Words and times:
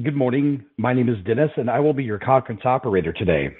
Good 0.00 0.16
morning. 0.16 0.64
My 0.78 0.94
name 0.94 1.10
is 1.10 1.22
Dennis, 1.26 1.50
and 1.58 1.68
I 1.68 1.78
will 1.78 1.92
be 1.92 2.02
your 2.02 2.18
conference 2.18 2.62
operator 2.64 3.12
today. 3.12 3.54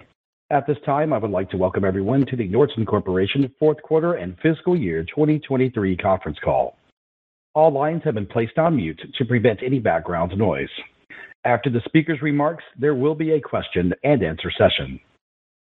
At 0.51 0.67
this 0.67 0.79
time, 0.87 1.12
I 1.12 1.19
would 1.19 1.31
like 1.31 1.51
to 1.51 1.58
welcome 1.58 1.85
everyone 1.85 2.25
to 2.25 2.37
the 2.37 2.49
Nordson 2.49 2.87
Corporation 2.87 3.55
fourth 3.58 3.83
quarter 3.83 4.14
and 4.14 4.34
fiscal 4.42 4.74
year 4.74 5.04
2023 5.04 5.95
conference 5.98 6.38
call. 6.42 6.79
All 7.54 7.71
lines 7.71 8.00
have 8.04 8.14
been 8.14 8.24
placed 8.26 8.56
on 8.56 8.76
mute 8.76 8.98
to 9.18 9.24
prevent 9.26 9.62
any 9.62 9.79
background 9.79 10.32
noise. 10.38 10.71
After 11.45 11.68
the 11.68 11.82
speaker's 11.84 12.22
remarks, 12.22 12.64
there 12.78 12.94
will 12.94 13.14
be 13.14 13.33
a 13.33 13.40
question-and-answer 13.40 14.53
session. 14.56 14.99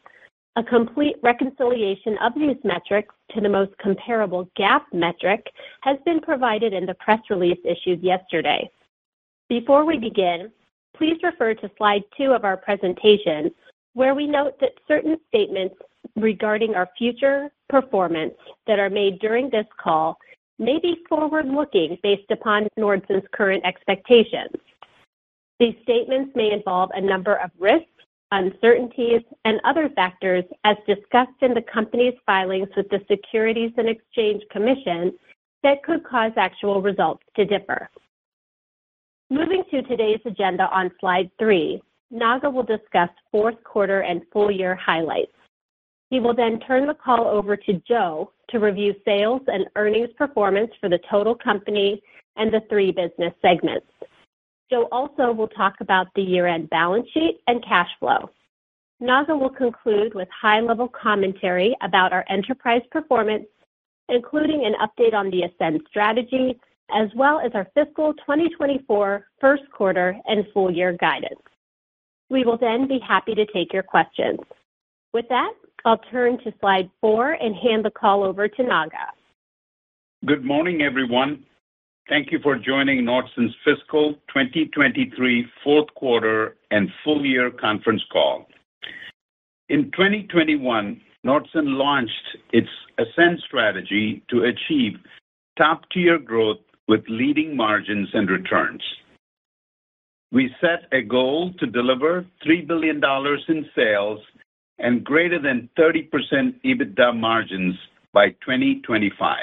A 0.57 0.63
complete 0.63 1.17
reconciliation 1.23 2.17
of 2.19 2.35
these 2.35 2.57
metrics 2.65 3.15
to 3.35 3.41
the 3.41 3.49
most 3.49 3.77
comparable 3.79 4.49
GAAP 4.59 4.83
metric 4.93 5.47
has 5.83 5.99
been 6.05 6.21
provided 6.21 6.73
in 6.73 6.87
the 6.87 6.95
press 6.95 7.21
release 7.29 7.59
issued 7.65 8.03
yesterday. 8.03 8.71
Before 9.49 9.85
we 9.85 9.99
begin, 9.99 10.51
please 10.97 11.17
refer 11.23 11.55
to 11.55 11.71
slide 11.77 12.03
two 12.17 12.33
of 12.33 12.45
our 12.45 12.57
presentation, 12.57 13.51
where 13.95 14.15
we 14.15 14.27
note 14.27 14.59
that 14.61 14.73
certain 14.87 15.17
statements 15.29 15.75
regarding 16.17 16.75
our 16.75 16.89
future 16.97 17.51
performance 17.69 18.35
that 18.67 18.79
are 18.79 18.91
made 18.91 19.19
during 19.21 19.51
this 19.51 19.67
call 19.81 20.19
may 20.59 20.79
be 20.81 21.05
forward-looking 21.09 21.99
based 22.03 22.31
upon 22.31 22.69
Nordson's 22.79 23.27
current 23.33 23.65
expectations. 23.65 24.57
These 25.59 25.75
statements 25.83 26.33
may 26.37 26.53
involve 26.53 26.91
a 26.95 27.01
number 27.01 27.35
of 27.35 27.51
risks, 27.59 27.87
uncertainties, 28.31 29.23
and 29.45 29.61
other 29.65 29.89
factors 29.91 30.45
as 30.65 30.77
discussed 30.87 31.43
in 31.43 31.55
the 31.55 31.63
company's 31.63 32.15
filings 32.27 32.69
with 32.77 32.89
the 32.91 33.01
Securities 33.09 33.73
and 33.77 33.89
Exchange 33.89 34.43
Commission 34.51 35.13
that 35.63 35.83
could 35.83 36.05
cause 36.05 36.33
actual 36.37 36.81
results 36.81 37.25
to 37.37 37.45
differ. 37.45 37.89
Moving 39.31 39.65
to 39.71 39.83
today's 39.83 40.21
agenda 40.25 40.69
on 40.71 40.91
slide 41.01 41.31
three, 41.39 41.83
Naga 42.11 42.49
will 42.49 42.63
discuss 42.63 43.11
fourth 43.31 43.63
quarter 43.65 44.01
and 44.01 44.23
full 44.33 44.51
year 44.51 44.75
highlights. 44.75 45.33
He 46.11 46.21
will 46.21 46.35
then 46.35 46.61
turn 46.61 46.87
the 46.87 46.95
call 46.95 47.27
over 47.27 47.57
to 47.57 47.83
Joe 47.87 48.33
to 48.51 48.59
review 48.59 48.95
sales 49.05 49.43
and 49.49 49.67
earnings 49.77 50.09
performance 50.17 50.71
for 50.81 50.89
the 50.89 51.01
total 51.11 51.35
company 51.35 52.01
and 52.37 52.51
the 52.51 52.63
three 52.71 52.93
business 52.93 53.35
segments. 53.43 53.87
Joe 54.71 54.89
also 54.93 55.33
will 55.33 55.49
talk 55.49 55.75
about 55.81 56.09
the 56.15 56.23
year-end 56.23 56.71
balance 56.71 57.09
sheet 57.13 57.41
and 57.47 57.65
cash 57.65 57.89
flow. 57.99 58.31
Naga 59.01 59.37
will 59.37 59.51
conclude 59.51 60.15
with 60.15 60.29
high-level 60.41 60.89
commentary 60.89 61.77
about 61.83 62.13
our 62.13 62.25
enterprise 62.29 62.83
performance, 62.91 63.47
including 64.09 64.65
an 64.65 64.75
update 64.75 65.15
on 65.15 65.31
the 65.31 65.43
Ascend 65.43 65.81
Strategy, 65.89 66.59
as 66.95 67.09
well 67.15 67.41
as 67.41 67.53
our 67.55 67.69
fiscal 67.75 68.13
2024 68.15 69.27
first 69.41 69.63
quarter 69.73 70.17
and 70.27 70.45
full 70.53 70.71
year 70.71 70.97
guidance. 71.01 71.41
We 72.31 72.45
will 72.45 72.59
then 72.59 72.89
be 72.89 72.99
happy 73.07 73.35
to 73.35 73.47
take 73.47 73.73
your 73.73 73.83
questions. 73.83 74.41
With 75.13 75.27
that, 75.29 75.53
I'll 75.85 75.99
turn 76.11 76.39
to 76.45 76.53
slide 76.61 76.91
four 77.01 77.33
and 77.33 77.55
hand 77.55 77.85
the 77.85 77.91
call 77.91 78.25
over 78.25 78.49
to 78.49 78.63
Naga. 78.63 79.13
Good 80.27 80.45
morning, 80.45 80.83
everyone. 80.83 81.45
Thank 82.09 82.33
you 82.33 82.39
for 82.43 82.57
joining 82.57 83.05
Nordson's 83.05 83.55
fiscal 83.63 84.15
2023 84.29 85.47
fourth 85.63 85.93
quarter 85.95 86.57
and 86.71 86.89
full 87.05 87.27
year 87.27 87.51
conference 87.51 88.03
call. 88.11 88.47
In 89.69 89.91
2021, 89.91 91.03
Nordson 91.27 91.77
launched 91.77 92.39
its 92.51 92.69
Ascend 92.99 93.41
Strategy 93.47 94.23
to 94.31 94.45
achieve 94.45 94.95
top-tier 95.59 96.19
growth 96.19 96.61
with 96.87 97.03
leading 97.09 97.55
margins 97.55 98.09
and 98.15 98.31
returns. 98.31 98.83
We 100.33 100.55
set 100.63 100.89
a 100.93 101.03
goal 101.03 101.53
to 101.59 101.67
deliver 101.67 102.25
$3 102.47 102.67
billion 102.67 103.03
in 103.49 103.67
sales 103.77 104.21
and 104.79 105.05
greater 105.05 105.39
than 105.39 105.69
30% 105.79 106.09
EBITDA 106.65 107.15
margins 107.15 107.75
by 108.15 108.31
2025. 108.31 109.37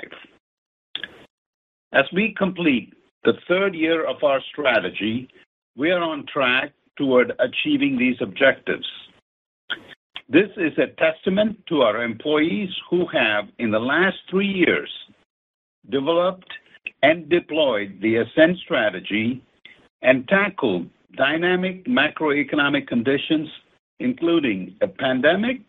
As 1.96 2.04
we 2.12 2.34
complete 2.38 2.94
the 3.24 3.36
third 3.48 3.74
year 3.74 4.06
of 4.06 4.22
our 4.22 4.42
strategy, 4.52 5.30
we 5.78 5.92
are 5.92 6.04
on 6.04 6.26
track 6.26 6.74
toward 6.98 7.32
achieving 7.40 7.98
these 7.98 8.18
objectives. 8.20 8.86
This 10.28 10.50
is 10.58 10.78
a 10.78 10.88
testament 11.00 11.58
to 11.70 11.84
our 11.84 12.04
employees 12.04 12.70
who 12.90 13.08
have, 13.14 13.46
in 13.60 13.72
the 13.72 13.80
last 13.80 14.18
three 14.30 14.52
years, 14.52 14.90
developed 15.90 16.52
and 17.02 17.30
deployed 17.30 17.98
the 18.02 18.18
Ascend 18.18 18.58
Strategy 18.58 19.42
and 20.02 20.28
tackled 20.28 20.90
dynamic 21.16 21.86
macroeconomic 21.86 22.88
conditions, 22.88 23.48
including 24.02 24.76
a 24.82 24.88
pandemic, 24.88 25.62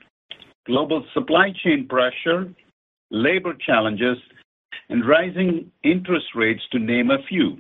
global 0.67 1.07
supply 1.15 1.53
chain 1.63 1.87
pressure, 1.87 2.53
labor 3.13 3.55
challenges, 3.55 4.19
and 4.89 5.07
rising 5.07 5.71
interest 5.83 6.27
rates, 6.35 6.63
to 6.73 6.79
name 6.79 7.11
a 7.11 7.23
few. 7.29 7.57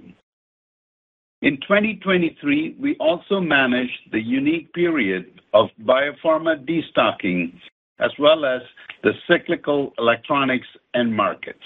In 1.42 1.56
2023, 1.58 2.76
we 2.80 2.96
also 2.96 3.40
managed 3.40 4.10
the 4.12 4.20
unique 4.20 4.72
period 4.72 5.40
of 5.52 5.68
biopharma 5.84 6.64
destocking, 6.66 7.52
as 7.98 8.10
well 8.18 8.44
as 8.44 8.62
the 9.02 9.12
cyclical 9.28 9.92
electronics 9.98 10.66
end 10.94 11.14
markets. 11.14 11.64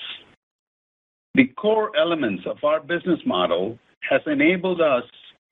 The 1.35 1.47
core 1.47 1.97
elements 1.97 2.43
of 2.47 2.57
our 2.65 2.81
business 2.81 3.21
model 3.25 3.79
has 4.09 4.21
enabled 4.27 4.81
us 4.81 5.05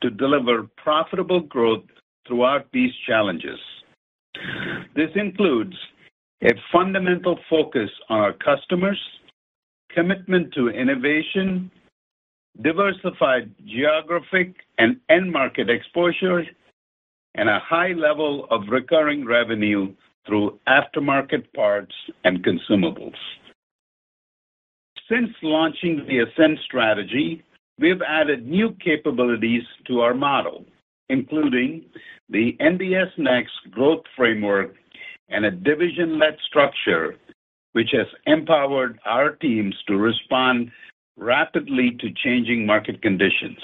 to 0.02 0.10
deliver 0.10 0.64
profitable 0.76 1.40
growth 1.40 1.84
throughout 2.26 2.66
these 2.72 2.92
challenges. 3.06 3.58
This 4.94 5.10
includes 5.14 5.76
a 6.42 6.50
fundamental 6.72 7.38
focus 7.48 7.90
on 8.08 8.20
our 8.20 8.32
customers, 8.32 9.00
commitment 9.94 10.52
to 10.54 10.68
innovation, 10.68 11.70
diversified 12.62 13.50
geographic 13.66 14.54
and 14.78 14.98
end 15.08 15.30
market 15.30 15.70
exposure, 15.70 16.44
and 17.34 17.48
a 17.48 17.60
high 17.60 17.92
level 17.92 18.46
of 18.50 18.62
recurring 18.68 19.24
revenue 19.24 19.92
through 20.26 20.58
aftermarket 20.68 21.52
parts 21.54 21.94
and 22.24 22.44
consumables. 22.44 23.14
Since 25.08 25.30
launching 25.42 26.04
the 26.06 26.18
Ascend 26.18 26.58
Strategy, 26.66 27.42
we've 27.78 28.02
added 28.02 28.46
new 28.46 28.76
capabilities 28.84 29.62
to 29.86 30.00
our 30.00 30.14
model, 30.14 30.66
including 31.08 31.84
the 32.28 32.56
NBS 32.60 33.16
Next 33.16 33.54
growth 33.70 34.02
framework 34.16 34.74
and 35.30 35.46
a 35.46 35.50
division-led 35.50 36.36
structure, 36.46 37.16
which 37.72 37.90
has 37.92 38.06
empowered 38.26 38.98
our 39.04 39.30
teams 39.36 39.74
to 39.86 39.96
respond 39.96 40.70
rapidly 41.16 41.96
to 42.00 42.08
changing 42.24 42.64
market 42.64 43.02
conditions. 43.02 43.58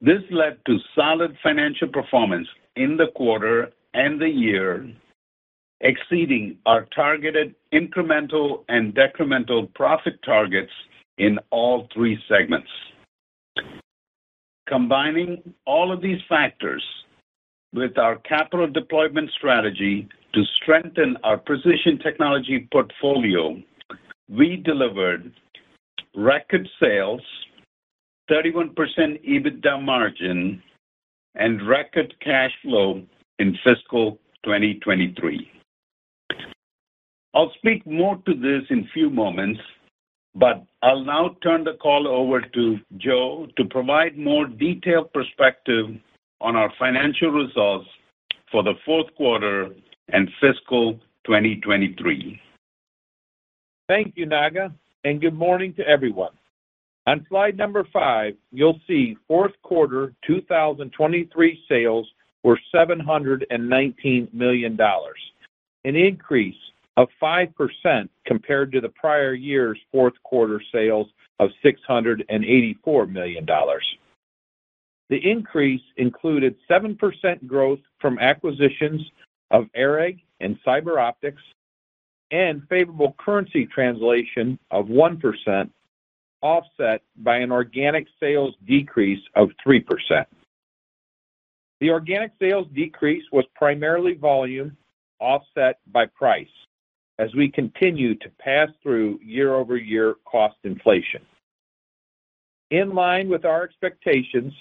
This 0.00 0.22
led 0.30 0.58
to 0.66 0.78
solid 0.94 1.36
financial 1.42 1.88
performance 1.88 2.48
in 2.76 2.96
the 2.96 3.08
quarter 3.14 3.70
and 3.94 4.20
the 4.20 4.28
year, 4.28 4.88
exceeding 5.80 6.58
our 6.66 6.86
targeted 6.94 7.54
incremental 7.72 8.64
and 8.68 8.94
decremental 8.94 9.72
profit 9.74 10.14
targets 10.24 10.72
in 11.18 11.38
all 11.50 11.86
three 11.92 12.18
segments. 12.28 12.68
Combining 14.68 15.54
all 15.66 15.92
of 15.92 16.00
these 16.00 16.20
factors 16.28 16.82
with 17.74 17.98
our 17.98 18.16
capital 18.16 18.66
deployment 18.66 19.30
strategy 19.32 20.08
to 20.32 20.44
strengthen 20.62 21.16
our 21.24 21.38
precision 21.38 21.98
technology 21.98 22.68
portfolio, 22.72 23.60
we 24.28 24.56
delivered 24.56 25.32
record 26.14 26.68
sales, 26.80 27.22
31% 28.30 28.74
EBITDA 28.76 29.82
margin, 29.82 30.62
and 31.34 31.66
record 31.66 32.14
cash 32.20 32.52
flow 32.62 33.02
in 33.38 33.56
fiscal 33.64 34.18
2023. 34.44 35.50
I'll 37.34 37.52
speak 37.58 37.86
more 37.86 38.16
to 38.26 38.34
this 38.34 38.62
in 38.70 38.80
a 38.80 38.90
few 38.92 39.08
moments, 39.10 39.60
but 40.34 40.64
I'll 40.82 41.04
now 41.04 41.36
turn 41.42 41.64
the 41.64 41.74
call 41.74 42.08
over 42.08 42.40
to 42.40 42.78
Joe 42.96 43.46
to 43.56 43.64
provide 43.64 44.18
more 44.18 44.46
detailed 44.46 45.12
perspective 45.12 45.86
on 46.40 46.56
our 46.56 46.72
financial 46.78 47.30
results 47.30 47.88
for 48.50 48.62
the 48.62 48.74
fourth 48.84 49.14
quarter 49.16 49.70
and 50.12 50.30
fiscal 50.40 50.94
2023. 51.24 52.40
Thank 53.88 54.12
you, 54.16 54.26
Naga, 54.26 54.72
and 55.04 55.20
good 55.20 55.34
morning 55.34 55.74
to 55.74 55.86
everyone. 55.86 56.32
On 57.06 57.26
slide 57.28 57.56
number 57.56 57.86
five, 57.92 58.34
you'll 58.52 58.80
see 58.86 59.16
fourth 59.26 59.52
quarter 59.62 60.12
2023 60.26 61.60
sales 61.68 62.06
were 62.44 62.58
$719 62.74 64.32
million, 64.32 64.78
an 65.84 65.96
increase 65.96 66.54
of 66.96 67.08
5% 67.22 68.08
compared 68.26 68.72
to 68.72 68.80
the 68.80 68.90
prior 68.90 69.34
year's 69.34 69.78
fourth 69.90 70.14
quarter 70.22 70.62
sales 70.72 71.08
of 71.38 71.50
$684 71.64 73.10
million. 73.10 73.46
The 75.08 75.30
increase 75.30 75.82
included 75.96 76.54
7% 76.70 76.96
growth 77.46 77.80
from 78.00 78.18
acquisitions 78.18 79.02
of 79.50 79.66
ARAG 79.74 80.20
and 80.40 80.58
CyberOptics, 80.66 81.42
and 82.30 82.62
favorable 82.68 83.14
currency 83.18 83.66
translation 83.66 84.58
of 84.70 84.86
1%, 84.86 85.70
offset 86.42 87.02
by 87.16 87.36
an 87.36 87.52
organic 87.52 88.06
sales 88.18 88.54
decrease 88.66 89.22
of 89.34 89.50
3%. 89.66 90.24
The 91.80 91.90
organic 91.90 92.32
sales 92.40 92.66
decrease 92.74 93.24
was 93.32 93.44
primarily 93.54 94.14
volume, 94.14 94.76
offset 95.18 95.78
by 95.92 96.06
price, 96.06 96.46
as 97.18 97.34
we 97.34 97.50
continue 97.50 98.14
to 98.16 98.28
pass 98.38 98.68
through 98.82 99.18
year-over-year 99.22 100.16
cost 100.24 100.56
inflation. 100.64 101.22
In 102.70 102.94
line 102.94 103.28
with 103.28 103.44
our 103.44 103.64
expectations, 103.64 104.52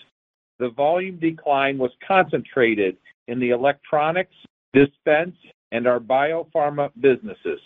the 0.57 0.69
volume 0.69 1.17
decline 1.19 1.77
was 1.77 1.91
concentrated 2.05 2.97
in 3.27 3.39
the 3.39 3.51
electronics, 3.51 4.35
dispense, 4.73 5.35
and 5.71 5.87
our 5.87 5.99
biopharma 5.99 6.91
businesses. 6.99 7.59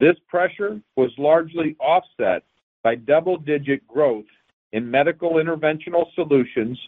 This 0.00 0.16
pressure 0.28 0.80
was 0.96 1.10
largely 1.18 1.76
offset 1.80 2.42
by 2.82 2.96
double-digit 2.96 3.86
growth 3.86 4.26
in 4.72 4.90
medical 4.90 5.34
interventional 5.34 6.12
solutions, 6.14 6.78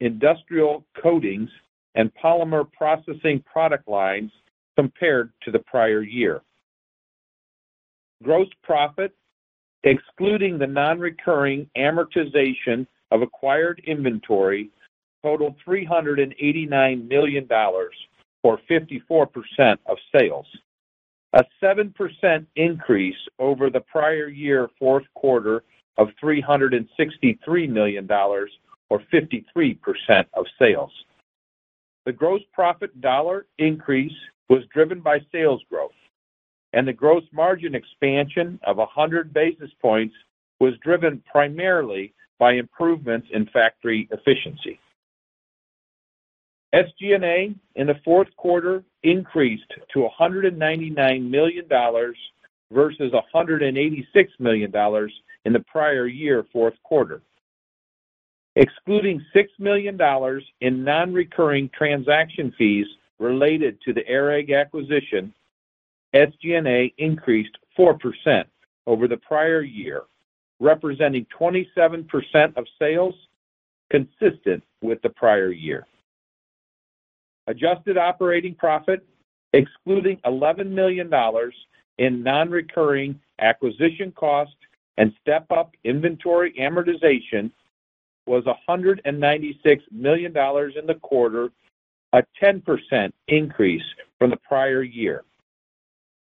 industrial 0.00 0.84
coatings, 1.00 1.50
and 1.94 2.12
polymer 2.22 2.70
processing 2.72 3.42
product 3.50 3.88
lines 3.88 4.30
compared 4.76 5.32
to 5.42 5.50
the 5.50 5.58
prior 5.60 6.02
year. 6.02 6.42
Gross 8.22 8.48
profit, 8.62 9.14
excluding 9.84 10.58
the 10.58 10.66
non-recurring 10.66 11.68
amortization 11.76 12.86
of 13.10 13.22
acquired 13.22 13.80
inventory, 13.86 14.70
totaled 15.22 15.54
$389 15.66 17.08
million, 17.08 17.48
or 18.42 18.58
54% 18.70 19.78
of 19.86 19.96
sales, 20.14 20.46
a 21.32 21.44
7% 21.62 22.46
increase 22.56 23.16
over 23.38 23.70
the 23.70 23.80
prior 23.80 24.28
year 24.28 24.68
fourth 24.78 25.04
quarter 25.14 25.62
of 25.98 26.08
$363 26.22 27.68
million, 27.68 28.08
or 28.10 29.02
53% 29.12 30.24
of 30.34 30.46
sales. 30.58 30.92
The 32.06 32.12
gross 32.12 32.40
profit 32.52 33.00
dollar 33.00 33.46
increase 33.58 34.14
was 34.48 34.62
driven 34.72 35.00
by 35.00 35.18
sales 35.30 35.60
growth, 35.70 35.90
and 36.72 36.88
the 36.88 36.92
gross 36.92 37.24
margin 37.32 37.74
expansion 37.74 38.58
of 38.66 38.78
100 38.78 39.34
basis 39.34 39.70
points 39.82 40.14
was 40.60 40.74
driven 40.82 41.22
primarily 41.30 42.14
by 42.38 42.52
improvements 42.52 43.28
in 43.32 43.46
factory 43.46 44.08
efficiency. 44.10 44.78
SG&A 46.74 47.54
in 47.76 47.86
the 47.86 47.98
fourth 48.04 48.28
quarter 48.36 48.84
increased 49.02 49.72
to 49.92 50.08
$199 50.20 51.30
million 51.30 51.64
versus 52.70 53.12
$186 53.34 54.04
million 54.38 55.10
in 55.44 55.52
the 55.52 55.60
prior 55.60 56.06
year 56.06 56.44
fourth 56.52 56.74
quarter. 56.82 57.22
Excluding 58.56 59.24
$6 59.34 59.46
million 59.58 59.98
in 60.60 60.84
non-recurring 60.84 61.70
transaction 61.76 62.52
fees 62.58 62.86
related 63.18 63.80
to 63.82 63.92
the 63.92 64.02
ARAG 64.08 64.52
acquisition, 64.52 65.32
SG&A 66.14 66.92
increased 66.98 67.56
4% 67.78 68.44
over 68.86 69.08
the 69.08 69.16
prior 69.16 69.62
year, 69.62 70.02
representing 70.60 71.26
27% 71.38 72.56
of 72.56 72.66
sales, 72.78 73.14
consistent 73.90 74.62
with 74.82 75.00
the 75.02 75.10
prior 75.10 75.50
year. 75.50 75.86
Adjusted 77.48 77.96
operating 77.96 78.54
profit, 78.54 79.06
excluding 79.54 80.18
$11 80.26 80.68
million 80.68 81.10
in 81.96 82.22
non-recurring 82.22 83.18
acquisition 83.40 84.12
costs 84.12 84.54
and 84.98 85.14
step-up 85.22 85.72
inventory 85.82 86.52
amortization, 86.60 87.50
was 88.26 88.44
$196 88.68 89.80
million 89.90 90.36
in 90.36 90.86
the 90.86 90.98
quarter, 91.00 91.48
a 92.12 92.22
10% 92.42 93.12
increase 93.28 93.82
from 94.18 94.28
the 94.28 94.36
prior 94.36 94.82
year. 94.82 95.24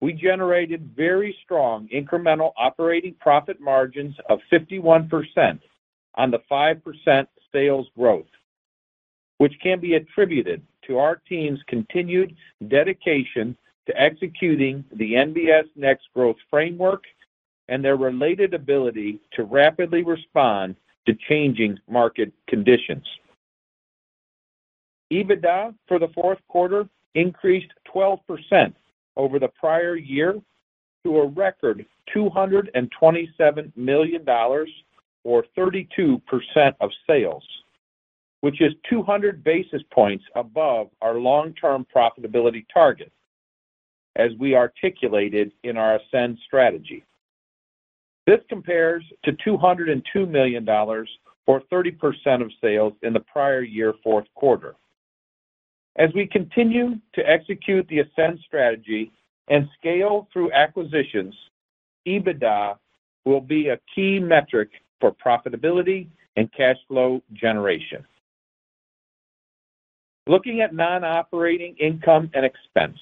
We 0.01 0.13
generated 0.13 0.93
very 0.97 1.37
strong 1.43 1.89
incremental 1.93 2.53
operating 2.57 3.15
profit 3.15 3.61
margins 3.61 4.15
of 4.29 4.39
51% 4.53 5.59
on 6.15 6.31
the 6.31 6.39
5% 6.49 7.27
sales 7.53 7.89
growth, 7.99 8.27
which 9.39 9.55
can 9.61 9.81
be 9.81 9.95
attributed 9.95 10.63
to 10.87 10.99
our 10.99 11.17
team's 11.29 11.61
continued 11.67 12.35
dedication 12.69 13.57
to 13.87 14.01
executing 14.01 14.85
the 14.97 15.15
NBS 15.15 15.65
Next 15.77 16.05
growth 16.15 16.37
framework 16.51 17.05
and 17.69 17.85
their 17.85 17.97
related 17.97 18.55
ability 18.55 19.21
to 19.35 19.45
rapidly 19.45 20.03
respond 20.03 20.77
to 21.07 21.15
changing 21.29 21.79
market 21.89 22.33
conditions. 22.49 23.05
EBITDA 25.13 25.75
for 25.89 25.99
the 25.99 26.09
fourth 26.09 26.39
quarter 26.49 26.89
increased 27.15 27.73
12% 27.93 28.73
over 29.17 29.39
the 29.39 29.49
prior 29.49 29.97
year 29.97 30.41
to 31.05 31.17
a 31.19 31.27
record 31.27 31.85
$227 32.15 33.77
million, 33.77 34.29
or 35.25 35.45
32% 35.57 36.21
of 36.81 36.91
sales, 37.07 37.43
which 38.41 38.61
is 38.61 38.73
200 38.89 39.45
basis 39.45 39.83
points 39.93 40.25
above 40.35 40.89
our 41.03 41.15
long-term 41.15 41.87
profitability 41.95 42.65
target, 42.73 43.13
as 44.17 44.31
we 44.39 44.55
articulated 44.55 45.53
in 45.63 45.77
our 45.77 45.97
Ascend 45.97 46.39
Strategy. 46.47 47.05
This 48.27 48.41
compares 48.49 49.05
to 49.25 49.33
$202 49.33 50.29
million, 50.29 50.69
or 50.69 51.61
30% 51.73 52.43
of 52.43 52.51
sales 52.61 52.93
in 53.03 53.13
the 53.13 53.21
prior 53.21 53.63
year 53.63 53.95
fourth 54.05 54.27
quarter. 54.35 54.77
As 55.97 56.11
we 56.15 56.27
continue 56.27 56.97
to 57.15 57.29
execute 57.29 57.87
the 57.89 58.01
Ascend 58.01 58.39
Strategy 58.47 59.11
and 59.49 59.69
scale 59.79 60.29
through 60.33 60.53
acquisitions, 60.53 61.35
EBITDA 62.07 62.77
will 63.25 63.41
be 63.41 63.69
a 63.69 63.81
key 63.95 64.21
metric 64.21 64.71
for 65.01 65.13
profitability 65.13 66.07
and 66.37 66.51
cash 66.53 66.77
flow 66.89 67.21
generation. 67.33 68.05
Looking 70.31 70.61
at 70.61 70.73
non-operating 70.73 71.75
income 71.81 72.31
and 72.35 72.47
expense, 72.47 72.97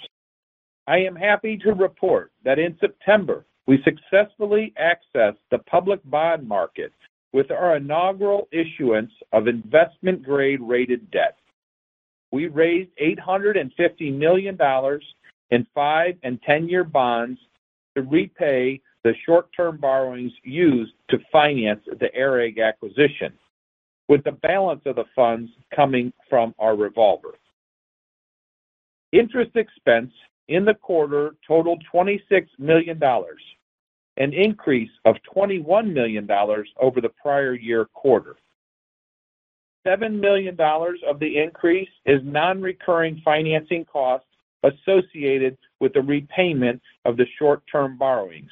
I 0.86 0.96
am 1.00 1.14
happy 1.14 1.58
to 1.58 1.74
report 1.74 2.32
that 2.42 2.58
in 2.58 2.74
September, 2.80 3.44
we 3.66 3.84
successfully 3.84 4.72
accessed 4.80 5.36
the 5.50 5.58
public 5.58 6.00
bond 6.06 6.48
market 6.48 6.90
with 7.34 7.50
our 7.50 7.76
inaugural 7.76 8.48
issuance 8.50 9.10
of 9.34 9.46
investment-grade 9.46 10.62
rated 10.62 11.10
debt. 11.10 11.36
We 12.32 12.46
raised 12.46 12.92
$850 12.98 14.16
million 14.16 14.56
in 15.50 15.66
5- 15.76 16.18
and 16.22 16.40
10-year 16.48 16.84
bonds 16.84 17.38
to 17.94 18.04
repay 18.04 18.80
the 19.04 19.12
short-term 19.26 19.76
borrowings 19.76 20.32
used 20.44 20.94
to 21.10 21.18
finance 21.30 21.82
the 22.00 22.08
ARAG 22.16 22.58
acquisition, 22.58 23.34
with 24.08 24.24
the 24.24 24.32
balance 24.32 24.82
of 24.86 24.96
the 24.96 25.04
funds 25.14 25.50
coming 25.74 26.12
from 26.28 26.54
our 26.58 26.76
revolver. 26.76 27.34
Interest 29.12 29.54
expense 29.54 30.12
in 30.48 30.64
the 30.64 30.74
quarter 30.74 31.34
totaled 31.46 31.82
$26 31.92 32.20
million, 32.58 33.00
an 34.16 34.32
increase 34.32 34.90
of 35.04 35.16
$21 35.34 35.92
million 35.92 36.28
over 36.80 37.00
the 37.00 37.10
prior 37.22 37.54
year 37.54 37.84
quarter. 37.84 38.36
$7 39.86 40.20
million 40.20 40.56
of 41.06 41.18
the 41.20 41.38
increase 41.38 41.88
is 42.04 42.20
non-recurring 42.24 43.22
financing 43.24 43.84
costs 43.84 44.26
associated 44.64 45.56
with 45.80 45.92
the 45.92 46.02
repayment 46.02 46.82
of 47.04 47.16
the 47.16 47.26
short-term 47.38 47.96
borrowings. 47.96 48.50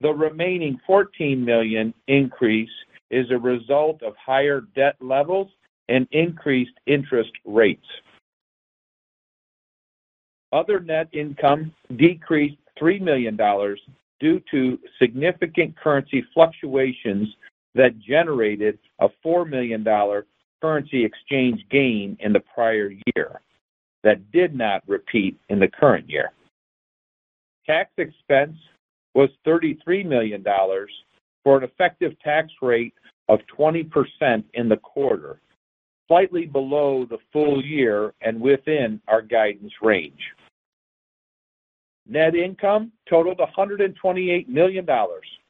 The 0.00 0.10
remaining 0.10 0.80
14 0.86 1.44
million 1.44 1.92
increase 2.08 2.70
is 3.10 3.30
a 3.30 3.38
result 3.38 4.02
of 4.02 4.14
higher 4.16 4.62
debt 4.74 4.96
levels 5.00 5.48
and 5.88 6.06
increased 6.12 6.78
interest 6.86 7.32
rates. 7.44 7.86
Other 10.52 10.80
net 10.80 11.08
income 11.12 11.72
decreased 11.96 12.58
$3 12.80 13.00
million 13.00 13.36
due 14.18 14.42
to 14.50 14.78
significant 15.00 15.76
currency 15.76 16.24
fluctuations 16.34 17.28
that 17.74 17.98
generated 18.00 18.78
a 19.00 19.08
$4 19.24 19.48
million 19.48 19.84
currency 20.60 21.04
exchange 21.04 21.64
gain 21.70 22.16
in 22.20 22.32
the 22.32 22.40
prior 22.40 22.92
year 23.14 23.40
that 24.02 24.30
did 24.32 24.54
not 24.54 24.82
repeat 24.86 25.38
in 25.48 25.58
the 25.58 25.68
current 25.68 26.08
year. 26.08 26.32
Tax 27.66 27.90
expense 27.98 28.56
was 29.14 29.30
$33 29.46 30.04
million 30.04 30.44
for 31.44 31.58
an 31.58 31.64
effective 31.64 32.18
tax 32.20 32.50
rate 32.60 32.94
of 33.30 33.38
20% 33.56 34.44
in 34.54 34.68
the 34.68 34.76
quarter, 34.76 35.40
slightly 36.08 36.46
below 36.46 37.06
the 37.08 37.18
full 37.32 37.64
year 37.64 38.12
and 38.20 38.40
within 38.40 39.00
our 39.06 39.22
guidance 39.22 39.72
range. 39.80 40.20
Net 42.08 42.34
income 42.34 42.90
totaled 43.08 43.38
$128 43.38 44.48
million, 44.48 44.86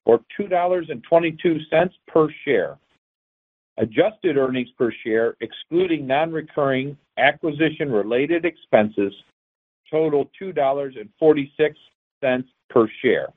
or 0.04 0.20
$2.22 0.38 1.90
per 2.06 2.28
share. 2.44 2.76
Adjusted 3.78 4.36
earnings 4.36 4.68
per 4.76 4.92
share, 5.02 5.36
excluding 5.40 6.06
non-recurring 6.06 6.98
acquisition-related 7.16 8.44
expenses, 8.44 9.14
totaled 9.90 10.28
$2.46 10.40 12.44
per 12.68 12.88
share, 13.00 13.28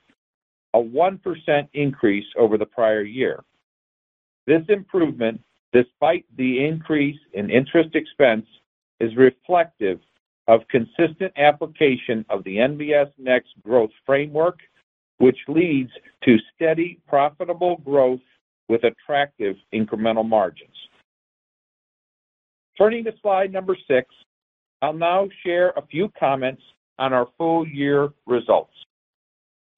a 0.74 0.80
1% 0.80 1.68
increase 1.74 2.26
over 2.38 2.58
the 2.58 2.66
prior 2.66 3.04
year. 3.04 3.42
This 4.46 4.64
improvement, 4.70 5.42
despite 5.72 6.26
the 6.38 6.66
increase 6.66 7.20
in 7.34 7.50
interest 7.50 7.96
expense, 7.96 8.46
is 9.00 9.16
reflective 9.16 10.00
of 10.48 10.62
consistent 10.70 11.32
application 11.38 12.26
of 12.30 12.44
the 12.44 12.58
NBS 12.58 13.12
Next 13.18 13.50
growth 13.64 13.92
framework, 14.06 14.60
which 15.18 15.38
leads 15.48 15.92
to 16.26 16.38
steady, 16.54 17.00
profitable 17.08 17.78
growth 17.86 18.20
with 18.68 18.84
attractive 18.84 19.56
incremental 19.74 20.28
margins. 20.28 20.76
Turning 22.78 23.04
to 23.06 23.14
slide 23.22 23.54
number 23.54 23.78
six, 23.88 24.14
I'll 24.82 24.94
now 24.94 25.30
share 25.46 25.70
a 25.72 25.86
few 25.86 26.12
comments 26.20 26.62
on 27.00 27.14
our 27.14 27.28
full 27.38 27.68
year 27.68 28.10
results. 28.26 28.74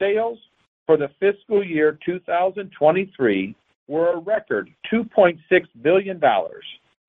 Sales 0.02 0.40
for 0.88 0.98
the 0.98 1.10
fiscal 1.20 1.64
year 1.64 2.00
2023 2.06 3.56
were 3.88 4.14
a 4.14 4.20
record 4.20 4.70
$2.6 4.92 5.40
billion, 5.82 6.22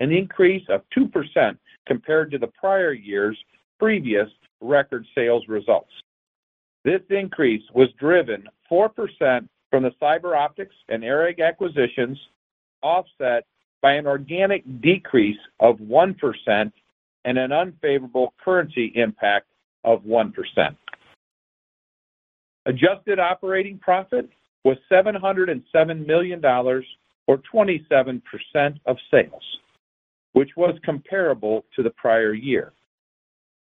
an 0.01 0.13
increase 0.13 0.65
of 0.69 0.83
2% 0.97 1.57
compared 1.87 2.31
to 2.31 2.39
the 2.39 2.49
prior 2.49 2.93
year's 2.93 3.39
previous 3.79 4.29
record 4.61 5.07
sales 5.15 5.45
results. 5.49 5.91
This 6.85 7.03
increase 7.11 7.63
was 7.75 7.89
driven 7.99 8.45
4% 8.71 9.49
from 9.71 9.83
the 9.83 9.91
CyberOptics 10.01 10.69
and 10.89 11.03
ARAG 11.03 11.41
acquisitions, 11.41 12.19
offset 12.83 13.45
by 13.83 13.93
an 13.93 14.07
organic 14.07 14.63
decrease 14.81 15.39
of 15.61 15.77
1% 15.79 16.73
and 17.25 17.39
an 17.39 17.53
unfavorable 17.53 18.33
currency 18.43 18.93
impact 18.95 19.47
of 19.85 20.03
1%. 20.03 20.33
Adjusted 22.67 23.19
operating 23.19 23.79
profit 23.79 24.29
was 24.67 24.77
$707 24.91 26.07
million, 26.09 26.45
or 26.45 27.41
27% 27.55 28.21
of 28.87 28.97
sales, 29.13 29.45
which 30.33 30.51
was 30.57 30.75
comparable 30.85 31.65
to 31.77 31.85
the 31.85 31.91
prior 31.91 32.35
year. 32.35 32.73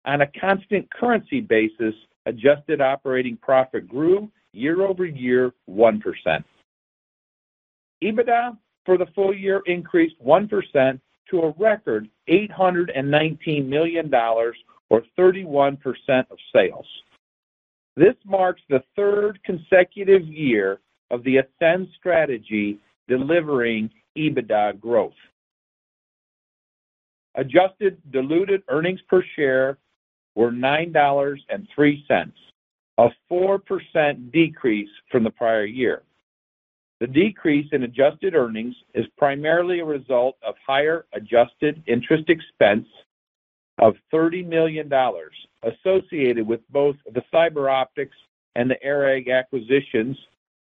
On 0.05 0.21
a 0.21 0.27
constant 0.41 0.89
currency 0.95 1.41
basis, 1.41 1.97
adjusted 2.27 2.81
operating 2.81 3.37
profit 3.39 3.89
grew 3.89 4.31
year-over-year 4.53 5.53
1%. 5.69 6.45
EBITDA 8.05 8.57
for 8.87 8.97
the 8.97 9.07
full 9.17 9.35
year 9.35 9.63
increased 9.67 10.15
1% 10.25 11.01
to 11.29 11.41
a 11.41 11.55
record 11.59 12.09
$819 12.29 13.67
million, 13.67 14.15
or 14.15 15.03
31% 15.19 15.77
of 16.31 16.39
sales. 16.55 16.87
This 17.97 18.15
marks 18.25 18.63
the 18.69 18.83
third 18.97 19.39
consecutive 19.45 20.27
year 20.27 20.81
of 21.11 21.23
the 21.25 21.39
Ascend 21.39 21.89
Strategy 21.97 22.79
delivering 23.09 23.91
EBITDA 24.17 24.81
growth. 24.81 25.13
Adjusted 27.37 27.99
diluted 28.11 28.63
earnings 28.69 29.01
per 29.09 29.23
share 29.37 29.79
were 30.35 30.51
$9.03, 30.51 32.33
a 32.99 33.09
4% 33.31 34.33
decrease 34.33 34.89
from 35.11 35.25
the 35.25 35.31
prior 35.31 35.65
year. 35.65 36.03
The 37.01 37.07
decrease 37.09 37.67
in 37.73 37.83
adjusted 37.83 38.35
earnings 38.35 38.75
is 38.95 39.05
primarily 39.19 39.81
a 39.81 39.85
result 39.85 40.37
of 40.47 40.55
higher 40.67 41.07
adjusted 41.13 41.83
interest 41.87 42.29
expense 42.29 42.87
of 43.79 43.95
$30 44.13 44.47
million 44.47 44.91
associated 45.63 46.47
with 46.47 46.61
both 46.71 46.97
the 47.13 47.23
CyberOptics 47.33 48.11
and 48.55 48.71
the 48.71 48.77
ARAG 48.85 49.29
acquisitions 49.31 50.17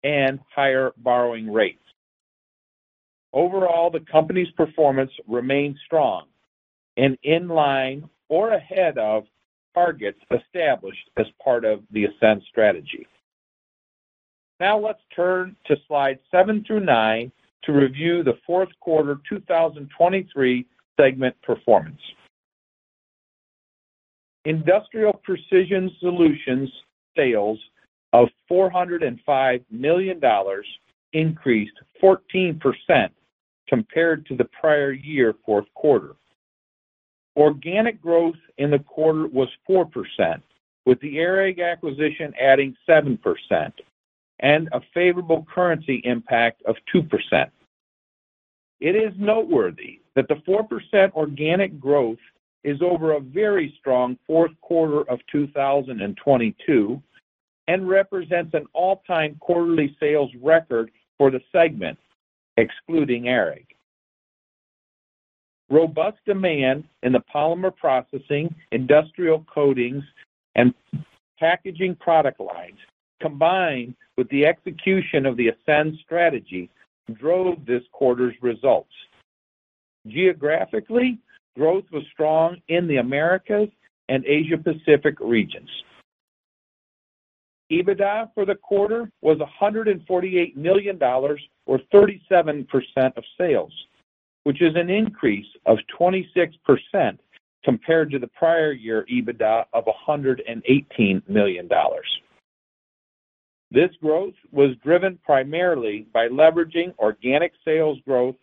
and 0.03 0.39
higher 0.53 0.91
borrowing 0.97 1.51
rates. 1.51 1.79
Overall, 3.33 3.89
the 3.89 3.99
company's 4.11 4.51
performance 4.51 5.11
remains 5.27 5.77
strong 5.85 6.25
and 6.97 7.17
in 7.23 7.47
line 7.47 8.09
or 8.29 8.51
ahead 8.51 8.97
of 8.97 9.25
targets 9.73 10.19
established 10.31 11.09
as 11.17 11.27
part 11.43 11.63
of 11.63 11.81
the 11.91 12.05
Ascend 12.05 12.41
Strategy. 12.49 13.05
Now 14.59 14.79
let's 14.79 15.01
turn 15.15 15.55
to 15.67 15.75
slides 15.87 16.19
seven 16.31 16.63
through 16.65 16.79
nine 16.79 17.31
to 17.63 17.73
review 17.73 18.23
the 18.23 18.39
fourth 18.45 18.69
quarter 18.79 19.19
2023 19.29 20.65
segment 20.99 21.35
performance. 21.43 22.01
Industrial 24.47 25.11
Precision 25.25 25.91
Solutions 25.99 26.71
sales 27.17 27.59
of 28.13 28.29
$405 28.49 29.65
million 29.69 30.21
increased 31.11 31.73
14% 32.01 33.09
compared 33.67 34.25
to 34.25 34.37
the 34.37 34.47
prior 34.57 34.93
year 34.93 35.35
fourth 35.45 35.65
quarter. 35.75 36.15
Organic 37.35 38.01
growth 38.01 38.37
in 38.57 38.71
the 38.71 38.79
quarter 38.79 39.27
was 39.27 39.49
4%, 39.69 40.41
with 40.85 40.97
the 41.01 41.17
ARAG 41.17 41.59
acquisition 41.59 42.33
adding 42.39 42.73
7% 42.87 43.19
and 44.39 44.69
a 44.71 44.79
favorable 44.93 45.45
currency 45.53 45.99
impact 46.05 46.61
of 46.63 46.77
2%. 46.95 47.49
It 48.79 48.95
is 48.95 49.11
noteworthy 49.17 49.99
that 50.15 50.29
the 50.29 50.35
4% 50.35 51.11
organic 51.15 51.81
growth 51.81 52.19
is 52.67 52.81
over 52.81 53.13
a 53.13 53.21
very 53.21 53.73
strong 53.79 54.17
fourth 54.27 54.51
quarter 54.59 55.09
of 55.09 55.21
2022, 55.31 57.01
and 57.69 57.87
represents 57.87 58.53
an 58.53 58.65
all-time 58.73 59.37
quarterly 59.39 59.95
sales 60.01 60.29
record 60.41 60.91
for 61.17 61.31
the 61.31 61.39
segment, 61.53 61.97
excluding 62.57 63.29
ARAG. 63.29 63.65
Robust 65.69 66.17
demand 66.25 66.83
in 67.03 67.13
the 67.13 67.23
polymer 67.33 67.73
processing, 67.73 68.53
industrial 68.73 69.45
coatings, 69.53 70.03
and 70.55 70.73
packaging 71.39 71.95
product 71.95 72.41
lines, 72.41 72.79
combined 73.21 73.95
with 74.17 74.27
the 74.27 74.45
execution 74.45 75.25
of 75.25 75.37
the 75.37 75.47
Ascend 75.47 75.97
Strategy, 76.03 76.69
drove 77.13 77.65
this 77.65 77.83
quarter's 77.93 78.35
results. 78.41 78.91
Geographically, 80.05 81.19
growth 81.57 81.85
was 81.91 82.03
strong 82.13 82.57
in 82.67 82.87
the 82.87 82.97
Americas 82.97 83.69
and 84.09 84.23
Asia 84.25 84.57
Pacific 84.57 85.15
regions. 85.19 85.69
EBITDA 87.71 88.29
for 88.33 88.45
the 88.45 88.55
quarter 88.55 89.11
was 89.21 89.37
$148 89.61 90.55
million, 90.55 91.03
or 91.03 91.79
37% 91.93 92.65
of 93.17 93.23
sales, 93.37 93.73
which 94.43 94.61
is 94.61 94.75
an 94.75 94.89
increase 94.89 95.47
of 95.65 95.77
26% 95.99 97.17
compared 97.65 98.09
to 98.11 98.19
the 98.19 98.27
prior 98.27 98.71
year 98.71 99.05
EBITDA 99.11 99.65
of 99.73 99.83
$118 100.07 101.27
million. 101.27 101.69
This 103.69 103.89
growth 104.01 104.35
was 104.53 104.77
driven 104.81 105.19
primarily 105.25 106.07
by 106.13 106.29
leveraging 106.29 106.97
organic 106.99 107.51
sales 107.65 107.97
growth 108.05 108.35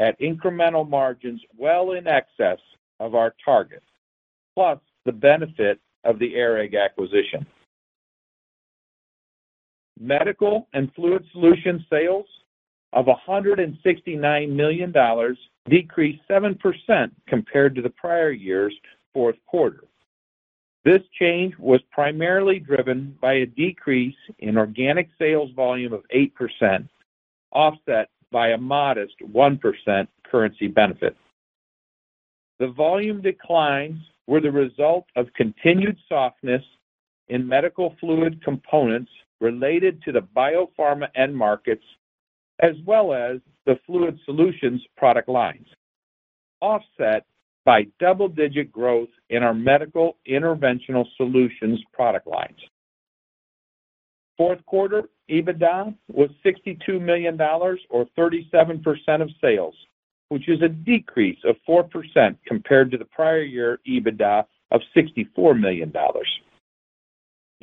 at 0.00 0.18
incremental 0.18 0.88
margins 0.88 1.40
well 1.56 1.92
in 1.92 2.06
excess 2.06 2.58
of 2.98 3.14
our 3.14 3.34
target, 3.44 3.82
plus 4.54 4.78
the 5.04 5.12
benefit 5.12 5.78
of 6.04 6.18
the 6.18 6.34
ARAG 6.34 6.74
acquisition. 6.74 7.46
Medical 10.00 10.66
and 10.72 10.90
Fluid 10.94 11.22
Solutions 11.32 11.82
sales 11.90 12.26
of 12.94 13.06
$169 13.28 14.50
million 14.50 15.36
decreased 15.68 16.22
7% 16.28 17.10
compared 17.28 17.74
to 17.74 17.82
the 17.82 17.90
prior 17.90 18.30
year's 18.30 18.74
fourth 19.12 19.36
quarter. 19.46 19.84
This 20.82 21.02
change 21.18 21.54
was 21.58 21.80
primarily 21.92 22.58
driven 22.58 23.16
by 23.20 23.34
a 23.34 23.46
decrease 23.46 24.16
in 24.38 24.56
organic 24.56 25.10
sales 25.18 25.50
volume 25.54 25.92
of 25.92 26.04
8%, 26.14 26.88
offset 27.52 28.08
by 28.32 28.48
a 28.48 28.58
modest 28.58 29.14
1% 29.20 30.08
currency 30.30 30.68
benefit. 30.68 31.16
The 32.58 32.68
volume 32.68 33.22
declines 33.22 33.98
were 34.26 34.40
the 34.40 34.52
result 34.52 35.06
of 35.16 35.32
continued 35.34 35.96
softness 36.08 36.62
in 37.28 37.46
medical 37.46 37.96
fluid 38.00 38.42
components 38.44 39.10
related 39.40 40.02
to 40.02 40.12
the 40.12 40.20
biopharma 40.36 41.08
end 41.16 41.34
markets, 41.34 41.84
as 42.60 42.74
well 42.84 43.14
as 43.14 43.40
the 43.66 43.78
Fluid 43.86 44.18
Solutions 44.24 44.82
product 44.96 45.28
lines, 45.28 45.66
offset 46.60 47.24
by 47.64 47.86
double-digit 47.98 48.70
growth 48.70 49.08
in 49.30 49.42
our 49.42 49.54
Medical 49.54 50.16
Interventional 50.28 51.04
Solutions 51.16 51.80
product 51.92 52.26
lines. 52.26 52.58
Fourth 54.36 54.64
quarter 54.66 55.04
EBITDA 55.30 55.94
was 56.12 56.30
$62 56.44 57.00
million, 57.00 57.40
or 57.40 58.06
37% 58.18 59.22
of 59.22 59.30
sales, 59.40 59.74
which 60.28 60.48
is 60.48 60.60
a 60.62 60.68
decrease 60.68 61.38
of 61.44 61.56
4% 61.68 62.36
compared 62.46 62.90
to 62.90 62.98
the 62.98 63.04
prior 63.04 63.42
year 63.42 63.78
EBITDA 63.88 64.44
of 64.72 64.80
$64 64.96 65.58
million. 65.58 65.92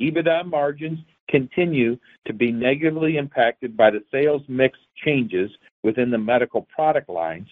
EBITDA 0.00 0.46
margins 0.46 0.98
continue 1.28 1.98
to 2.26 2.32
be 2.32 2.50
negatively 2.52 3.16
impacted 3.16 3.76
by 3.76 3.90
the 3.90 4.02
sales 4.10 4.42
mix 4.48 4.78
changes 5.04 5.50
within 5.82 6.10
the 6.10 6.18
medical 6.18 6.66
product 6.74 7.08
lines, 7.08 7.48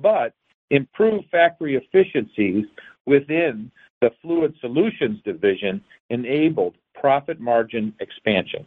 but 0.00 0.34
improved 0.70 1.26
factory 1.30 1.76
efficiencies 1.76 2.64
within 3.06 3.70
the 4.00 4.10
Fluid 4.20 4.54
Solutions 4.60 5.20
division 5.24 5.82
enabled 6.10 6.74
profit 6.94 7.40
margin 7.40 7.94
expansion. 8.00 8.66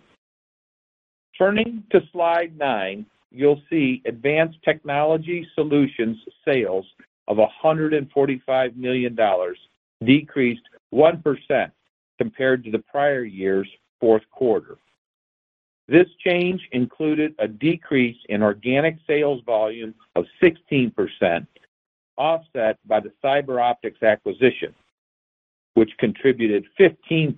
Turning 1.38 1.84
to 1.92 2.02
slide 2.12 2.58
nine, 2.58 3.06
you'll 3.32 3.62
see 3.70 4.02
Advanced 4.06 4.58
Technology 4.64 5.48
Solutions 5.54 6.18
sales 6.44 6.86
of 7.28 7.38
$145 7.38 8.76
million 8.76 9.18
decreased 10.04 10.62
1% 10.94 11.72
compared 12.18 12.64
to 12.64 12.72
the 12.72 12.80
prior 12.80 13.24
year's 13.24 13.70
fourth 14.00 14.24
quarter. 14.32 14.78
This 15.88 16.08
change 16.26 16.68
included 16.72 17.36
a 17.40 17.48
decrease 17.48 18.18
in 18.30 18.42
organic 18.42 18.98
sales 19.06 19.42
volume 19.46 19.94
of 20.16 20.26
16%, 20.42 21.48
offset 22.18 22.78
by 22.86 23.00
the 23.00 23.12
CyberOptics 23.24 24.02
acquisition, 24.02 24.74
which 25.76 25.92
contributed 25.98 26.66
15%, 26.80 27.38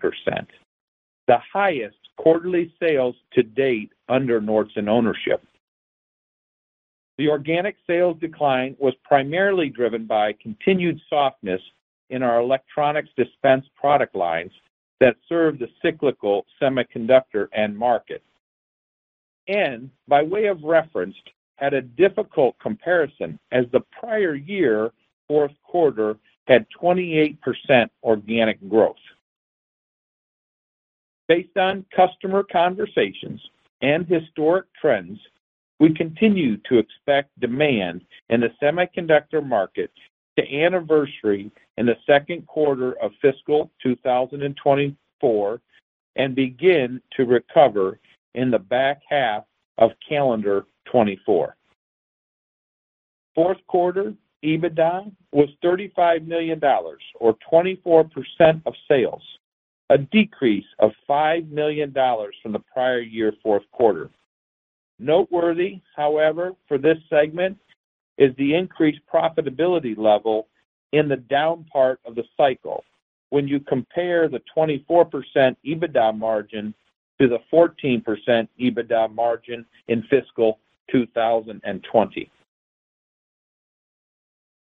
the 1.28 1.38
highest 1.54 1.98
quarterly 2.20 2.74
sales 2.82 3.16
to 3.32 3.42
date 3.42 3.94
under 4.10 4.42
Nordson 4.42 4.90
ownership. 4.90 5.42
The 7.18 7.30
organic 7.30 7.78
sales 7.88 8.18
decline 8.20 8.76
was 8.78 8.94
primarily 9.06 9.70
driven 9.70 10.06
by 10.06 10.34
continued 10.34 11.00
softness 11.10 11.62
in 12.10 12.22
our 12.22 12.42
electronics 12.42 13.10
dispense 13.16 13.66
product 13.80 14.16
lines 14.16 14.52
that 15.00 15.16
serve 15.30 15.60
the 15.60 15.70
cyclical 15.82 16.46
semiconductor 16.62 17.48
end 17.54 17.78
market, 17.78 18.22
and 19.48 19.90
by 20.10 20.22
way 20.22 20.48
of 20.48 20.62
reference, 20.64 21.16
had 21.56 21.74
a 21.74 21.82
difficult 21.82 22.60
comparison 22.60 23.40
as 23.54 23.64
the 23.72 23.82
prior 23.98 24.36
year 24.36 24.92
fourth 25.30 25.54
quarter 25.64 26.18
had 26.48 26.66
28% 26.82 27.38
organic 28.04 28.70
growth. 28.70 28.96
Based 31.30 31.56
on 31.58 31.86
customer 31.96 32.42
conversations 32.42 33.39
and 33.84 34.08
historic 34.08 34.65
trends, 34.82 35.20
we 35.80 35.94
continue 35.94 36.58
to 36.68 36.80
expect 36.80 37.39
demand 37.39 38.02
in 38.30 38.42
the 38.42 38.50
semiconductor 38.62 39.46
market 39.46 39.92
to 40.38 40.63
anniversary 40.63 41.52
in 41.78 41.86
the 41.86 41.96
second 42.08 42.48
quarter 42.48 42.94
of 43.00 43.12
fiscal 43.22 43.70
2024 43.84 45.62
and 46.15 46.36
begin 46.36 47.00
to 47.15 47.26
recover 47.26 48.00
in 48.34 48.50
the 48.50 48.60
back 48.60 49.00
half 49.08 49.44
of 49.78 49.92
calendar 50.08 50.62
2024. 50.88 51.56
Fourth 53.36 53.58
quarter 53.68 54.15
EBITDA 54.44 55.12
was 55.32 55.50
$35 55.63 56.26
million, 56.26 56.60
or 57.20 57.38
24% 57.54 58.10
of 58.65 58.74
sales, 58.88 59.22
a 59.89 59.97
decrease 59.97 60.65
of 60.80 60.91
$5 61.10 61.49
million 61.49 61.93
from 61.93 62.52
the 62.52 62.63
prior 62.71 62.99
year 62.99 63.34
fourth 63.41 63.63
quarter. 63.71 64.10
Noteworthy, 64.99 65.82
however, 65.95 66.54
for 66.67 66.78
this 66.78 66.97
segment 67.10 67.58
is 68.17 68.36
the 68.38 68.54
increased 68.54 68.99
profitability 69.12 69.97
level 69.97 70.47
in 70.91 71.08
the 71.08 71.15
down 71.15 71.65
part 71.71 71.99
of 72.06 72.15
the 72.15 72.23
cycle 72.36 72.84
when 73.30 73.47
you 73.47 73.60
compare 73.60 74.28
the 74.28 74.41
24% 74.56 75.56
EBITDA 75.65 76.17
margin 76.17 76.73
to 77.21 77.28
the 77.28 77.39
14% 77.52 78.47
EBITDA 78.60 79.13
margin 79.13 79.65
in 79.88 80.04
fiscal 80.04 80.60
2020. 80.91 82.32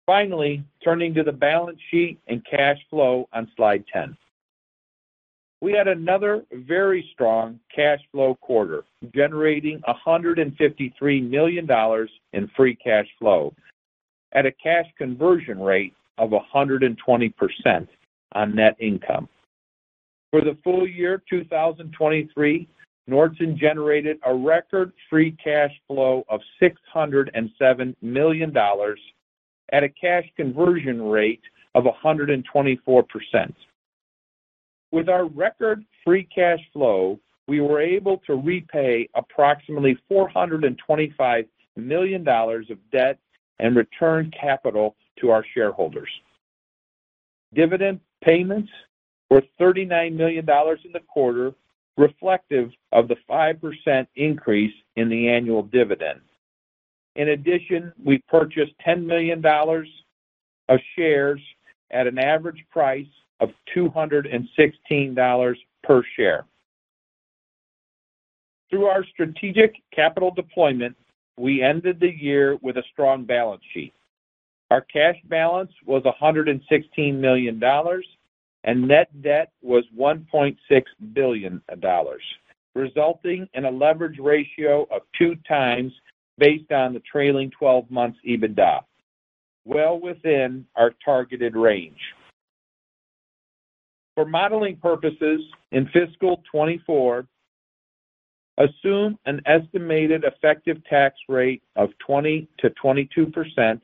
Finally, 0.07 0.64
turning 0.83 1.14
to 1.14 1.22
the 1.22 1.33
balance 1.33 1.78
sheet 1.90 2.18
and 2.28 2.44
cash 2.44 2.78
flow 2.90 3.28
on 3.33 3.50
slide 3.57 3.85
10. 3.92 4.16
We 5.61 5.73
had 5.73 5.88
another 5.88 6.44
very 6.53 7.09
strong 7.12 7.59
cash 7.75 8.01
flow 8.12 8.37
quarter, 8.37 8.85
generating 9.14 9.81
$153 10.07 11.29
million 11.29 11.68
in 12.33 12.51
free 12.57 12.77
cash 12.77 13.07
flow 13.18 13.53
at 14.33 14.47
a 14.47 14.53
cash 14.53 14.87
conversion 14.97 15.59
rate 15.61 15.94
of 16.18 16.31
120% 16.31 17.88
on 18.33 18.55
net 18.55 18.77
income. 18.79 19.29
For 20.31 20.42
the 20.42 20.57
full 20.62 20.87
year 20.87 21.23
2023, 21.29 22.68
Nordson 23.09 23.57
generated 23.57 24.18
a 24.27 24.35
record 24.35 24.92
free 25.09 25.33
cash 25.42 25.73
flow 25.87 26.25
of 26.29 26.40
$607 26.61 27.97
million 28.03 28.57
at 29.73 29.83
a 29.83 29.88
cash 29.88 30.25
conversion 30.37 31.03
rate 31.03 31.40
of 31.75 31.85
124%. 31.85 32.44
With 34.90 35.09
our 35.09 35.27
record 35.27 35.85
free 36.05 36.24
cash 36.24 36.61
flow, 36.72 37.20
we 37.46 37.61
were 37.61 37.81
able 37.81 38.18
to 38.27 38.35
repay 38.35 39.09
approximately 39.14 39.98
$425 40.11 41.46
million 41.77 42.29
of 42.29 42.90
debt 42.90 43.18
and 43.59 43.77
return 43.77 44.31
capital 44.38 44.96
to 45.20 45.31
our 45.31 45.44
shareholders. 45.55 46.11
Dividend 47.55 48.01
payments 48.22 48.70
were 49.31 49.42
$39 49.61 50.14
million 50.14 50.46
in 50.48 50.92
the 50.92 51.01
quarter 51.09 51.55
reflective 51.96 52.70
of 52.92 53.09
the 53.09 53.16
5% 53.29 54.07
increase 54.16 54.74
in 54.96 55.09
the 55.09 55.29
annual 55.29 55.64
dividend. 55.64 56.20
In 57.16 57.31
addition, 57.31 57.92
we 58.03 58.18
purchased 58.29 58.72
$10 58.87 59.05
million 59.05 59.44
of 59.44 60.79
shares 60.94 61.40
at 61.90 62.07
an 62.07 62.18
average 62.18 62.64
price 62.70 63.07
of 63.40 63.51
$216 63.77 65.57
per 65.85 66.03
share. 66.16 66.44
Through 68.70 68.87
our 68.87 69.05
strategic 69.05 69.77
capital 69.94 70.31
deployment, 70.31 70.96
we 71.38 71.62
ended 71.62 72.01
the 72.01 72.14
year 72.14 72.59
with 72.62 72.77
a 72.77 72.83
strong 72.92 73.24
balance 73.24 73.62
sheet. 73.72 73.94
Our 74.70 74.83
cash 74.83 75.16
balance 75.29 75.72
was 75.87 76.03
$116 76.03 77.14
million, 77.14 77.62
and 78.64 78.88
net 78.88 79.22
debt 79.22 79.53
was 79.62 79.85
$1.6 79.96 80.57
billion, 81.14 81.62
resulting 82.74 83.48
in 83.55 83.64
a 83.64 83.70
leverage 83.70 84.18
ratio 84.18 84.87
of 84.90 85.03
2x 85.18 85.92
based 86.37 86.70
on 86.70 86.92
the 86.92 87.01
trailing 87.11 87.51
12 87.51 87.90
months 87.90 88.18
EBITDA, 88.27 88.81
well 89.64 89.98
within 89.98 90.66
our 90.77 90.92
targeted 91.05 91.57
range. 91.57 92.01
For 94.18 94.24
modeling 94.24 94.78
purposes 94.78 95.42
in 95.70 95.85
fiscal 95.92 96.38
2024, 96.50 97.24
assume 98.59 99.16
an 99.26 99.40
estimated 99.46 100.24
effective 100.24 100.85
tax 100.90 101.14
rate 101.28 101.62
of 101.76 101.90
20%-22%, 102.11 103.81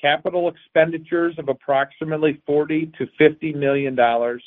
capital 0.00 0.48
expenditures 0.48 1.34
of 1.36 1.50
approximately 1.50 2.40
$40 2.48 2.90
million-$50 3.20 3.54
million, 3.54 4.40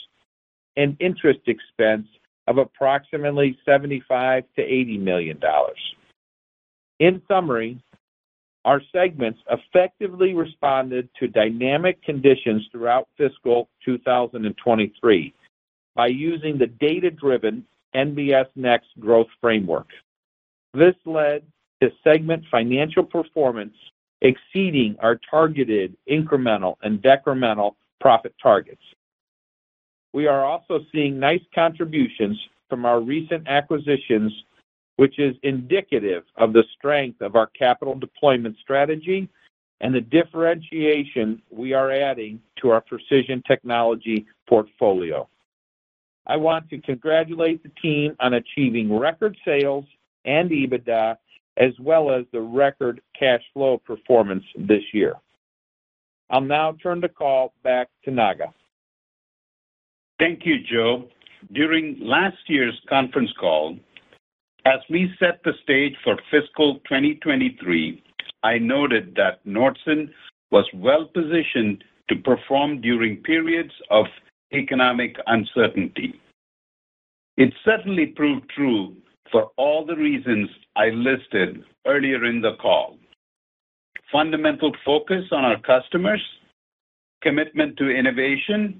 and 0.77 0.97
interest 0.99 1.41
expense 1.45 2.07
of 2.47 2.57
approximately 2.57 3.55
$75 3.67 4.01
million-$80 4.09 4.99
million. 4.99 5.39
In 6.99 7.21
summary, 7.27 7.79
our 8.65 8.81
segments 8.91 9.39
effectively 9.49 10.33
responded 10.33 11.09
to 11.19 11.27
dynamic 11.27 12.01
conditions 12.03 12.65
throughout 12.71 13.07
fiscal 13.17 13.69
2023 13.83 15.33
by 15.95 16.07
using 16.07 16.57
the 16.57 16.67
data-driven 16.67 17.65
NBS 17.95 18.47
Next 18.55 18.87
growth 18.99 19.27
framework. 19.41 19.87
This 20.73 20.95
led 21.05 21.43
to 21.81 21.91
segment 22.03 22.43
financial 22.49 23.03
performance 23.03 23.75
exceeding 24.21 24.95
our 24.99 25.19
targeted 25.29 25.95
incremental 26.09 26.75
and 26.81 27.01
decremental 27.01 27.75
profit 27.99 28.33
targets. 28.41 28.81
We 30.13 30.27
are 30.27 30.45
also 30.45 30.79
seeing 30.91 31.19
nice 31.19 31.41
contributions 31.53 32.39
from 32.69 32.85
our 32.85 33.01
recent 33.01 33.47
acquisitions, 33.47 34.31
which 34.97 35.19
is 35.19 35.35
indicative 35.43 36.23
of 36.37 36.53
the 36.53 36.63
strength 36.77 37.21
of 37.21 37.35
our 37.35 37.47
capital 37.47 37.95
deployment 37.95 38.55
strategy 38.61 39.27
and 39.81 39.93
the 39.93 40.01
differentiation 40.01 41.41
we 41.51 41.73
are 41.73 41.91
adding 41.91 42.39
to 42.61 42.69
our 42.69 42.81
precision 42.81 43.41
technology 43.47 44.25
portfolio. 44.47 45.27
I 46.25 46.37
want 46.37 46.69
to 46.69 46.79
congratulate 46.79 47.63
the 47.63 47.71
team 47.81 48.15
on 48.19 48.35
achieving 48.35 48.97
record 48.97 49.35
sales 49.43 49.85
and 50.25 50.49
EBITDA, 50.49 51.17
as 51.57 51.71
well 51.79 52.11
as 52.11 52.25
the 52.31 52.39
record 52.39 53.01
cash 53.17 53.41
flow 53.53 53.77
performance 53.77 54.43
this 54.57 54.83
year. 54.93 55.15
I'll 56.29 56.41
now 56.41 56.77
turn 56.81 57.01
the 57.01 57.09
call 57.09 57.53
back 57.63 57.89
to 58.05 58.11
Naga. 58.11 58.53
Thank 60.17 60.45
you, 60.45 60.55
Joe. 60.71 61.09
During 61.51 61.97
last 61.99 62.37
year's 62.47 62.79
conference 62.87 63.31
call, 63.37 63.77
as 64.65 64.79
we 64.89 65.13
set 65.19 65.41
the 65.43 65.53
stage 65.63 65.95
for 66.03 66.17
fiscal 66.31 66.75
2023, 66.87 68.03
I 68.43 68.57
noted 68.57 69.13
that 69.15 69.45
Nordson 69.45 70.09
was 70.51 70.65
well-positioned 70.73 71.83
to 72.09 72.15
perform 72.17 72.81
during 72.81 73.17
periods 73.17 73.73
of 73.89 74.05
economic 74.53 75.15
uncertainty. 75.27 76.19
It 77.37 77.53
certainly 77.65 78.07
proved 78.07 78.49
true 78.49 78.95
for 79.31 79.49
all 79.57 79.85
the 79.85 79.95
reasons 79.95 80.49
I 80.75 80.89
listed 80.89 81.63
earlier 81.87 82.25
in 82.25 82.41
the 82.41 82.55
call. 82.61 82.97
Fundamental 84.11 84.71
focus 84.85 85.25
on 85.31 85.43
our 85.43 85.59
customers, 85.59 86.21
commitment 87.21 87.77
to 87.77 87.89
innovation, 87.89 88.79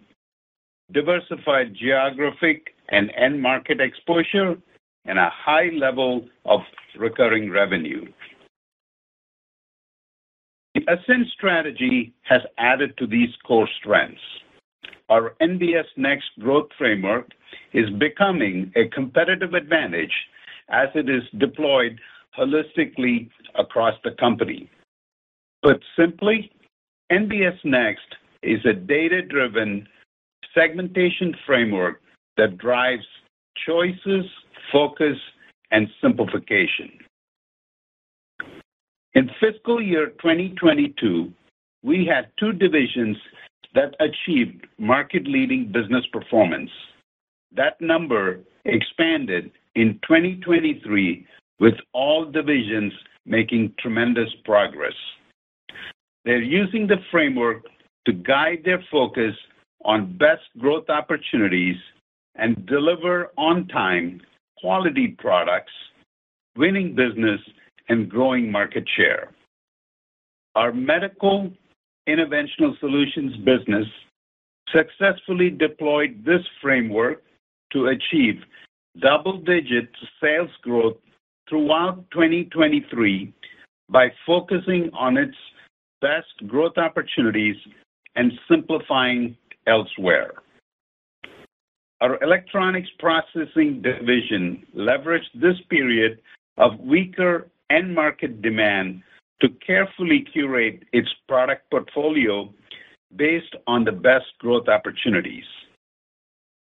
diversified 0.92 1.74
geographic 1.74 2.76
and 2.90 3.12
end 3.18 3.42
market 3.42 3.82
exposure, 3.82 4.58
and 5.06 5.20
a 5.20 5.30
high 5.30 5.70
level 5.74 6.26
of 6.46 6.62
recurring 6.98 7.50
revenue. 7.50 8.06
The 10.76 10.82
Ascend 10.88 11.28
Strategy 11.34 12.14
has 12.24 12.42
added 12.58 12.98
to 12.98 13.06
these 13.06 13.30
core 13.46 13.70
strengths. 13.80 14.22
Our 15.10 15.36
NBS 15.42 15.86
Next 15.98 16.30
growth 16.40 16.70
framework 16.78 17.30
is 17.74 17.90
becoming 18.00 18.72
a 18.76 18.88
competitive 18.88 19.54
advantage 19.54 20.14
as 20.70 20.88
it 20.96 21.10
is 21.10 21.24
deployed 21.38 22.00
holistically 22.38 23.30
across 23.56 23.94
the 24.04 24.12
company. 24.12 24.70
Put 25.62 25.84
simply, 25.98 26.52
NBS 27.12 27.64
Next 27.64 28.16
is 28.42 28.60
a 28.66 28.74
data-driven 28.74 29.88
segmentation 30.54 31.36
framework 31.46 32.02
that 32.38 32.58
drives 32.58 33.06
choices, 33.66 34.26
focus, 34.72 35.18
and 35.72 35.88
simplification. 36.02 36.92
In 39.16 39.30
fiscal 39.40 39.82
year 39.82 40.08
2022, 40.22 41.32
we 41.84 42.06
had 42.06 42.32
two 42.40 42.54
divisions 42.54 43.18
that 43.76 43.96
achieved 44.00 44.68
market-leading 44.78 45.72
business 45.72 46.06
performance. 46.12 46.70
That 47.56 47.80
number 47.82 48.40
expanded 48.66 49.52
in 49.76 50.00
2023, 50.08 51.28
with 51.60 51.76
all 51.94 52.26
divisions 52.26 52.94
making 53.26 53.74
tremendous 53.80 54.30
progress. 54.46 54.94
They're 56.26 56.42
using 56.42 56.88
the 56.88 56.98
framework 57.12 57.64
to 58.06 58.14
guide 58.14 58.62
their 58.64 58.84
focus 58.92 59.36
on 59.86 60.18
best 60.18 60.44
growth 60.60 60.90
opportunities 60.90 61.76
and 62.36 62.66
deliver 62.66 63.32
on-time, 63.38 64.22
quality 64.64 65.10
products, 65.20 65.74
winning 66.56 66.96
business, 66.96 67.42
and 67.90 68.10
growing 68.10 68.50
market 68.50 68.86
share. 68.96 69.32
Our 70.56 70.72
Medical 70.72 71.52
Interventional 72.08 72.80
Solutions 72.80 73.36
business 73.44 73.86
successfully 74.72 75.50
deployed 75.50 76.24
this 76.26 76.42
framework 76.62 77.24
to 77.74 77.88
achieve 77.88 78.36
double-digit 79.02 79.90
sales 80.22 80.50
growth 80.62 80.96
throughout 81.50 82.06
2023 82.12 83.34
by 83.90 84.08
focusing 84.26 84.90
on 84.94 85.18
its 85.18 85.36
best 86.00 86.48
growth 86.48 86.78
opportunities 86.78 87.58
and 88.16 88.32
simplifying 88.50 89.36
elsewhere. 89.68 90.36
Our 92.04 92.22
Electronics 92.22 92.90
Processing 93.00 93.82
division 93.82 94.68
leveraged 94.76 95.32
this 95.36 95.56
period 95.70 96.20
of 96.58 96.78
weaker 96.82 97.48
end 97.70 97.96
market 97.96 98.42
demand 98.42 99.02
to 99.42 99.48
carefully 99.66 100.28
curate 100.34 100.84
its 100.92 101.08
product 101.30 101.72
portfolio 101.72 102.54
based 103.16 103.56
on 103.68 103.86
the 103.86 103.94
best 103.94 104.26
growth 104.40 104.68
opportunities. 104.68 105.46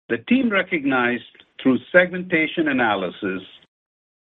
The 0.10 0.20
team 0.30 0.52
recognized 0.52 1.24
through 1.60 1.80
segmentation 1.92 2.68
analysis 2.68 3.42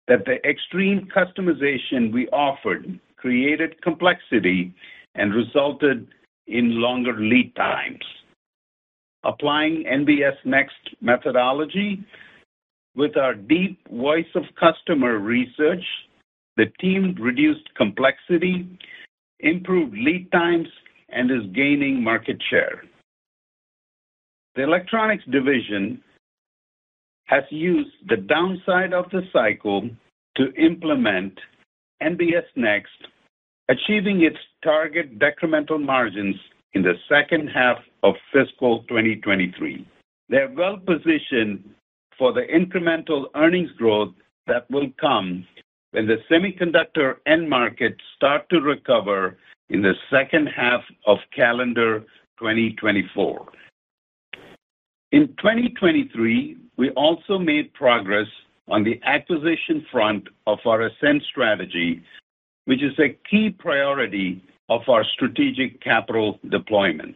that 0.08 0.26
the 0.26 0.44
extreme 0.50 1.08
customization 1.16 2.12
we 2.12 2.28
offered 2.30 3.00
created 3.18 3.80
complexity 3.84 4.74
and 5.14 5.32
resulted 5.32 6.08
in 6.48 6.82
longer 6.82 7.14
lead 7.14 7.56
times. 7.56 8.04
Applying 9.24 9.84
NBS 9.84 10.36
Next 10.46 10.76
methodology 11.02 12.04
with 12.96 13.18
our 13.18 13.34
deep 13.36 13.80
voice 13.92 14.28
of 14.36 14.44
customer 14.60 15.20
research, 15.20 15.84
the 16.56 16.66
team 16.80 17.16
reduced 17.20 17.74
complexity, 17.76 18.68
improved 19.40 19.94
lead 19.94 20.32
times, 20.32 20.68
and 21.10 21.30
is 21.32 21.52
gaining 21.54 22.04
market 22.04 22.42
share. 22.50 22.84
The 24.56 24.64
Electronics 24.64 25.24
division 25.32 26.02
has 27.26 27.44
used 27.52 27.92
the 28.10 28.18
downside 28.18 28.94
of 28.94 29.06
the 29.12 29.22
cycle 29.32 29.90
to 30.36 30.54
implement 30.54 31.38
NBS 32.02 32.46
Next, 32.56 32.90
achieving 33.70 34.24
its 34.24 34.38
target 34.64 35.20
decremental 35.20 35.82
margins 35.82 36.36
in 36.74 36.82
the 36.82 36.94
second 37.08 37.48
half 37.48 37.78
of 38.04 38.16
fiscal 38.32 38.84
2023. 38.84 39.88
They're 40.30 40.50
well-positioned 40.50 41.64
for 42.18 42.34
the 42.34 42.42
incremental 42.42 43.26
earnings 43.36 43.72
growth 43.78 44.14
that 44.48 44.70
will 44.70 44.90
come 45.00 45.46
when 45.92 46.08
the 46.08 46.18
semiconductor 46.30 47.16
end 47.26 47.50
markets 47.50 48.02
start 48.16 48.50
to 48.50 48.60
recover 48.60 49.38
in 49.70 49.82
the 49.82 49.94
second 50.10 50.48
half 50.48 50.82
of 51.06 51.18
calendar 51.36 52.02
2024. 52.40 53.48
In 55.12 55.28
2023, 55.38 56.58
we 56.78 56.90
also 56.92 57.40
made 57.40 57.74
progress 57.74 58.28
on 58.68 58.84
the 58.84 59.00
acquisition 59.04 59.86
front 59.92 60.28
of 60.46 60.60
our 60.66 60.82
Ascend 60.82 61.24
Strategy, 61.30 62.02
which 62.66 62.84
is 62.84 62.98
a 63.00 63.18
key 63.30 63.50
priority 63.50 64.44
of 64.70 64.82
our 64.90 65.06
strategic 65.14 65.82
capital 65.82 66.40
deployment. 66.50 67.16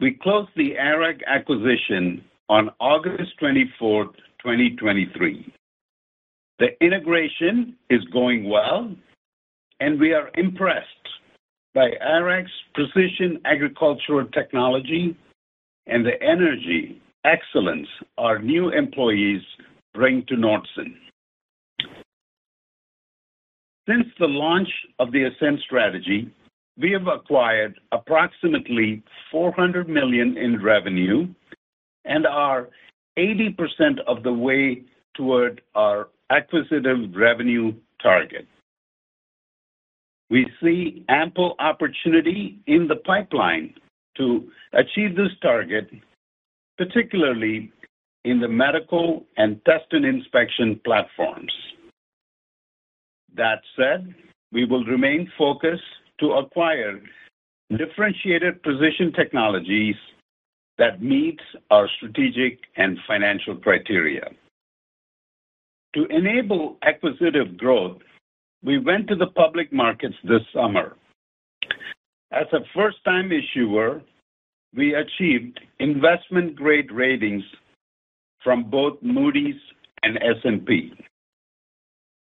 We 0.00 0.18
closed 0.22 0.50
the 0.56 0.76
ARAG 0.78 1.20
acquisition 1.26 2.24
on 2.48 2.70
August 2.80 3.38
24, 3.38 4.06
2023. 4.06 5.52
The 6.58 6.84
integration 6.84 7.76
is 7.88 8.02
going 8.12 8.48
well, 8.48 8.94
and 9.80 10.00
we 10.00 10.12
are 10.12 10.30
impressed 10.34 10.86
by 11.74 11.90
ARAG's 12.00 12.50
precision 12.74 13.40
agricultural 13.44 14.26
technology 14.28 15.16
and 15.86 16.04
the 16.04 16.22
energy 16.22 17.00
excellence 17.24 17.88
our 18.18 18.38
new 18.38 18.70
employees 18.70 19.42
bring 19.94 20.24
to 20.26 20.34
Nordson. 20.34 20.94
Since 23.88 24.06
the 24.18 24.26
launch 24.26 24.68
of 24.98 25.12
the 25.12 25.24
Ascend 25.24 25.58
Strategy, 25.64 26.30
we 26.80 26.92
have 26.92 27.06
acquired 27.06 27.78
approximately 27.92 29.02
400 29.30 29.88
million 29.88 30.36
in 30.36 30.62
revenue 30.62 31.28
and 32.04 32.26
are 32.26 32.70
80% 33.18 34.00
of 34.06 34.22
the 34.22 34.32
way 34.32 34.82
toward 35.14 35.60
our 35.74 36.08
acquisitive 36.30 37.14
revenue 37.14 37.74
target. 38.02 38.46
We 40.30 40.46
see 40.62 41.04
ample 41.08 41.56
opportunity 41.58 42.60
in 42.66 42.88
the 42.88 42.96
pipeline 42.96 43.74
to 44.16 44.50
achieve 44.72 45.16
this 45.16 45.32
target, 45.42 45.90
particularly 46.78 47.72
in 48.24 48.40
the 48.40 48.48
medical 48.48 49.26
and 49.36 49.62
test 49.64 49.86
and 49.90 50.04
inspection 50.04 50.80
platforms. 50.84 51.52
That 53.34 53.60
said, 53.76 54.14
we 54.52 54.64
will 54.64 54.84
remain 54.84 55.30
focused 55.36 55.82
to 56.20 56.32
acquire 56.32 57.00
differentiated 57.76 58.62
precision 58.62 59.12
technologies 59.12 59.96
that 60.78 61.02
meets 61.02 61.42
our 61.70 61.88
strategic 61.96 62.58
and 62.76 62.98
financial 63.06 63.56
criteria. 63.56 64.28
To 65.94 66.06
enable 66.06 66.78
acquisitive 66.82 67.56
growth, 67.56 67.98
we 68.62 68.78
went 68.78 69.08
to 69.08 69.16
the 69.16 69.26
public 69.28 69.72
markets 69.72 70.14
this 70.24 70.42
summer. 70.54 70.96
As 72.32 72.46
a 72.52 72.60
first-time 72.74 73.30
issuer, 73.32 74.02
we 74.74 74.94
achieved 74.94 75.58
investment-grade 75.80 76.92
ratings 76.92 77.42
from 78.44 78.70
both 78.70 78.98
Moody's 79.02 79.60
and 80.02 80.16
S&P. 80.18 80.92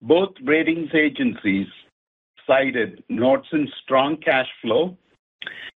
Both 0.01 0.31
ratings 0.43 0.91
agencies 0.95 1.67
cited 2.53 3.03
Nordson's 3.11 3.73
strong 3.83 4.17
cash 4.19 4.49
flow 4.61 4.97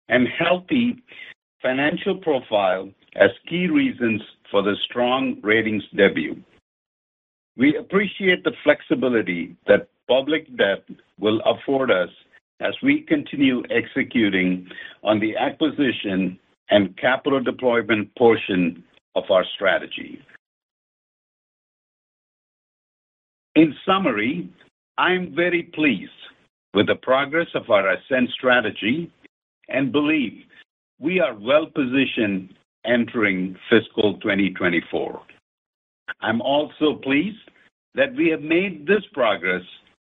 and 0.10 0.28
healthy 0.28 1.02
financial 1.62 2.18
profile 2.18 2.90
as 3.16 3.30
key 3.48 3.68
reasons 3.68 4.22
for 4.52 4.62
the 4.62 4.76
strong 4.84 5.38
ratings 5.42 5.84
debut. 5.96 6.36
We 7.58 7.78
appreciate 7.78 8.44
the 8.44 8.52
flexibility 8.64 9.56
that 9.68 9.88
public 10.10 10.46
debt 10.58 10.84
will 11.18 11.42
afford 11.46 11.92
us 11.92 12.10
as 12.60 12.74
we 12.84 13.02
continue 13.02 13.64
executing 13.70 14.68
on 15.04 15.20
the 15.20 15.38
acquisition 15.38 16.38
and 16.70 16.98
capital 16.98 17.42
deployment 17.42 18.14
portion 18.16 18.84
of 19.16 19.24
our 19.30 19.46
strategy. 19.56 20.20
In 23.56 23.74
summary, 23.86 24.50
I'm 24.98 25.34
very 25.34 25.64
pleased 25.64 26.12
with 26.76 26.88
the 26.88 26.96
progress 26.96 27.48
of 27.56 27.70
our 27.70 27.90
Ascend 27.94 28.28
Strategy 28.34 29.10
and 29.70 29.94
believe 29.94 30.44
we 31.00 31.22
are 31.22 31.34
well-positioned 31.34 32.54
entering 32.86 33.56
fiscal 33.70 34.16
2024. 34.20 35.22
I'm 36.22 36.42
also 36.42 36.96
pleased 37.02 37.50
that 37.96 38.14
we 38.14 38.28
have 38.30 38.42
made 38.42 38.86
this 38.86 39.04
progress 39.14 39.64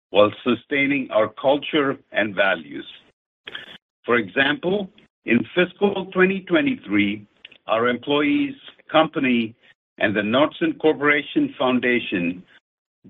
while 0.09 0.31
sustaining 0.43 1.09
our 1.11 1.29
culture 1.41 1.97
and 2.11 2.35
values. 2.35 2.85
For 4.05 4.17
example, 4.17 4.89
in 5.25 5.39
fiscal 5.55 6.07
2023, 6.07 7.25
our 7.67 7.87
employees, 7.87 8.55
company, 8.91 9.55
and 9.97 10.13
the 10.13 10.21
Nordson 10.21 10.77
Corporation 10.79 11.55
Foundation 11.57 12.43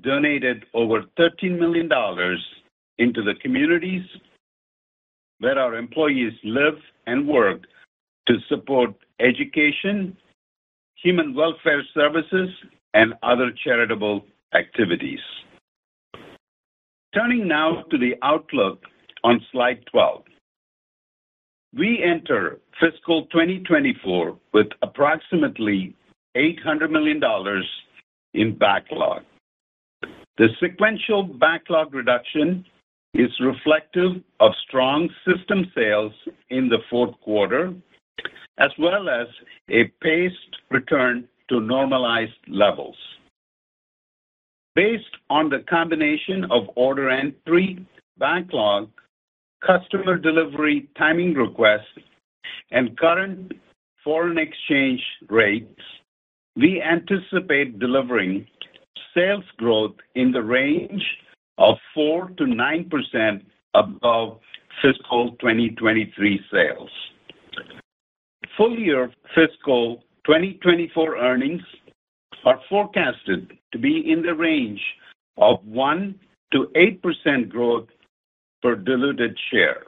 donated 0.02 0.66
over 0.76 1.04
$13 1.18 1.58
million 1.58 1.90
into 3.00 3.24
the 3.24 3.34
communities 3.42 4.04
where 5.40 5.58
our 5.58 5.76
employees 5.76 6.34
live 6.44 6.78
and 7.08 7.28
work 7.28 7.62
to 8.28 8.36
support 8.48 8.94
education, 9.20 10.16
human 10.96 11.34
welfare 11.34 11.84
services, 11.94 12.50
and 12.94 13.14
other 13.24 13.52
charitable 13.64 14.26
activities. 14.54 15.20
Turning 17.14 17.48
now 17.48 17.84
to 17.90 17.98
the 17.98 18.16
outlook 18.22 18.84
on 19.24 19.42
slide 19.52 19.84
12. 19.92 20.24
We 21.76 22.04
enter 22.04 22.60
fiscal 22.80 23.26
2024 23.28 24.38
with 24.54 24.68
approximately 24.82 25.96
$800 26.36 26.90
million 26.90 27.22
in 28.34 28.58
backlog. 28.58 29.24
The 30.38 30.48
sequential 30.60 31.24
backlog 31.24 31.94
reduction 31.94 32.66
is 33.13 33.32
reflective 33.39 34.22
of 34.39 34.52
strong 34.67 35.10
system 35.26 35.72
sales 35.76 36.13
in 36.50 36.69
the 36.69 36.80
fourth 36.89 37.19
quarter, 37.22 37.74
as 38.58 38.72
well 38.78 39.10
as 39.10 39.28
a 39.69 39.86
paced 40.02 40.58
return 40.69 41.28
to 41.50 41.60
normalized 41.60 42.32
levels. 42.48 42.95
Based 44.76 45.15
on 45.30 45.50
the 45.50 45.60
combination 45.69 46.45
of 46.52 46.69
order 46.76 47.10
entry, 47.10 47.86
backlog, 48.17 48.89
customer 49.65 50.17
delivery, 50.17 50.88
timing 50.98 51.34
requests, 51.34 51.88
and 52.72 52.98
current 52.98 53.52
foreign 54.04 54.38
exchange 54.38 55.02
rates, 55.30 55.82
we 56.56 56.82
anticipate 56.82 57.80
delivering 57.80 58.45
sales 59.13 59.43
growth 59.58 59.95
in 60.15 60.32
the 60.32 60.41
range 60.41 61.04
of 61.60 61.76
4%-9% 61.95 63.41
above 63.76 64.39
fiscal 64.82 65.32
2023 65.39 66.39
sales. 66.52 66.89
Full-year 68.58 69.12
fiscal 69.36 69.98
2024 70.26 71.17
earnings 71.17 71.62
are 72.45 72.60
forecasted 72.69 73.52
to 73.74 73.78
be 73.78 74.10
in 74.10 74.22
the 74.22 74.34
range 74.34 74.82
of 75.38 75.60
1%-8% 75.65 77.50
growth 77.50 77.88
per 78.62 78.76
diluted 78.76 79.38
share. 79.52 79.84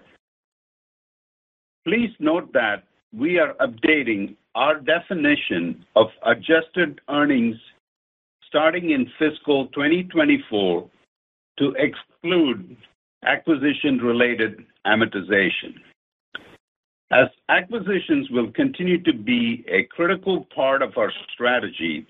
Please 1.85 2.11
note 2.19 2.51
that 2.53 2.83
we 3.13 3.39
are 3.39 3.53
updating 3.55 4.35
our 4.55 4.79
definition 4.79 5.85
of 5.95 6.07
adjusted 6.25 6.99
earnings 7.09 7.55
starting 8.47 8.91
in 8.91 9.09
fiscal 9.17 9.67
2024 9.67 10.89
to 11.61 11.75
exclude 11.77 12.75
acquisition-related 13.23 14.65
amortization. 14.87 15.75
As 17.11 17.27
acquisitions 17.49 18.31
will 18.31 18.51
continue 18.51 18.99
to 19.03 19.13
be 19.13 19.63
a 19.67 19.83
critical 19.83 20.47
part 20.55 20.81
of 20.81 20.97
our 20.97 21.11
strategy, 21.31 22.07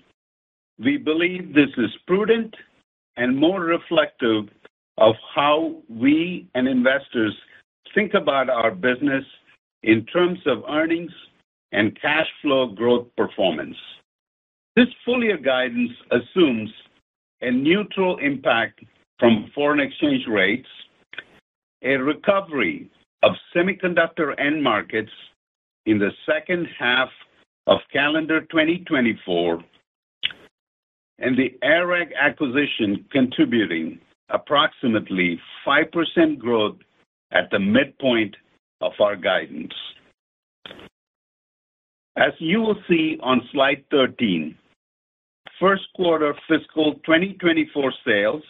we 0.78 0.96
believe 0.96 1.54
this 1.54 1.68
is 1.76 1.90
prudent 2.06 2.54
and 3.18 3.36
more 3.36 3.60
reflective 3.60 4.44
of 4.96 5.14
how 5.34 5.82
we 5.90 6.48
and 6.54 6.66
investors 6.66 7.36
think 7.94 8.14
about 8.14 8.48
our 8.48 8.70
business 8.70 9.24
in 9.82 10.06
terms 10.06 10.38
of 10.46 10.64
earnings 10.66 11.12
and 11.72 12.00
cash 12.00 12.28
flow 12.40 12.68
growth 12.68 13.06
performance. 13.18 13.76
This 14.76 14.88
full-year 15.04 15.36
guidance 15.36 15.92
assumes 16.10 16.70
a 17.42 17.50
neutral 17.50 18.16
impact 18.18 18.80
from 19.18 19.50
foreign 19.54 19.80
exchange 19.80 20.26
rates, 20.28 20.68
a 21.82 21.96
recovery 21.96 22.90
of 23.22 23.32
semiconductor 23.54 24.38
end 24.38 24.62
markets 24.62 25.12
in 25.86 25.98
the 25.98 26.10
second 26.26 26.66
half 26.78 27.08
of 27.66 27.78
calendar 27.92 28.40
2024, 28.42 29.62
and 31.18 31.36
the 31.36 31.56
ARAG 31.62 32.12
acquisition 32.20 33.04
contributing 33.10 33.98
approximately 34.30 35.40
5% 35.66 36.38
growth 36.38 36.76
at 37.32 37.50
the 37.50 37.58
midpoint 37.58 38.34
of 38.80 38.92
our 39.00 39.16
guidance. 39.16 39.72
As 42.16 42.32
you 42.38 42.60
will 42.60 42.78
see 42.88 43.18
on 43.22 43.48
slide 43.52 43.84
13, 43.90 44.56
first 45.60 45.84
quarter 45.94 46.34
fiscal 46.48 46.94
2024 47.06 47.92
sales 48.04 48.42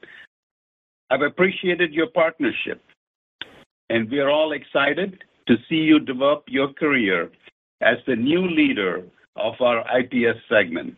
I've 1.10 1.22
appreciated 1.22 1.92
your 1.92 2.08
partnership, 2.08 2.82
and 3.90 4.10
we 4.10 4.18
are 4.20 4.30
all 4.30 4.52
excited 4.52 5.22
to 5.46 5.56
see 5.68 5.76
you 5.76 5.98
develop 5.98 6.44
your 6.48 6.72
career 6.72 7.30
as 7.80 7.98
the 8.06 8.16
new 8.16 8.46
leader 8.48 9.02
of 9.36 9.54
our 9.60 9.84
IPS 9.98 10.38
segment. 10.48 10.96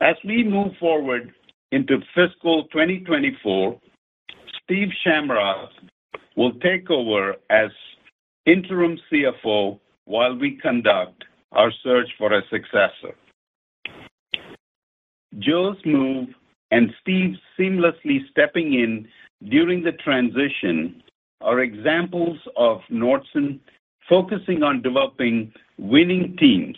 As 0.00 0.16
we 0.24 0.44
move 0.44 0.72
forward 0.78 1.32
into 1.72 1.98
fiscal 2.14 2.64
2024, 2.64 3.80
Steve 4.62 4.88
Shamrock 5.02 5.70
will 6.36 6.52
take 6.60 6.90
over 6.90 7.36
as 7.50 7.70
interim 8.44 8.98
CFO 9.10 9.78
while 10.04 10.36
we 10.38 10.56
conduct 10.56 11.24
our 11.52 11.72
search 11.82 12.08
for 12.18 12.32
a 12.32 12.42
successor. 12.50 13.14
Joe's 15.38 15.76
move 15.84 16.28
and 16.70 16.92
Steve 17.00 17.36
seamlessly 17.58 18.28
stepping 18.30 18.74
in 18.74 19.08
during 19.48 19.82
the 19.82 19.92
transition 19.92 21.02
are 21.40 21.60
examples 21.60 22.38
of 22.56 22.80
Nordson 22.90 23.60
focusing 24.08 24.62
on 24.62 24.82
developing 24.82 25.52
winning 25.78 26.36
teams, 26.38 26.76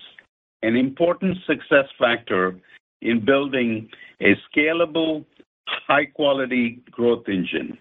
an 0.62 0.76
important 0.76 1.36
success 1.46 1.86
factor 1.98 2.58
in 3.02 3.24
building 3.24 3.88
a 4.20 4.34
scalable, 4.50 5.24
high-quality 5.66 6.82
growth 6.90 7.28
engine. 7.28 7.78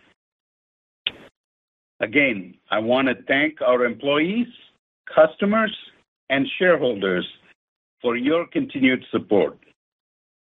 Again, 2.00 2.54
I 2.70 2.80
want 2.80 3.08
to 3.08 3.16
thank 3.28 3.62
our 3.62 3.84
employees, 3.84 4.48
customers, 5.14 5.76
and 6.30 6.46
shareholders 6.60 7.26
for 8.02 8.16
your 8.16 8.46
continued 8.48 9.04
support. 9.12 9.58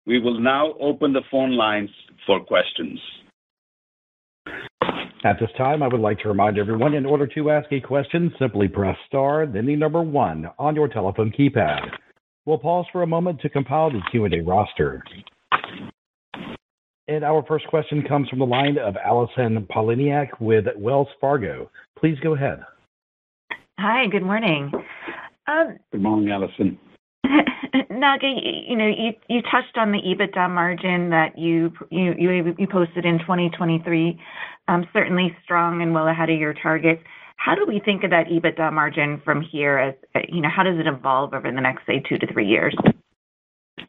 We 0.09 0.17
will 0.17 0.39
now 0.39 0.73
open 0.81 1.13
the 1.13 1.21
phone 1.29 1.55
lines 1.55 1.91
for 2.25 2.43
questions. 2.43 2.99
At 5.23 5.39
this 5.39 5.51
time, 5.55 5.83
I 5.83 5.87
would 5.87 6.01
like 6.01 6.17
to 6.21 6.29
remind 6.29 6.57
everyone, 6.57 6.95
in 6.95 7.05
order 7.05 7.27
to 7.27 7.51
ask 7.51 7.71
a 7.71 7.79
question, 7.79 8.33
simply 8.39 8.67
press 8.67 8.97
star, 9.05 9.45
then 9.45 9.67
the 9.67 9.75
number 9.75 10.01
one 10.01 10.49
on 10.57 10.73
your 10.73 10.87
telephone 10.87 11.31
keypad. 11.31 11.91
We'll 12.47 12.57
pause 12.57 12.87
for 12.91 13.03
a 13.03 13.07
moment 13.07 13.39
to 13.41 13.49
compile 13.49 13.91
the 13.91 14.01
Q&A 14.09 14.41
roster. 14.41 15.03
And 17.07 17.23
our 17.23 17.45
first 17.47 17.67
question 17.67 18.01
comes 18.01 18.29
from 18.29 18.39
the 18.39 18.47
line 18.47 18.79
of 18.79 18.95
Allison 19.05 19.67
Poliniak 19.69 20.29
with 20.39 20.65
Wells 20.75 21.09
Fargo. 21.21 21.69
Please 21.99 22.17
go 22.23 22.33
ahead. 22.33 22.63
Hi, 23.77 24.07
good 24.07 24.23
morning. 24.23 24.71
Um, 25.45 25.77
good 25.91 26.01
morning, 26.01 26.31
Allison. 26.31 26.79
Naga, 27.89 28.27
you 28.27 28.75
know, 28.75 28.87
you 29.27 29.41
touched 29.43 29.77
on 29.77 29.91
the 29.91 29.99
EBITDA 29.99 30.49
margin 30.49 31.09
that 31.09 31.37
you 31.37 31.71
you 31.89 32.13
you 32.57 32.67
posted 32.67 33.05
in 33.05 33.19
2023. 33.19 34.19
Um, 34.67 34.87
certainly 34.93 35.35
strong 35.43 35.81
and 35.81 35.93
well 35.93 36.07
ahead 36.07 36.29
of 36.29 36.39
your 36.39 36.53
target. 36.53 37.01
How 37.37 37.55
do 37.55 37.65
we 37.65 37.79
think 37.79 38.03
of 38.03 38.09
that 38.11 38.27
EBITDA 38.27 38.73
margin 38.73 39.21
from 39.23 39.41
here 39.41 39.77
as, 39.77 39.95
uh, 40.13 40.19
you 40.27 40.41
know, 40.41 40.49
how 40.49 40.63
does 40.63 40.77
it 40.77 40.87
evolve 40.87 41.33
over 41.33 41.49
the 41.51 41.61
next, 41.61 41.85
say, 41.87 42.03
two 42.07 42.17
to 42.17 42.31
three 42.31 42.45
years? 42.45 42.75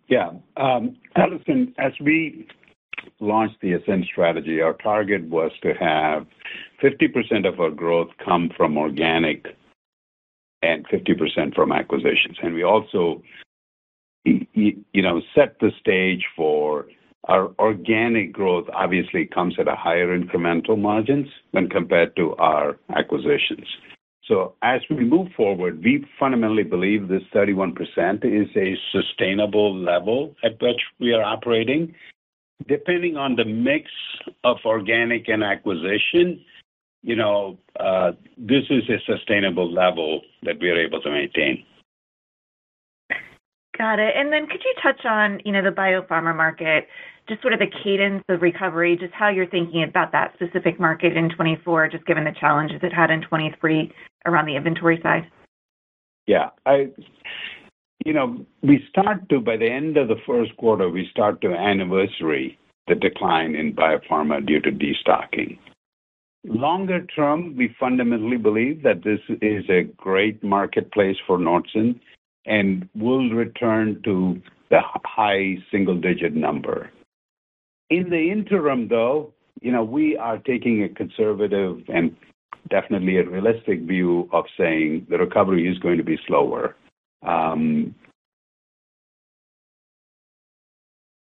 Yeah. 0.08 0.30
Um, 0.56 0.96
Allison, 1.16 1.74
as 1.78 1.92
we 2.00 2.46
launched 3.18 3.56
the 3.60 3.72
Ascend 3.72 4.06
Strategy, 4.10 4.60
our 4.60 4.74
target 4.74 5.24
was 5.24 5.50
to 5.62 5.74
have 5.74 6.26
50% 6.82 7.46
of 7.46 7.60
our 7.60 7.70
growth 7.70 8.10
come 8.24 8.50
from 8.56 8.78
organic 8.78 9.46
and 10.62 10.86
50% 10.88 11.54
from 11.54 11.72
acquisitions. 11.72 12.36
And 12.42 12.54
we 12.54 12.62
also, 12.62 13.22
you 14.24 15.02
know, 15.02 15.20
set 15.34 15.58
the 15.60 15.70
stage 15.80 16.24
for 16.36 16.86
our 17.24 17.50
organic 17.58 18.32
growth 18.32 18.66
obviously 18.74 19.26
comes 19.26 19.54
at 19.58 19.68
a 19.68 19.74
higher 19.76 20.18
incremental 20.18 20.78
margins 20.78 21.28
when 21.50 21.68
compared 21.68 22.16
to 22.16 22.34
our 22.36 22.78
acquisitions. 22.96 23.66
So 24.26 24.54
as 24.62 24.80
we 24.88 25.04
move 25.04 25.28
forward, 25.36 25.82
we 25.82 26.06
fundamentally 26.18 26.62
believe 26.62 27.08
this 27.08 27.22
31% 27.34 27.76
is 28.24 28.48
a 28.56 28.76
sustainable 28.92 29.76
level 29.76 30.34
at 30.44 30.60
which 30.62 30.80
we 30.98 31.12
are 31.12 31.22
operating. 31.22 31.94
Depending 32.68 33.16
on 33.16 33.36
the 33.36 33.44
mix 33.44 33.90
of 34.44 34.58
organic 34.64 35.28
and 35.28 35.42
acquisition, 35.42 36.44
you 37.02 37.16
know, 37.16 37.58
uh, 37.78 38.12
this 38.36 38.64
is 38.70 38.82
a 38.88 38.98
sustainable 39.06 39.70
level 39.70 40.22
that 40.42 40.60
we 40.60 40.70
are 40.70 40.78
able 40.78 41.00
to 41.02 41.10
maintain. 41.10 41.64
Got 43.78 43.98
it. 43.98 44.14
And 44.14 44.32
then 44.32 44.46
could 44.46 44.60
you 44.62 44.74
touch 44.82 45.06
on, 45.06 45.40
you 45.44 45.52
know, 45.52 45.62
the 45.62 45.70
biopharma 45.70 46.36
market, 46.36 46.86
just 47.28 47.40
sort 47.40 47.54
of 47.54 47.60
the 47.60 47.70
cadence 47.82 48.22
of 48.28 48.42
recovery, 48.42 48.96
just 49.00 49.14
how 49.14 49.28
you're 49.28 49.46
thinking 49.46 49.82
about 49.82 50.12
that 50.12 50.34
specific 50.34 50.78
market 50.78 51.16
in 51.16 51.30
2024, 51.30 51.88
just 51.88 52.04
given 52.04 52.24
the 52.24 52.34
challenges 52.38 52.80
it 52.82 52.92
had 52.92 53.10
in 53.10 53.22
2023 53.22 53.92
around 54.26 54.46
the 54.46 54.56
inventory 54.56 55.00
side? 55.02 55.30
Yeah, 56.26 56.50
I 56.66 56.90
you 58.04 58.12
know, 58.12 58.44
we 58.62 58.84
start 58.88 59.28
to, 59.28 59.40
by 59.40 59.56
the 59.56 59.70
end 59.70 59.96
of 59.96 60.08
the 60.08 60.16
first 60.26 60.56
quarter, 60.56 60.88
we 60.88 61.08
start 61.10 61.40
to 61.42 61.52
anniversary 61.52 62.58
the 62.88 62.94
decline 62.94 63.54
in 63.54 63.74
biopharma 63.74 64.44
due 64.44 64.60
to 64.60 64.70
destocking. 64.70 65.58
Longer 66.44 67.04
term, 67.06 67.54
we 67.56 67.74
fundamentally 67.78 68.38
believe 68.38 68.82
that 68.82 69.04
this 69.04 69.20
is 69.42 69.64
a 69.68 69.82
great 69.96 70.42
marketplace 70.42 71.16
for 71.26 71.38
Nordson 71.38 72.00
and 72.46 72.88
will 72.94 73.28
return 73.30 74.00
to 74.04 74.40
the 74.70 74.80
high 75.04 75.58
single-digit 75.70 76.34
number. 76.34 76.90
In 77.90 78.08
the 78.08 78.30
interim, 78.30 78.88
though, 78.88 79.34
you 79.60 79.70
know, 79.70 79.84
we 79.84 80.16
are 80.16 80.38
taking 80.38 80.82
a 80.82 80.88
conservative 80.88 81.82
and 81.88 82.16
definitely 82.70 83.18
a 83.18 83.28
realistic 83.28 83.80
view 83.80 84.28
of 84.32 84.44
saying 84.56 85.06
the 85.10 85.18
recovery 85.18 85.68
is 85.68 85.78
going 85.78 85.98
to 85.98 86.04
be 86.04 86.18
slower. 86.26 86.76
Um, 87.26 87.94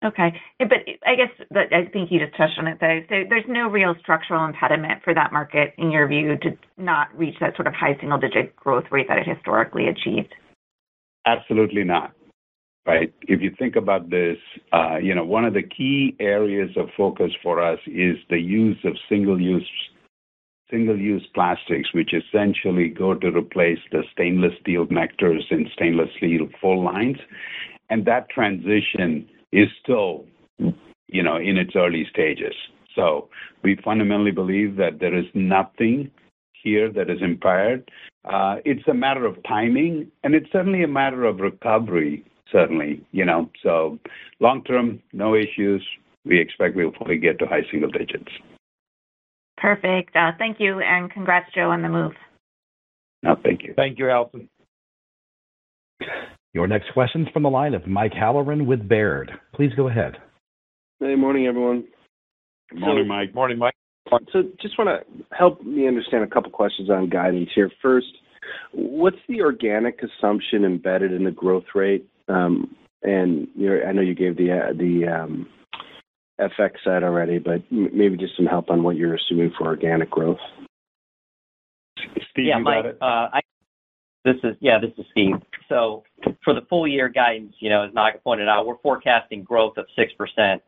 Okay. 0.03 0.33
But 0.59 0.79
I 1.07 1.15
guess, 1.15 1.29
I 1.55 1.85
think 1.93 2.11
you 2.11 2.21
just 2.21 2.37
touched 2.37 2.59
on 2.59 2.67
it, 2.67 2.79
though. 2.81 3.01
So 3.09 3.25
there's 3.29 3.45
no 3.47 3.69
real 3.69 3.95
structural 4.01 4.47
impediment 4.47 5.03
for 5.05 5.13
that 5.13 5.33
market, 5.33 5.75
in 5.77 5.91
your 5.91 6.09
view, 6.09 6.39
to 6.39 6.57
not 6.79 7.09
reach 7.17 7.35
that 7.41 7.55
sort 7.57 7.67
of 7.67 7.75
high 7.75 7.97
single-digit 8.01 8.57
growth 8.57 8.85
rate 8.91 9.09
that 9.09 9.19
it 9.19 9.29
historically 9.29 9.89
achieved? 9.89 10.35
Absolutely 11.27 11.85
not. 11.85 12.13
Right. 12.87 13.13
If 13.29 13.43
you 13.43 13.55
think 13.59 13.77
about 13.77 14.09
this, 14.09 14.39
uh, 14.73 14.97
you 14.97 15.15
know, 15.15 15.25
one 15.25 15.45
of 15.45 15.53
the 15.53 15.63
key 15.63 16.17
areas 16.19 16.71
of 16.77 16.89
focus 16.97 17.31
for 17.43 17.63
us 17.63 17.79
is 17.87 18.17
the 18.31 18.41
use 18.41 18.79
of 18.85 18.97
single-use, 19.07 19.69
single-use 20.71 21.27
plastics, 21.35 21.93
which 21.93 22.15
essentially 22.15 22.89
go 22.89 23.15
to 23.15 23.29
replace 23.29 23.81
the 23.93 24.03
stainless 24.13 24.55
steel 24.63 24.87
connectors 24.87 25.43
in 25.51 25.69
stainless 25.75 26.09
steel 26.17 26.49
full 26.59 26.83
lines. 26.83 27.19
And 27.91 28.07
that 28.07 28.31
transition 28.31 29.29
is 29.53 29.69
still, 29.83 30.25
you 30.59 31.23
know, 31.23 31.37
in 31.37 31.57
its 31.57 31.73
early 31.77 32.07
stages. 32.11 32.55
So 32.95 33.29
we 33.63 33.77
fundamentally 33.85 34.31
believe 34.31 34.77
that 34.77 34.99
there 35.01 35.15
is 35.15 35.27
nothing 35.35 36.11
here 36.63 36.91
that 36.93 37.11
is 37.11 37.23
impaired. 37.23 37.91
Uh, 38.25 38.57
it's 38.65 38.87
a 38.89 38.95
matter 38.95 39.25
of 39.25 39.43
timing, 39.45 40.11
and 40.25 40.35
it's 40.35 40.51
certainly 40.53 40.83
a 40.83 40.89
matter 40.89 41.25
of 41.25 41.41
recovery, 41.41 42.25
certainly, 42.51 43.01
you 43.13 43.25
know. 43.25 43.51
So 43.63 43.99
long 44.41 44.63
term, 44.65 45.01
no 45.13 45.35
issues. 45.35 45.87
We 46.25 46.39
expect 46.39 46.77
we'll 46.77 46.91
probably 46.91 47.19
get 47.19 47.39
to 47.39 47.47
high 47.47 47.63
single 47.71 47.91
digits. 47.91 48.31
Perfect. 49.57 50.15
Uh, 50.17 50.33
thank 50.39 50.61
you, 50.61 50.81
and 50.81 51.11
congrats, 51.11 51.51
Joe, 51.55 51.71
on 51.71 51.83
the 51.83 51.89
move. 51.89 52.13
No, 53.23 53.37
thank 53.43 53.63
you. 53.63 53.75
Thank 53.75 53.99
you, 53.99 54.11
Allison. 54.11 54.49
Your 56.53 56.67
next 56.67 56.93
question's 56.93 57.29
from 57.33 57.45
the 57.45 57.51
line 57.51 57.75
of 57.75 57.87
Mike 57.87 58.13
Halloran 58.13 58.67
with 58.67 58.89
Baird. 58.89 59.31
Please 59.55 59.71
go 59.77 59.89
ahead. 59.89 60.17
Hey, 60.99 61.15
morning, 61.15 61.47
everyone. 61.47 61.85
Good 62.71 62.81
morning, 62.81 63.09
Mike. 63.09 63.35
Morning, 63.35 63.59
Mike. 63.59 63.75
Just 64.61 64.77
wanna 64.77 65.01
help 65.31 65.63
me 65.63 65.87
understand 65.87 66.25
a 66.25 66.27
couple 66.27 66.51
questions 66.51 66.91
on 66.91 67.09
guidance 67.09 67.51
here. 67.55 67.71
First, 67.81 68.09
what's 68.73 69.17
the 69.29 69.43
organic 69.43 70.01
assumption 70.03 70.65
embedded 70.65 71.13
in 71.13 71.25
the 71.25 71.31
growth 71.31 71.65
rate? 71.75 72.07
Um, 72.29 72.75
you 73.05 73.47
know, 73.57 73.81
I 73.87 73.93
know 73.93 74.03
you 74.03 74.15
gave 74.15 74.37
the 74.37 74.51
um, 75.07 75.49
FX 76.41 76.71
side 76.85 77.05
already, 77.05 77.39
but 77.39 77.63
maybe 77.71 78.17
just 78.17 78.37
some 78.37 78.47
help 78.47 78.71
on 78.71 78.83
what 78.83 78.97
you're 78.97 79.15
assuming 79.15 79.53
for 79.57 79.67
organic 79.67 80.11
growth. 80.11 80.39
Steve, 82.31 82.47
you 82.47 82.65
got 82.65 82.87
it? 82.87 82.99
Uh, 83.01 83.07
yeah, 83.07 83.29
Mike, 83.33 83.45
this 84.25 84.37
is 84.45 84.57
yeah, 84.61 84.79
this 84.79 84.93
is 84.99 85.05
Steve. 85.11 85.37
So 85.69 86.05
for 86.45 86.55
the 86.55 86.63
full 86.69 86.87
year 86.87 87.09
guidance, 87.09 87.55
you 87.61 87.71
know, 87.71 87.83
as 87.83 87.95
Naga 87.95 88.19
pointed 88.19 88.49
out, 88.49 88.67
we're 88.67 88.79
forecasting 88.79 89.43
growth 89.43 89.77
of 89.77 89.87
6%, 89.99 90.61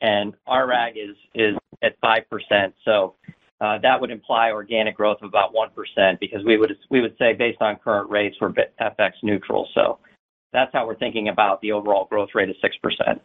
and 0.00 0.34
ARAG 0.48 0.94
is 1.34 1.56
at 1.82 2.00
5%. 2.00 2.72
So 2.84 3.14
uh 3.60 3.78
that 3.78 4.00
would 4.00 4.10
imply 4.10 4.50
organic 4.50 4.96
growth 4.96 5.18
of 5.22 5.28
about 5.28 5.54
1% 5.54 6.18
because 6.18 6.44
we 6.44 6.56
would 6.58 7.16
say 7.18 7.32
based 7.32 7.60
on 7.60 7.76
current 7.76 8.10
rates, 8.10 8.36
we're 8.40 8.52
FX 8.80 9.12
neutral. 9.22 9.68
So 9.74 9.98
that's 10.52 10.70
how 10.72 10.86
we're 10.86 10.98
thinking 10.98 11.28
about 11.28 11.60
the 11.60 11.72
overall 11.72 12.06
growth 12.06 12.30
rate 12.34 12.50
of 12.50 12.56
6%. 12.56 13.20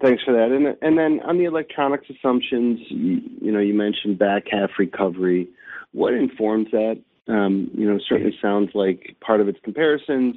Thanks 0.00 0.22
for 0.24 0.32
that. 0.32 0.76
Then 0.82 1.20
on 1.20 1.38
the 1.38 1.44
electronics 1.44 2.06
assumptions, 2.10 2.78
you 2.90 3.52
know, 3.52 3.60
you 3.60 3.74
mentioned 3.74 4.18
back 4.18 4.44
half 4.50 4.70
recovery. 4.78 5.48
What 5.92 6.14
informs 6.14 6.70
that? 6.72 7.00
Um, 7.26 7.70
you 7.74 7.90
know, 7.90 7.98
certainly 8.08 8.36
sounds 8.42 8.70
like 8.74 9.16
part 9.20 9.40
of 9.40 9.48
it's 9.48 9.58
comparisons, 9.64 10.36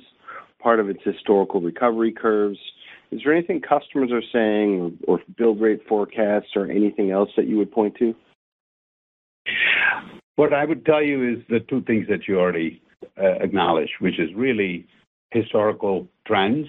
part 0.60 0.80
of 0.80 0.90
it's 0.90 1.04
historical 1.04 1.60
recovery 1.60 2.12
curves. 2.12 2.60
Is 3.12 3.22
there 3.24 3.34
anything 3.34 3.62
customers 3.62 4.12
are 4.12 4.22
saying 4.34 4.98
or 5.08 5.20
build 5.38 5.62
rate 5.62 5.82
forecasts 5.88 6.50
or 6.56 6.70
anything 6.70 7.12
else 7.12 7.30
that 7.38 7.48
you 7.48 7.58
would 7.58 7.72
point 7.72 7.96
to? 8.00 8.16
What 10.36 10.54
I 10.54 10.66
would 10.66 10.86
tell 10.86 11.02
you 11.02 11.34
is 11.34 11.44
the 11.50 11.60
two 11.62 11.82
things 11.82 12.08
that 12.10 12.28
you 12.28 12.40
already 12.40 12.82
uh, 13.18 13.40
acknowledged, 13.42 13.94
which 14.00 14.20
is 14.20 14.30
really 14.36 14.86
historical 15.32 16.08
trends. 16.26 16.68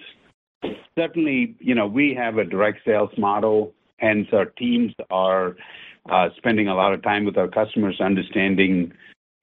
Certainly, 0.98 1.54
you 1.60 1.74
know, 1.74 1.86
we 1.86 2.14
have 2.14 2.38
a 2.38 2.44
direct 2.44 2.78
sales 2.84 3.10
model, 3.18 3.72
hence 3.98 4.28
our 4.32 4.46
teams 4.46 4.92
are 5.10 5.56
uh, 6.10 6.28
spending 6.36 6.68
a 6.68 6.74
lot 6.74 6.92
of 6.92 7.02
time 7.02 7.24
with 7.24 7.36
our 7.36 7.48
customers 7.48 8.00
understanding 8.00 8.92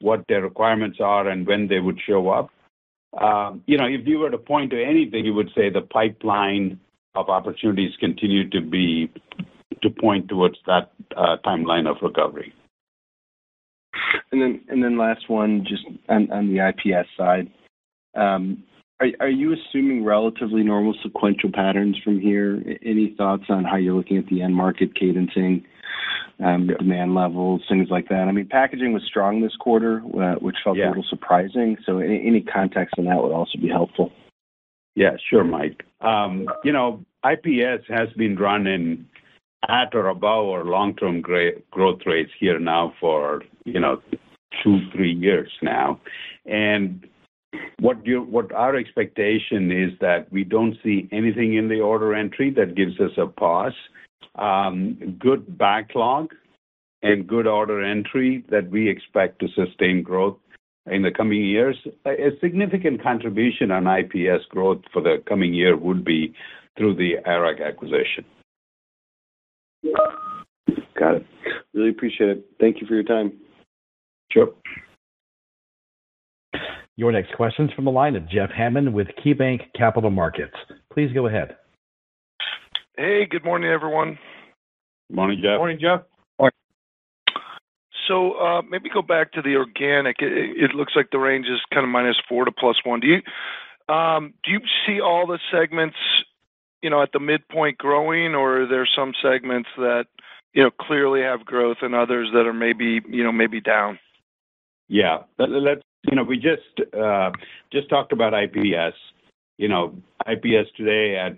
what 0.01 0.23
their 0.27 0.41
requirements 0.41 0.99
are 1.01 1.27
and 1.27 1.47
when 1.47 1.67
they 1.67 1.79
would 1.79 1.99
show 2.07 2.29
up. 2.29 2.49
Um, 3.19 3.63
you 3.65 3.77
know, 3.77 3.85
if 3.85 4.05
you 4.05 4.19
were 4.19 4.29
to 4.29 4.37
point 4.37 4.71
to 4.71 4.83
anything, 4.83 5.25
you 5.25 5.33
would 5.33 5.49
say 5.55 5.69
the 5.69 5.81
pipeline 5.81 6.79
of 7.15 7.29
opportunities 7.29 7.91
continue 7.99 8.49
to 8.49 8.61
be 8.61 9.09
to 9.81 9.89
point 9.89 10.27
towards 10.27 10.57
that 10.67 10.91
uh, 11.15 11.37
timeline 11.45 11.89
of 11.89 11.97
recovery. 12.01 12.53
And 14.31 14.41
then 14.41 14.61
and 14.67 14.83
then 14.83 14.97
last 14.97 15.29
one, 15.29 15.65
just 15.67 15.83
on 16.09 16.27
the 16.27 16.67
IPS 16.67 17.07
side. 17.17 17.49
Um, 18.15 18.63
are 19.19 19.29
you 19.29 19.53
assuming 19.53 20.05
relatively 20.05 20.63
normal 20.63 20.95
sequential 21.03 21.51
patterns 21.51 21.97
from 22.03 22.19
here? 22.19 22.63
Any 22.81 23.13
thoughts 23.17 23.43
on 23.49 23.65
how 23.65 23.75
you're 23.75 23.93
looking 23.93 24.17
at 24.17 24.25
the 24.27 24.41
end 24.41 24.55
market 24.55 24.95
cadencing, 24.95 25.63
Um, 26.43 26.67
demand 26.67 27.15
levels, 27.15 27.61
things 27.69 27.89
like 27.89 28.09
that? 28.09 28.27
I 28.27 28.31
mean, 28.33 28.47
packaging 28.47 28.91
was 28.91 29.03
strong 29.03 29.39
this 29.39 29.55
quarter, 29.55 30.01
uh, 30.19 30.35
which 30.35 30.57
felt- 30.63 30.75
Yeah. 30.75 30.87
A 30.87 30.89
little 30.89 31.03
surprising. 31.03 31.77
So 31.85 31.99
any 31.99 32.41
context 32.41 32.95
on 32.97 33.05
that 33.05 33.23
would 33.23 33.31
also 33.31 33.57
be 33.57 33.69
helpful. 33.69 34.11
Yeah, 34.95 35.15
sure, 35.29 35.45
Mike. 35.45 35.85
Um, 36.01 36.47
you 36.63 36.73
know, 36.73 37.05
IPS 37.23 37.87
has 37.87 38.11
been 38.13 38.35
running 38.35 39.05
at 39.69 39.95
or 39.95 40.07
above 40.09 40.47
our 40.49 40.65
long-term 40.65 41.21
growth 41.21 42.05
rates 42.05 42.31
here 42.37 42.59
now 42.59 42.93
for, 42.99 43.41
you 43.63 43.79
know, 43.79 44.01
two, 44.61 44.79
three 44.91 45.13
years 45.13 45.51
now. 45.61 45.99
And 46.45 47.07
what 47.79 47.97
our 48.53 48.75
expectation 48.75 49.71
is 49.71 49.97
that 49.99 50.31
we 50.31 50.43
don't 50.43 50.77
see 50.83 51.07
anything 51.11 51.53
in 51.53 51.69
the 51.69 51.79
order 51.79 52.13
entry 52.13 52.49
that 52.51 52.75
gives 52.75 52.99
us 52.99 53.11
a 53.17 53.27
pause. 53.27 53.73
Um, 54.35 55.17
good 55.19 55.57
backlog 55.57 56.33
and 57.01 57.27
good 57.27 57.47
order 57.47 57.83
entry 57.83 58.43
that 58.49 58.69
we 58.69 58.89
expect 58.89 59.39
to 59.39 59.47
sustain 59.55 60.01
growth 60.03 60.37
in 60.87 61.01
the 61.03 61.11
coming 61.11 61.43
years. 61.43 61.77
A 62.05 62.31
significant 62.41 63.01
contribution 63.01 63.71
on 63.71 63.87
IPS 63.87 64.45
growth 64.49 64.81
for 64.91 65.01
the 65.01 65.23
coming 65.27 65.53
year 65.53 65.77
would 65.77 66.03
be 66.03 66.33
through 66.77 66.95
the 66.95 67.15
ARAG 67.25 67.61
acquisition. 67.61 68.25
Got 70.97 71.15
it. 71.15 71.25
Really 71.73 71.89
appreciate 71.89 72.29
it. 72.29 72.45
Thank 72.59 72.81
you 72.81 72.87
for 72.87 72.93
your 72.93 73.03
time. 73.03 73.33
Sure. 74.31 74.47
Your 76.97 77.11
next 77.11 77.33
question's 77.35 77.71
from 77.73 77.85
the 77.85 77.91
line 77.91 78.15
of 78.15 78.29
Jeff 78.29 78.49
Hammond 78.49 78.93
with 78.93 79.07
KeyBanc 79.23 79.61
Capital 79.77 80.09
Markets. 80.09 80.55
Please 80.91 81.11
go 81.13 81.27
ahead. 81.27 81.57
Hey, 82.97 83.25
good 83.25 83.43
morning, 83.43 83.69
everyone. 83.69 84.17
Morning, 85.11 85.39
Jeff. 85.41 85.57
Morning, 85.57 85.79
Jeff. 85.79 86.01
So, 88.07 88.61
maybe 88.69 88.89
go 88.89 89.01
back 89.01 89.33
to 89.33 89.41
the 89.41 89.55
organic. 89.57 90.17
It 90.21 90.73
looks 90.75 90.93
like 90.95 91.09
the 91.11 91.17
range 91.17 91.47
is 91.47 91.59
kind 91.73 91.85
of 91.85 91.91
-4 91.91 92.45
to 92.45 92.51
+1%. 92.51 93.01
Do 93.01 93.07
you 93.07 93.21
um 93.93 94.33
do 94.43 94.51
you 94.51 94.61
see 94.85 95.01
all 95.01 95.25
the 95.27 95.39
segments, 95.51 95.97
you 96.81 96.89
know, 96.89 97.01
at 97.01 97.11
the 97.11 97.19
midpoint 97.19 97.77
growing, 97.77 98.33
or 98.33 98.61
are 98.61 98.65
there 98.65 98.85
some 98.85 99.13
segments 99.21 99.69
that, 99.77 100.07
you 100.53 100.63
know, 100.63 100.71
clearly 100.71 101.21
have 101.21 101.45
growth 101.45 101.81
and 101.81 101.93
others 101.93 102.31
that 102.31 102.47
are 102.47 102.53
maybe, 102.53 103.01
you 103.09 103.23
know, 103.23 103.31
maybe 103.31 103.59
down? 103.59 103.99
Yeah. 104.87 105.23
Let's. 105.37 105.81
You 106.07 106.15
know, 106.15 106.23
we 106.23 106.37
just 106.37 106.79
just 107.71 107.89
talked 107.89 108.13
about 108.13 108.33
IPS. 108.35 108.95
You 109.57 109.67
know, 109.67 109.95
IPS 110.27 110.71
today 110.77 111.15
at 111.17 111.35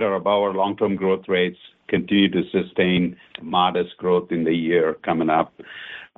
or 0.00 0.14
above 0.14 0.42
our 0.42 0.54
long-term 0.54 0.94
growth 0.94 1.24
rates 1.26 1.58
continue 1.88 2.30
to 2.30 2.42
sustain 2.50 3.16
modest 3.42 3.96
growth 3.98 4.30
in 4.30 4.44
the 4.44 4.54
year 4.54 4.94
coming 5.04 5.28
up. 5.28 5.52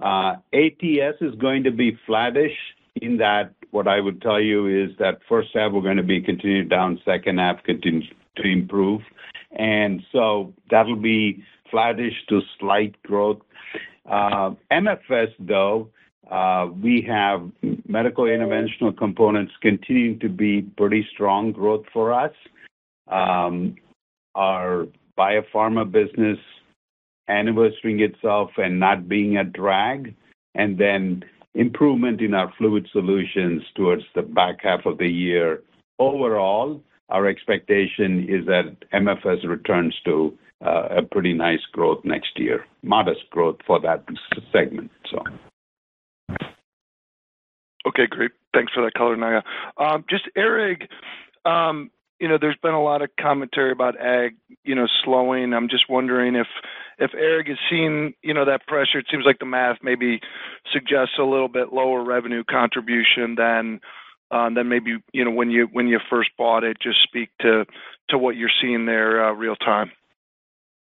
Uh, 0.03 0.37
ATS 0.53 1.17
is 1.23 1.35
going 1.41 1.65
to 1.65 1.71
be 1.71 1.99
flattish 2.07 2.53
in 3.01 3.17
that 3.17 3.55
what 3.71 3.89
I 3.89 4.01
would 4.01 4.23
tell 4.23 4.41
you 4.41 4.69
is 4.69 4.97
that 4.99 5.19
first 5.29 5.49
half 5.53 5.73
we're 5.73 5.83
gonna 5.83 6.05
be 6.05 6.21
continued 6.21 6.69
down, 6.69 7.01
second 7.05 7.39
half 7.39 7.63
continue 7.65 8.07
to 8.37 8.43
improve. 8.45 9.03
And 9.51 10.03
so 10.13 10.53
that'll 10.71 10.95
be 10.97 11.43
flattish 11.71 12.15
to 12.29 12.41
slight 12.61 12.95
growth. 13.03 13.41
Uh, 14.09 14.53
MFS, 14.71 15.33
though, 15.41 15.91
uh, 16.31 16.69
we 16.81 17.03
have 17.03 17.51
medical 17.89 18.25
interventional 18.25 18.97
components 18.97 19.53
continuing 19.61 20.21
to 20.21 20.29
be 20.29 20.63
pretty 20.63 21.07
strong 21.13 21.53
growth 21.53 21.85
for 21.93 22.13
us. 22.13 22.33
Um, 23.09 23.77
our 24.35 24.87
biopharma 25.19 25.91
business 25.91 26.39
anniversarying 27.29 28.01
itself 28.01 28.51
and 28.57 28.79
not 28.79 29.09
being 29.09 29.37
a 29.37 29.45
drag, 29.45 30.15
and 30.55 30.79
then 30.79 31.25
improvement 31.55 32.21
in 32.21 32.35
our 32.35 32.53
fluid 32.59 32.89
solutions 32.93 33.63
towards 33.75 34.03
the 34.15 34.23
back 34.23 34.57
half 34.63 34.87
of 34.87 34.99
the 34.99 35.09
year. 35.09 35.63
Overall, 35.99 36.83
our 37.09 37.27
expectation 37.27 38.27
is 38.29 38.47
that 38.47 38.77
MFS 38.93 39.47
returns 39.49 39.95
to 40.05 40.37
uh, 40.65 40.89
a 40.99 41.03
pretty 41.03 41.33
nice 41.33 41.61
growth 41.73 42.05
next 42.05 42.39
year. 42.39 42.65
Modest 42.83 43.29
growth 43.31 43.57
for 43.67 43.81
that 43.81 44.05
segment. 44.53 44.91
so. 45.11 45.23
Okay, 47.87 48.07
great. 48.09 48.31
Thanks 48.55 48.73
for 48.73 48.83
that 48.83 48.95
color, 48.95 49.17
Naga. 49.17 49.45
Um, 49.77 50.05
just 50.09 50.25
ARAG, 50.37 50.89
you 52.21 52.29
know, 52.29 52.39
there's 52.41 52.59
been 52.63 52.75
a 52.75 52.83
lot 52.83 53.03
of 53.03 53.11
commentary 53.21 53.73
about 53.73 54.01
ag, 54.01 54.37
you 54.65 54.75
know, 54.75 54.87
slowing. 55.05 55.53
I'm 55.53 55.69
just 55.69 55.85
wondering 55.89 56.37
if 56.37 56.47
if 56.99 57.11
ARAG 57.13 57.51
is 57.51 57.59
seeing, 57.69 58.15
you 58.23 58.33
know, 58.33 58.45
that 58.45 58.67
pressure. 58.67 58.99
It 58.99 59.07
seems 59.11 59.25
like 59.27 59.41
the 59.41 59.47
math 59.47 59.79
maybe 59.83 60.21
suggests 60.73 61.19
a 61.19 61.25
little 61.25 61.49
bit 61.49 61.73
lower 61.73 62.05
revenue 62.05 62.45
contribution 62.49 63.35
than 63.37 63.81
uh, 64.31 64.49
than 64.55 64.69
maybe, 64.69 64.99
you 65.13 65.25
know, 65.25 65.31
when 65.31 65.51
you 65.51 65.69
when 65.73 65.89
you 65.89 65.99
first 66.09 66.31
bought 66.39 66.65
it. 66.65 66.77
Just 66.81 67.03
speak 67.03 67.31
to 67.41 67.65
to 68.11 68.19
what 68.19 68.37
you're 68.37 68.51
seeing 68.61 68.87
there, 68.87 69.25
uh, 69.25 69.33
real 69.33 69.57
time. 69.57 69.91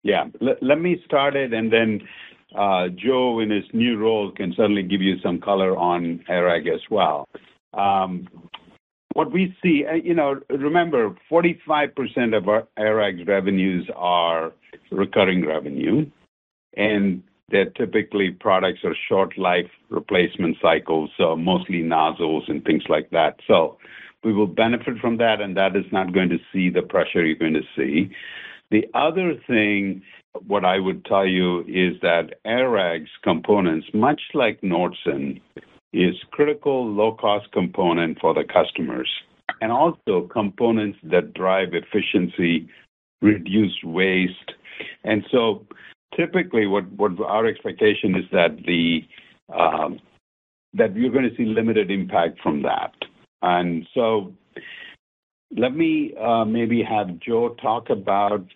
Yeah. 0.02 0.26
Let 0.40 0.80
me 0.80 1.02
start 1.04 1.36
it, 1.36 1.52
and 1.52 1.72
then 1.72 2.00
uh, 2.56 2.88
Joe, 2.88 3.40
in 3.40 3.50
his 3.50 3.64
new 3.72 3.98
role, 3.98 4.30
can 4.30 4.54
certainly 4.56 4.82
give 4.82 5.02
you 5.02 5.16
some 5.22 5.40
color 5.40 5.76
on 5.76 6.24
ARAG 6.28 6.66
as 6.68 6.80
well. 6.90 7.28
Um, 7.74 8.28
What 9.18 9.32
we 9.32 9.52
see, 9.60 9.84
uh, 9.84 9.94
you 9.94 10.14
know, 10.14 10.38
remember, 10.48 11.12
45% 11.28 12.36
of 12.36 12.48
our 12.48 12.68
ARAG 12.78 13.26
revenues 13.26 13.90
are 13.96 14.52
recurring 14.92 15.44
revenue, 15.44 16.08
and 16.76 17.24
they're 17.48 17.70
typically 17.70 18.30
products 18.30 18.78
or 18.84 18.94
short 19.08 19.36
life 19.36 19.68
replacement 19.88 20.58
cycles, 20.62 21.10
so 21.16 21.34
mostly 21.34 21.82
nozzles 21.82 22.44
and 22.46 22.64
things 22.64 22.84
like 22.88 23.10
that. 23.10 23.40
So 23.48 23.78
we 24.22 24.32
will 24.32 24.46
benefit 24.46 24.98
from 25.00 25.16
that, 25.16 25.40
and 25.40 25.56
that 25.56 25.74
is 25.74 25.86
not 25.90 26.12
going 26.12 26.28
to 26.28 26.38
see 26.52 26.70
the 26.70 26.82
pressure 26.82 27.26
you're 27.26 27.34
going 27.34 27.54
to 27.54 27.68
see. 27.76 28.14
The 28.70 28.86
other 28.94 29.34
thing, 29.48 30.00
what 30.46 30.64
I 30.64 30.78
would 30.78 31.04
tell 31.06 31.26
you 31.26 31.62
is 31.62 32.00
that 32.02 32.34
ARAG's 32.46 33.10
components, 33.24 33.88
much 33.92 34.20
like 34.32 34.60
Nordson, 34.60 35.40
is 35.92 36.14
critical 36.30 36.86
low-cost 36.86 37.50
component 37.52 38.18
for 38.20 38.34
the 38.34 38.44
customers, 38.44 39.10
and 39.60 39.72
also 39.72 40.28
components 40.32 40.98
that 41.04 41.32
drive 41.34 41.68
efficiency, 41.72 42.68
reduce 43.22 43.76
waste. 43.82 44.52
And 45.04 45.24
so 45.30 45.66
typically, 46.16 46.66
what 46.66 46.90
what 46.92 47.12
our 47.20 47.46
expectation 47.46 48.14
is 48.14 48.24
that 48.32 48.56
the 48.66 49.04
um 49.52 49.98
that 50.74 50.94
you're 50.94 51.10
gonna 51.10 51.34
see 51.36 51.46
limited 51.46 51.90
impact 51.90 52.40
from 52.42 52.62
that. 52.62 52.92
And 53.42 53.86
so 53.94 54.34
let 55.56 55.74
me 55.74 56.12
maybe 56.46 56.82
have 56.82 57.18
Joe 57.20 57.56
talk 57.60 57.88
about 57.88 58.46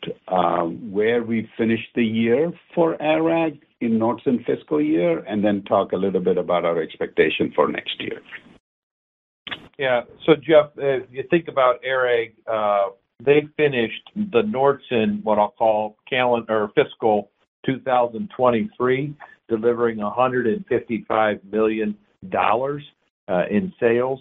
where 0.90 1.22
we 1.22 1.48
finished 1.56 1.88
the 1.94 2.04
year 2.04 2.52
for 2.74 3.00
ARAG 3.00 3.58
in 3.82 3.98
Nordson 3.98 4.46
fiscal 4.46 4.80
year, 4.80 5.18
and 5.24 5.44
then 5.44 5.62
talk 5.64 5.92
a 5.92 5.96
little 5.96 6.20
bit 6.20 6.38
about 6.38 6.64
our 6.64 6.80
expectation 6.80 7.52
for 7.54 7.68
next 7.68 8.00
year. 8.00 8.22
Yeah. 9.78 10.02
So 10.24 10.34
Jeff, 10.36 10.70
if 10.76 11.08
you 11.10 11.24
think 11.28 11.48
about 11.48 11.82
ARAG, 11.84 12.32
uh, 12.46 12.90
they 13.24 13.48
finished 13.56 14.10
the 14.14 14.42
Nordson, 14.42 15.22
what 15.24 15.38
I'll 15.38 15.54
call 15.58 15.96
calendar 16.08 16.68
fiscal 16.74 17.30
2023, 17.66 19.14
delivering 19.48 19.98
$155 19.98 21.40
million 21.50 21.96
uh, 22.32 23.42
in 23.50 23.72
sales. 23.80 24.20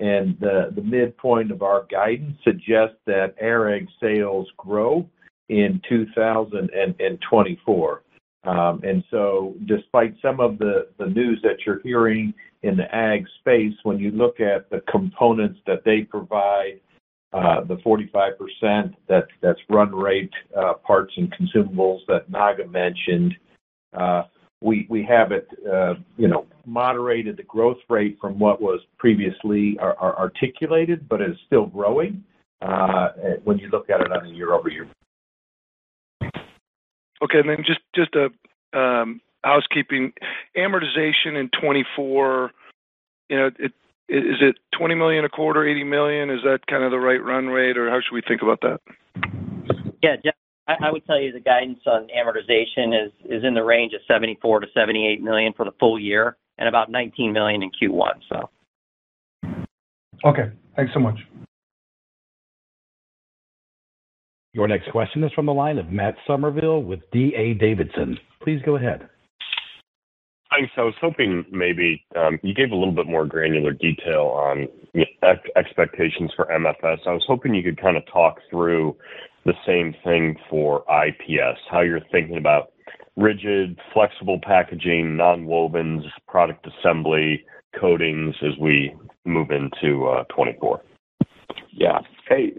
And 0.00 0.38
the 0.40 0.82
midpoint 0.82 1.50
of 1.50 1.62
our 1.62 1.86
guidance 1.90 2.38
suggests 2.42 2.96
that 3.06 3.34
ARAG 3.42 3.86
sales 4.00 4.48
grow 4.56 5.06
in 5.48 5.80
2024. 5.88 8.02
Um, 8.44 8.80
despite 9.66 10.14
some 10.22 10.40
of 10.40 10.58
the 10.58 10.86
news 11.06 11.40
that 11.42 11.58
you're 11.66 11.80
hearing 11.82 12.32
in 12.62 12.76
the 12.76 12.94
ag 12.94 13.26
space, 13.40 13.74
when 13.82 13.98
you 13.98 14.10
look 14.10 14.40
at 14.40 14.70
the 14.70 14.80
components 14.90 15.60
that 15.66 15.84
they 15.84 16.02
provide, 16.02 16.80
uh, 17.32 17.62
the 17.64 17.76
45%, 17.76 18.94
that 19.08 19.28
that's 19.40 19.60
run 19.68 19.94
rate, 19.94 20.32
uh, 20.56 20.74
parts 20.74 21.12
and 21.16 21.32
consumables 21.32 22.00
that 22.08 22.28
Naga 22.30 22.66
mentioned, 22.66 23.34
uh 23.92 24.22
we 24.62 24.86
we 24.90 25.02
have 25.04 25.32
it, 25.32 25.48
uh, 25.70 25.94
you 26.18 26.28
know, 26.28 26.46
moderated 26.66 27.36
the 27.36 27.42
growth 27.44 27.78
rate 27.88 28.18
from 28.20 28.38
what 28.38 28.60
was 28.60 28.80
previously 28.98 29.78
articulated, 29.80 31.08
but 31.08 31.20
it's 31.22 31.38
still 31.46 31.66
growing 31.66 32.22
when 33.44 33.58
you 33.58 33.68
look 33.70 33.88
at 33.88 34.02
it 34.02 34.12
on 34.12 34.26
a 34.26 34.28
year-over-year. 34.28 34.86
Okay. 37.22 37.38
And 37.38 37.48
then 37.48 37.64
just 37.94 38.14
a 38.14 38.78
um, 38.78 39.20
housekeeping. 39.44 40.12
Amortization 40.56 41.38
in 41.38 41.48
2024, 41.52 42.50
you 43.28 43.36
know, 43.36 43.50
is 44.08 44.38
it 44.40 44.56
20 44.76 44.94
million 44.94 45.24
a 45.24 45.28
quarter, 45.28 45.66
80 45.66 45.84
million? 45.84 46.30
Is 46.30 46.40
that 46.44 46.66
kind 46.66 46.82
of 46.82 46.90
the 46.90 46.98
right 46.98 47.22
run 47.22 47.46
rate, 47.46 47.78
or 47.78 47.88
how 47.90 48.00
should 48.00 48.14
we 48.14 48.22
think 48.26 48.42
about 48.42 48.60
that? 48.62 48.80
Yeah, 50.02 50.16
Jeff, 50.16 50.34
I 50.66 50.90
would 50.90 51.06
tell 51.06 51.20
you 51.20 51.32
the 51.32 51.40
guidance 51.40 51.80
on 51.86 52.08
amortization 52.08 53.06
is 53.24 53.44
in 53.44 53.54
the 53.54 53.62
range 53.62 53.92
of 53.92 54.00
$74 54.10 54.38
million-$78 54.42 55.20
million 55.20 55.52
for 55.56 55.64
the 55.64 55.72
full 55.78 55.98
year 55.98 56.36
and 56.58 56.68
about 56.68 56.90
19 56.90 57.32
million 57.32 57.62
in 57.62 57.70
Q1, 57.70 58.12
so. 58.28 58.50
Okay. 60.24 60.50
Thanks 60.76 60.92
so 60.92 61.00
much. 61.00 61.18
Your 64.52 64.66
next 64.66 64.90
question 64.90 65.22
is 65.22 65.32
from 65.32 65.46
the 65.46 65.54
line 65.54 65.78
of 65.78 65.90
Matt 65.90 66.16
Summerville 66.26 66.82
with 66.82 67.00
D.A. 67.12 67.54
Davidson. 67.54 68.18
Please 68.42 68.60
go 68.64 68.76
ahead. 68.76 69.08
Thanks. 70.50 70.72
I 70.76 70.82
was 70.82 70.94
hoping 71.00 71.44
maybe 71.52 72.04
um, 72.16 72.40
you 72.42 72.52
gave 72.52 72.72
a 72.72 72.74
little 72.74 72.94
bit 72.94 73.06
more 73.06 73.24
granular 73.24 73.72
detail 73.72 74.26
on 74.34 74.66
expectations 75.56 76.32
for 76.34 76.46
MFS. 76.46 77.06
I 77.06 77.12
was 77.12 77.24
hoping 77.28 77.54
you 77.54 77.62
could 77.62 77.80
kind 77.80 77.96
of 77.96 78.02
talk 78.12 78.38
through 78.50 78.96
the 79.44 79.54
same 79.64 79.94
thing 80.02 80.34
for 80.50 80.82
IPS, 80.90 81.60
how 81.70 81.82
you're 81.82 82.00
thinking 82.10 82.36
about 82.36 82.72
rigid, 83.16 83.78
flexible 83.94 84.40
packaging, 84.42 85.16
nonwovens, 85.16 86.02
product 86.26 86.66
assembly, 86.66 87.44
coatings 87.80 88.34
as 88.42 88.58
we 88.60 88.92
move 89.24 89.50
into 89.52 90.08
uh, 90.08 90.24
2024. 90.24 90.82
Yeah. 91.72 92.00
Hey, 92.28 92.52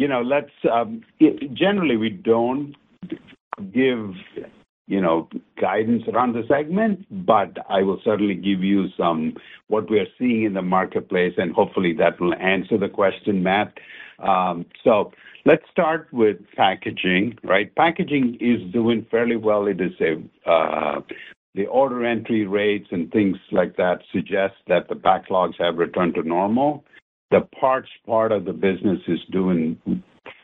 you 0.00 0.08
know, 0.08 0.22
let's 0.22 0.50
generally, 1.52 1.98
we 1.98 2.08
don't 2.08 2.74
give, 3.70 4.14
you 4.86 4.98
know, 4.98 5.28
guidance 5.60 6.04
around 6.08 6.32
the 6.32 6.42
segment, 6.48 7.04
but 7.26 7.58
I 7.68 7.82
will 7.82 8.00
certainly 8.02 8.34
give 8.34 8.64
you 8.64 8.86
some 8.96 9.34
what 9.68 9.90
we 9.90 9.98
are 9.98 10.06
seeing 10.18 10.44
in 10.44 10.54
the 10.54 10.62
marketplace, 10.62 11.34
and 11.36 11.52
hopefully 11.52 11.92
that 11.98 12.18
will 12.18 12.32
answer 12.36 12.78
the 12.78 12.88
question, 12.88 13.42
Matt. 13.42 13.74
Um, 14.20 14.64
so 14.82 15.12
let's 15.44 15.64
start 15.70 16.08
with 16.12 16.38
packaging, 16.56 17.36
right? 17.44 17.74
Packaging 17.74 18.38
is 18.40 18.72
doing 18.72 19.06
fairly 19.10 19.36
well. 19.36 19.66
It 19.66 19.82
is 19.82 19.92
the 19.98 21.66
order 21.66 22.06
entry 22.06 22.46
rates 22.46 22.88
and 22.90 23.12
things 23.12 23.36
like 23.52 23.76
that 23.76 23.98
suggest 24.14 24.54
that 24.66 24.88
the 24.88 24.94
backlogs 24.94 25.56
have 25.58 25.76
returned 25.76 26.14
to 26.14 26.22
normal. 26.22 26.86
The 27.30 27.42
parts 27.60 27.88
part 28.06 28.32
of 28.32 28.44
the 28.44 28.52
business 28.52 29.00
is 29.06 29.20
doing 29.30 29.78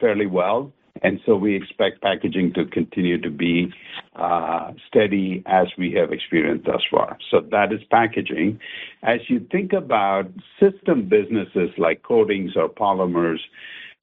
fairly 0.00 0.26
well, 0.26 0.72
and 1.02 1.20
so 1.26 1.36
we 1.36 1.54
expect 1.54 2.00
packaging 2.00 2.52
to 2.54 2.64
continue 2.66 3.20
to 3.20 3.30
be 3.30 3.72
uh, 4.14 4.72
steady 4.88 5.42
as 5.46 5.66
we 5.76 5.92
have 5.92 6.12
experienced 6.12 6.66
thus 6.66 6.82
far. 6.90 7.18
So 7.30 7.40
that 7.50 7.72
is 7.72 7.80
packaging. 7.90 8.60
As 9.02 9.20
you 9.28 9.46
think 9.50 9.72
about 9.72 10.30
system 10.60 11.08
businesses 11.08 11.70
like 11.76 12.02
coatings 12.02 12.52
or 12.56 12.68
polymers, 12.68 13.40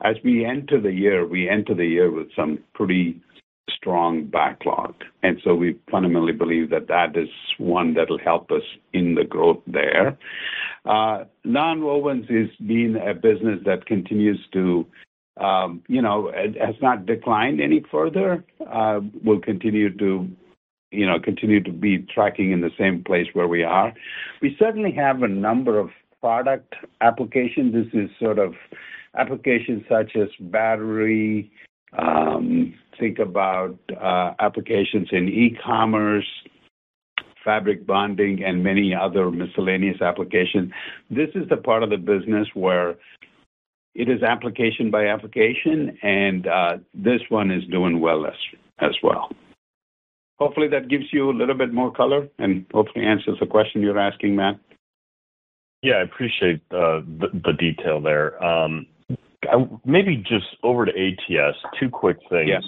as 0.02 0.18
we 0.24 0.46
enter 0.46 0.80
the 0.82 0.92
year, 0.92 1.26
we 1.26 1.50
enter 1.50 1.74
the 1.74 1.86
year 1.86 2.12
with 2.12 2.28
some 2.36 2.60
pretty 2.74 3.22
strong 3.70 4.26
backlog, 4.26 4.94
And 5.22 5.40
so 5.44 5.56
we 5.56 5.78
fundamentally 5.90 6.34
believe 6.34 6.70
that 6.70 6.88
that 6.88 7.16
is 7.16 7.30
one 7.58 7.94
that 7.94 8.10
will 8.10 8.20
help 8.20 8.52
us 8.52 8.64
in 8.94 9.16
the 9.16 9.24
growth 9.24 9.62
there. 9.68 10.18
Uh, 10.86 11.26
nonwovens 11.46 12.30
is 12.30 12.50
being 12.66 12.96
a 12.96 13.14
business 13.14 13.60
that 13.66 13.86
continues 13.86 14.40
to, 14.52 14.86
um, 15.40 15.82
you 15.88 16.02
know, 16.02 16.32
has 16.34 16.76
not 16.82 17.06
declined 17.06 17.62
any 17.62 17.84
further. 17.92 18.44
Uh, 18.70 19.00
we'll 19.24 19.40
continue 19.40 19.96
to, 19.98 20.28
you 20.92 21.06
know, 21.06 21.20
continue 21.20 21.62
to 21.64 21.72
be 21.72 22.00
tracking 22.14 22.52
in 22.52 22.62
the 22.62 22.72
same 22.78 23.04
place 23.04 23.28
where 23.34 23.48
we 23.48 23.64
are. 23.64 23.94
We 24.42 24.56
certainly 24.60 24.92
have 24.92 25.24
a 25.24 25.28
number 25.28 25.80
of 25.80 25.90
product 26.20 26.76
applications. 27.02 27.74
This 27.74 27.94
is 27.94 28.10
sort 28.20 28.40
of 28.40 28.54
applications 29.18 29.84
such 29.90 30.16
as 30.16 30.30
battery, 30.40 31.52
Um, 31.98 32.74
think 33.00 33.20
about 33.20 33.78
uh, 34.02 34.34
applications 34.40 35.10
in 35.12 35.28
e-commerce, 35.28 36.28
fabric 37.44 37.86
bonding, 37.86 38.44
and 38.44 38.64
many 38.64 38.94
other 38.96 39.30
miscellaneous 39.32 40.02
applications. 40.02 40.72
This 41.10 41.30
is 41.36 41.48
the 41.50 41.58
part 41.58 41.84
of 41.84 41.90
the 41.90 41.98
business 41.98 42.48
where 42.54 42.96
it 43.96 44.10
is 44.10 44.24
application 44.24 44.90
by 44.90 45.08
application, 45.08 45.98
and 46.02 46.48
uh, 46.48 46.78
this 46.94 47.22
one 47.30 47.52
is 47.52 47.64
doing 47.70 48.00
well 48.00 48.26
as 48.80 48.96
well. 49.04 49.30
Hopefully, 50.40 50.68
that 50.70 50.90
gives 50.90 51.06
you 51.12 51.30
a 51.30 51.32
little 51.32 51.56
bit 51.56 51.72
more 51.74 51.92
color 51.92 52.28
and 52.40 52.66
hopefully 52.74 53.06
answers 53.06 53.38
the 53.40 53.46
question 53.46 53.82
you're 53.82 54.00
asking, 54.00 54.36
Matt. 54.36 54.60
Yeah, 55.84 55.96
I 55.96 56.04
appreciate 56.04 56.62
uh, 56.72 57.02
the 57.20 57.54
detail 57.58 58.02
there. 58.02 58.44
Um, 58.44 58.88
Maybe 59.86 60.18
just 60.18 60.46
over 60.64 60.86
to 60.86 60.92
ATS, 60.92 61.58
two 61.80 61.90
quick 61.90 62.18
things. 62.30 62.50
Yes. 62.50 62.64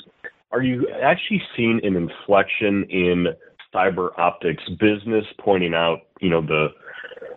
Are 0.52 0.62
you 0.62 0.88
actually 1.02 1.42
seeing 1.56 1.82
an 1.84 1.96
inflection 1.96 2.84
in 2.90 3.28
CyberOptics 3.74 4.80
business, 4.80 5.26
pointing 5.40 5.74
out, 5.74 6.00
you 6.22 6.30
know, 6.30 6.42
the 6.42 6.70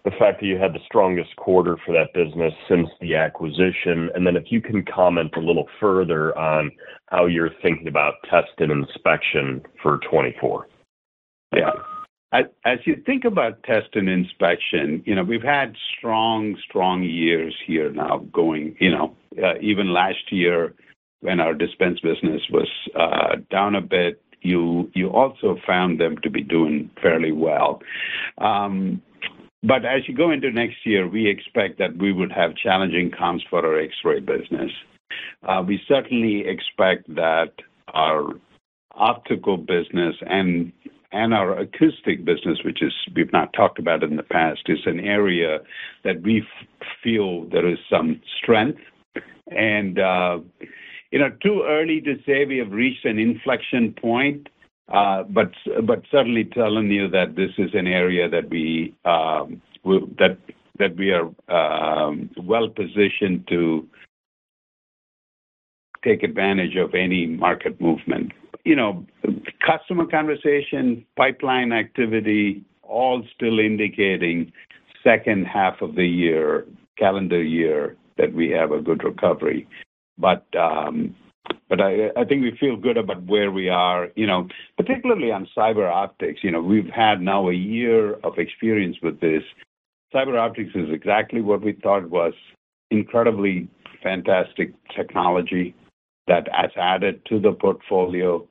the 0.05 0.11
fact 0.13 0.41
that 0.41 0.47
you 0.47 0.57
had 0.57 0.73
the 0.73 0.81
strongest 0.87 1.35
quarter 1.37 1.77
for 1.85 1.93
that 1.93 2.13
business 2.15 2.53
since 2.69 2.89
the 3.01 3.17
acquisition? 3.17 4.11
And 4.15 4.27
then 4.27 4.37
if 4.37 4.45
you 4.51 4.61
can 4.61 4.85
comment 4.85 5.35
a 5.37 5.41
little 5.41 5.67
further 5.81 6.37
on 6.39 6.71
how 7.07 7.27
you're 7.27 7.51
thinking 7.63 7.89
about 7.89 8.15
test 8.31 8.51
and 8.59 8.71
inspection 8.71 9.63
for 9.83 9.99
2024. 9.99 10.69
Yeah. 11.57 11.71
As 12.31 12.79
you 12.85 13.03
think 13.07 13.25
about 13.25 13.63
test 13.63 13.89
and 13.95 14.09
inspection, 14.09 15.03
you 15.07 15.15
know, 15.15 15.23
we've 15.25 15.43
had 15.43 15.75
strong 15.97 16.57
strong 16.69 17.03
years 17.03 17.55
here 17.67 17.91
now 17.91 18.19
going, 18.33 18.77
you 18.79 18.91
know, 18.91 19.17
uh, 19.43 19.55
even 19.63 19.95
last 19.95 20.31
year 20.31 20.75
when 21.21 21.41
our 21.41 21.55
dispense 21.55 22.01
business 22.01 22.43
was 22.51 22.69
uh, 22.95 23.37
down 23.51 23.75
a 23.75 23.81
bit, 23.81 24.21
you 24.43 24.91
also 25.13 25.57
found 25.67 25.99
them 25.99 26.17
to 26.23 26.31
be 26.31 26.43
doing 26.43 26.91
fairly 27.03 27.33
well. 27.33 27.81
Um, 28.39 29.03
but 29.63 29.85
as 29.85 30.07
you 30.07 30.15
go 30.15 30.31
into 30.31 30.51
next 30.53 30.85
year, 30.85 31.09
we 31.09 31.29
expect 31.29 31.79
that 31.79 31.97
we 31.97 32.13
would 32.13 32.31
have 32.31 32.55
challenging 32.55 33.11
comps 33.11 33.45
for 33.51 33.65
our 33.67 33.81
X-ray 33.81 34.21
business. 34.21 34.71
Uh, 35.43 35.65
we 35.67 35.81
certainly 35.89 36.47
expect 36.47 37.13
that 37.15 37.53
our 37.89 38.35
optical 38.93 39.57
business 39.57 40.15
and 40.27 40.73
our 41.33 41.59
acoustic 41.59 42.25
business, 42.25 42.59
which 42.65 42.83
is 42.83 42.93
we've 43.15 43.33
not 43.33 43.53
talked 43.53 43.79
about 43.79 44.03
in 44.03 44.17
the 44.17 44.23
past, 44.23 44.63
is 44.67 44.81
an 44.87 45.01
area 45.01 45.61
that 46.05 46.23
we 46.23 46.47
feel 47.03 47.45
there 47.49 47.67
is 47.67 47.79
some 47.91 48.21
strength. 48.37 48.81
And 49.51 49.99
uh, 49.99 50.41
you 51.11 51.19
know, 51.19 51.31
too 51.43 51.65
early 51.67 52.01
to 52.03 52.17
say 52.27 52.45
we 52.45 52.59
have 52.59 52.73
reached 52.73 53.05
an 53.07 53.19
inflection 53.19 53.95
point, 54.01 54.49
uh, 54.93 55.23
but 55.23 55.53
certainly 56.11 56.45
telling 56.45 56.91
you 56.91 57.09
that 57.09 57.37
this 57.37 57.51
is 57.57 57.71
an 57.75 57.87
area 57.87 58.29
that 58.29 58.51
we 58.51 58.95
um, 59.05 59.63
are 61.11 62.09
um, 62.09 62.31
well-positioned 62.37 63.47
to 63.49 63.89
take 66.05 66.23
advantage 66.23 66.77
of 66.77 66.95
any 66.95 67.27
market 67.27 67.81
movement. 67.81 68.33
You 68.69 68.77
know, 68.77 69.07
customer 69.67 70.05
conversation, 70.05 71.03
pipeline 71.17 71.73
activity, 71.73 72.63
all 72.83 73.25
still 73.35 73.61
indicating 73.61 74.53
second 75.03 75.47
half 75.47 75.81
of 75.81 75.95
the 75.95 76.05
year, 76.05 76.67
calendar 76.99 77.43
year, 77.43 77.97
that 78.19 78.35
we 78.35 78.51
have 78.51 78.71
a 78.73 78.83
good 78.83 79.03
recovery. 79.05 79.67
But 80.19 80.45
um 80.55 81.17
but 81.71 81.81
I 81.81 82.25
think 82.29 82.43
we 82.43 82.59
feel 82.61 82.77
good 82.77 82.99
about 82.99 83.23
where 83.23 83.51
we 83.51 83.71
are, 83.71 84.09
you 84.17 84.27
know, 84.27 84.49
particularly 84.77 85.33
on 85.33 85.49
CyberOptics. 85.57 86.43
You 86.43 86.51
know, 86.51 86.61
we've 86.61 86.91
had 86.91 87.23
now 87.23 87.49
a 87.49 87.55
year 87.55 88.17
of 88.17 88.39
experience 88.39 88.99
with 89.03 89.19
this. 89.21 89.45
CyberOptics 90.15 90.77
is 90.77 90.93
exactly 90.93 91.41
what 91.41 91.63
we 91.63 91.73
thought 91.73 92.11
was 92.11 92.35
incredibly 92.91 93.67
fantastic 94.03 94.75
technology 94.95 95.75
that 96.27 96.49
has 96.53 96.71
added 96.77 97.25
to 97.31 97.41
the 97.41 97.53
portfolio. 97.53 98.47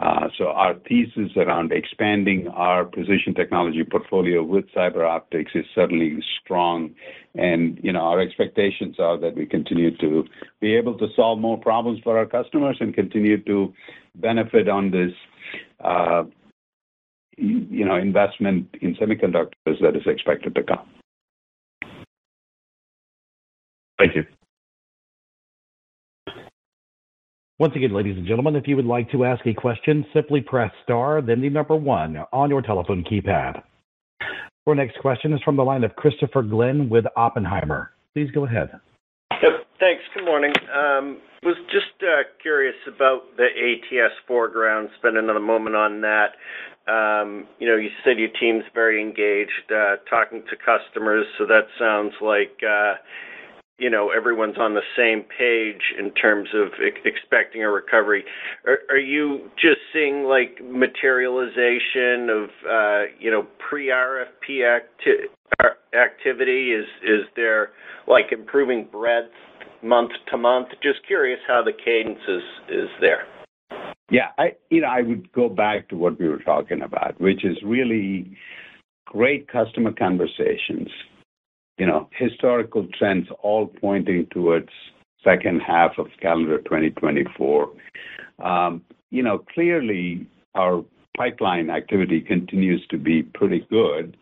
Uh, 0.00 0.28
so 0.38 0.46
our 0.46 0.74
thesis 0.88 1.36
around 1.36 1.70
expanding 1.70 2.48
our 2.48 2.84
precision 2.84 3.34
technology 3.34 3.84
portfolio 3.84 4.42
with 4.42 4.64
CyberOptics 4.74 5.54
is 5.54 5.66
certainly 5.74 6.18
strong. 6.42 6.94
And, 7.34 7.78
you 7.82 7.92
know, 7.92 8.00
our 8.00 8.20
expectations 8.20 8.96
are 8.98 9.18
that 9.18 9.36
we 9.36 9.44
continue 9.44 9.94
to 9.98 10.24
be 10.60 10.74
able 10.74 10.96
to 10.96 11.08
solve 11.14 11.40
more 11.40 11.58
problems 11.58 12.00
for 12.02 12.16
our 12.16 12.26
customers 12.26 12.78
and 12.80 12.94
continue 12.94 13.42
to 13.44 13.72
benefit 14.14 14.68
on 14.68 14.90
this, 14.90 15.12
uh, 15.84 16.24
you 17.36 17.84
know, 17.84 17.96
investment 17.96 18.68
in 18.80 18.94
semiconductors 18.94 19.80
that 19.82 19.94
is 19.94 20.06
expected 20.06 20.54
to 20.54 20.62
come. 20.62 20.88
Thank 23.98 24.16
you. 24.16 24.24
Once 27.62 27.76
again, 27.76 27.94
ladies 27.94 28.16
and 28.16 28.26
gentlemen, 28.26 28.56
if 28.56 28.66
you 28.66 28.74
would 28.74 28.86
like 28.86 29.08
to 29.12 29.24
ask 29.24 29.46
a 29.46 29.54
question, 29.54 30.04
simply 30.12 30.40
press 30.40 30.72
star, 30.82 31.22
then 31.22 31.40
the 31.40 31.48
number 31.48 31.76
one 31.76 32.16
on 32.32 32.50
your 32.50 32.60
telephone 32.60 33.04
keypad. 33.04 33.62
Our 34.66 34.74
next 34.74 34.98
question 34.98 35.32
is 35.32 35.40
from 35.44 35.54
the 35.54 35.62
line 35.62 35.84
of 35.84 35.94
Christopher 35.94 36.42
Glynn 36.42 36.88
with 36.88 37.04
Oppenheimer. 37.14 37.92
Please 38.16 38.28
go 38.32 38.46
ahead. 38.46 38.68
Yep. 39.30 39.52
Thanks. 39.78 40.02
Good 40.12 40.24
morning. 40.24 40.52
Um 40.74 41.18
was 41.44 41.56
just 41.70 42.02
uh, 42.02 42.22
curious 42.40 42.74
about 42.88 43.36
the 43.36 43.46
ATS 43.46 44.14
foreground. 44.26 44.88
Spend 44.98 45.16
another 45.16 45.40
moment 45.40 45.76
on 45.76 46.00
that. 46.00 46.34
Um, 46.90 47.46
you 47.60 47.68
know, 47.68 47.76
you 47.76 47.90
said 48.04 48.18
your 48.18 48.30
team's 48.40 48.64
very 48.74 49.00
engaged, 49.00 49.70
uh, 49.70 49.96
talking 50.10 50.42
to 50.50 50.56
customers, 50.56 51.26
so 51.38 51.46
that 51.46 51.66
sounds 51.78 52.12
like, 52.20 52.58
uh, 52.62 52.94
you 53.78 53.90
know, 53.90 54.10
everyone's 54.10 54.58
on 54.58 54.74
the 54.74 54.82
same 54.96 55.24
page 55.36 55.82
in 55.98 56.12
terms 56.12 56.48
of 56.54 56.68
expecting 57.04 57.64
a 57.64 57.70
recovery. 57.70 58.24
Are 58.66 58.98
you 58.98 59.50
just 59.56 59.80
seeing, 59.92 60.24
like, 60.24 60.60
materialization 60.62 62.30
of, 62.30 62.50
uh, 62.68 63.02
you 63.18 63.30
know, 63.30 63.46
pre-RFP 63.58 64.62
activity? 65.94 66.72
Is 66.72 66.86
is 67.02 67.26
there, 67.34 67.70
like, 68.06 68.30
improving 68.30 68.88
breadth 68.92 69.32
month-to-month? 69.82 70.68
Just 70.82 71.04
curious 71.06 71.40
how 71.46 71.62
the 71.64 71.72
cadence 71.72 72.22
is 72.28 72.42
is 72.68 72.88
there. 73.00 73.26
Yeah. 74.10 74.28
You 74.70 74.82
know, 74.82 74.88
I 74.88 75.00
would 75.02 75.32
go 75.32 75.48
back 75.48 75.88
to 75.88 75.96
what 75.96 76.20
we 76.20 76.28
were 76.28 76.38
talking 76.38 76.82
about, 76.82 77.18
which 77.20 77.44
is 77.44 77.56
really 77.64 78.36
great 79.06 79.48
customer 79.48 79.92
conversations. 79.92 80.88
You 81.78 81.86
know, 81.86 82.08
historical 82.16 82.86
trends 82.98 83.28
all 83.42 83.66
pointing 83.66 84.26
towards 84.30 84.68
second 85.24 85.60
half 85.60 85.92
of 85.98 86.06
calendar 86.20 86.58
2024. 86.58 87.70
Um, 88.42 88.82
you 89.10 89.22
know, 89.22 89.38
clearly 89.38 90.26
our 90.54 90.84
pipeline 91.16 91.70
activity 91.70 92.20
continues 92.20 92.84
to 92.90 92.98
be 92.98 93.22
pretty 93.22 93.66
good. 93.70 94.16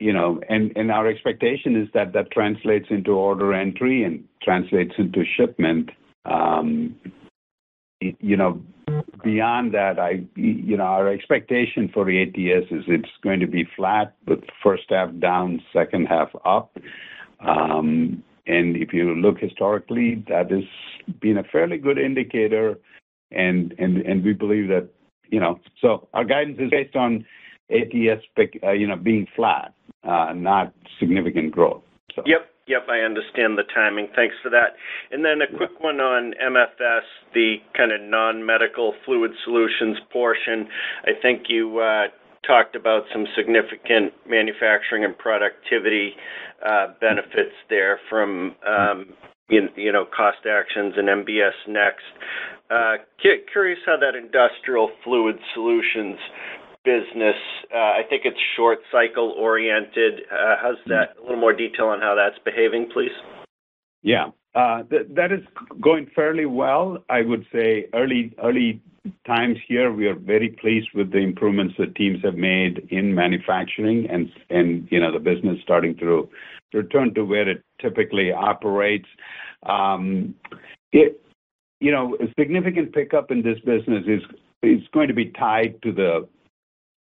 You 0.00 0.12
know, 0.12 0.40
and 0.48 0.72
and 0.76 0.92
our 0.92 1.08
expectation 1.08 1.74
is 1.74 1.88
that 1.92 2.12
that 2.12 2.30
translates 2.30 2.86
into 2.90 3.12
order 3.12 3.52
entry 3.52 4.04
and 4.04 4.24
translates 4.42 4.94
into 4.96 5.24
shipment. 5.36 5.90
Um, 6.24 6.94
you 8.00 8.36
know, 8.36 8.62
beyond 9.22 9.74
that, 9.74 9.98
I, 9.98 10.24
you 10.34 10.76
know, 10.76 10.84
our 10.84 11.08
expectation 11.08 11.90
for 11.92 12.08
ATS 12.10 12.66
is 12.70 12.84
it's 12.86 13.08
going 13.22 13.40
to 13.40 13.46
be 13.46 13.66
flat, 13.76 14.14
with 14.26 14.40
first 14.62 14.84
half 14.88 15.10
down, 15.18 15.62
second 15.72 16.06
half 16.06 16.28
up. 16.44 16.76
Um, 17.40 18.22
and 18.46 18.76
if 18.76 18.92
you 18.92 19.14
look 19.14 19.38
historically, 19.38 20.24
that 20.28 20.50
has 20.50 20.64
been 21.20 21.38
a 21.38 21.44
fairly 21.44 21.78
good 21.78 21.98
indicator, 21.98 22.78
and 23.30 23.74
and 23.78 24.24
we 24.24 24.32
believe 24.32 24.68
that, 24.68 24.88
you 25.28 25.38
know. 25.38 25.60
So 25.80 26.08
our 26.14 26.24
guidance 26.24 26.58
is 26.58 26.70
based 26.70 26.96
on 26.96 27.24
ATS 27.70 28.22
uh, 28.62 28.72
you 28.72 28.86
know, 28.86 28.96
being 28.96 29.26
flat, 29.36 29.74
uh, 30.02 30.32
not 30.34 30.72
significant 30.98 31.52
growth. 31.52 31.82
Yep. 32.26 32.50
Yep, 32.68 32.86
I 32.90 33.00
understand 33.00 33.56
the 33.56 33.64
timing. 33.74 34.08
Thanks 34.14 34.34
for 34.42 34.50
that. 34.50 34.76
And 35.10 35.24
then 35.24 35.40
a 35.40 35.56
quick 35.56 35.80
one 35.80 36.00
on 36.00 36.34
MFS, 36.34 37.00
the 37.32 37.56
kind 37.74 37.92
of 37.92 38.00
non-medical 38.02 38.92
fluid 39.06 39.30
solutions 39.42 39.96
portion. 40.12 40.68
I 41.04 41.12
think 41.20 41.44
you 41.48 41.78
uh, 41.78 42.08
talked 42.46 42.76
about 42.76 43.04
some 43.10 43.24
significant 43.34 44.12
manufacturing 44.28 45.02
and 45.02 45.16
productivity 45.16 46.12
uh, 46.64 46.88
benefits 47.00 47.56
there 47.70 48.00
from, 48.10 48.54
um, 48.66 49.14
you 49.48 49.90
know, 49.90 50.04
cost 50.14 50.44
actions 50.46 50.92
and 50.98 51.08
NBS 51.08 51.56
Next. 51.68 52.04
Uh, 52.70 52.96
curious 53.50 53.78
how 53.86 53.96
that 53.96 54.14
industrial 54.14 54.90
fluid 55.02 55.36
solutions 55.54 56.18
business, 56.88 57.36
uh, 57.74 57.92
I 58.00 58.02
think 58.08 58.22
it's 58.24 58.40
short 58.56 58.78
cycle 58.90 59.34
oriented. 59.36 60.14
Uh, 60.32 60.54
how's 60.62 60.82
that? 60.86 61.16
A 61.18 61.22
little 61.22 61.42
more 61.46 61.52
detail 61.52 61.86
on 61.86 62.00
how 62.00 62.14
that's 62.14 62.42
behaving, 62.44 62.88
please. 62.94 63.16
Yeah. 64.02 64.28
Uh, 64.54 64.82
that 64.90 65.30
is 65.30 65.44
going 65.88 66.06
fairly 66.14 66.46
well. 66.46 67.04
I 67.10 67.20
would 67.20 67.44
say 67.52 67.88
early 67.92 68.80
times 69.26 69.58
here, 69.68 69.92
we 69.92 70.06
are 70.06 70.14
very 70.14 70.50
pleased 70.60 70.88
with 70.94 71.12
the 71.12 71.18
improvements 71.18 71.74
the 71.78 71.88
teams 72.00 72.20
have 72.24 72.36
made 72.36 72.88
in 72.90 73.14
manufacturing 73.14 74.08
and, 74.10 74.88
you 74.90 74.98
know, 75.00 75.12
the 75.12 75.18
business 75.18 75.58
starting 75.62 75.94
to 75.98 76.28
return 76.72 77.12
to 77.14 77.24
where 77.24 77.48
it 77.48 77.62
typically 77.80 78.32
operates. 78.32 79.08
Um, 79.64 80.34
you 80.92 81.92
know, 81.92 82.16
a 82.20 82.26
significant 82.38 82.94
pickup 82.94 83.30
in 83.30 83.42
this 83.42 83.58
business 83.60 84.04
is 84.62 84.82
going 84.92 85.08
to 85.08 85.14
be 85.14 85.26
tied 85.26 85.80
to 85.82 85.92
the 85.92 86.26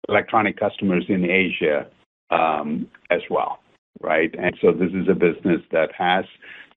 electronic 0.10 0.58
customers 0.60 1.06
in 1.10 1.30
Asia, 1.30 1.88
um, 2.30 2.88
as 3.10 3.22
well, 3.30 3.60
right? 4.02 4.34
And 4.38 4.56
so 4.62 4.72
this 4.72 4.92
is 4.94 5.08
a 5.10 5.14
business 5.14 5.62
that 5.72 5.90
has 5.98 6.26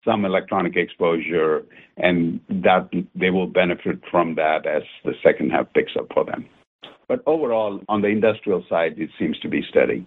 some 0.05 0.25
electronic 0.25 0.77
exposure, 0.77 1.65
and 1.97 2.39
that 2.49 2.91
they 3.15 3.31
will 3.31 3.47
benefit 3.47 3.99
from 4.11 4.35
that 4.35 4.67
as 4.67 4.83
the 5.05 5.15
second 5.23 5.51
half 5.51 5.73
picks 5.73 5.93
up 5.99 6.07
for 6.13 6.25
them. 6.25 6.47
But 7.09 7.23
overall, 7.27 7.81
on 7.89 8.03
the 8.03 8.09
industrial 8.09 8.65
side, 8.69 8.99
it 8.99 9.11
seems 9.19 9.39
to 9.41 9.49
be 9.49 9.63
steady. 9.71 10.07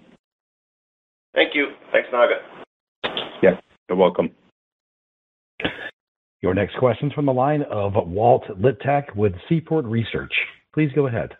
Thank 1.33 1.55
you. 1.55 1.69
Thanks, 1.91 2.09
Naga. 2.11 2.35
Yeah, 3.41 3.59
you're 3.89 3.97
welcome. 3.97 4.31
Your 6.41 6.53
next 6.53 6.77
question's 6.77 7.13
from 7.13 7.25
the 7.25 7.33
line 7.33 7.63
of 7.63 7.93
Walt 7.95 8.43
Liptak 8.59 9.15
with 9.15 9.33
Seaport 9.49 9.85
Research. 9.85 10.33
Please 10.73 10.91
go 10.93 11.07
ahead. 11.07 11.35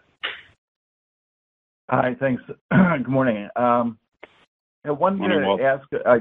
Hi. 1.90 2.16
Thanks. 2.20 2.44
Good 2.72 3.08
morning. 3.08 3.48
Um, 3.56 3.98
I 4.86 4.92
wanted 4.92 5.28
to 5.58 5.64
ask. 5.64 5.88
Uh, 5.94 6.18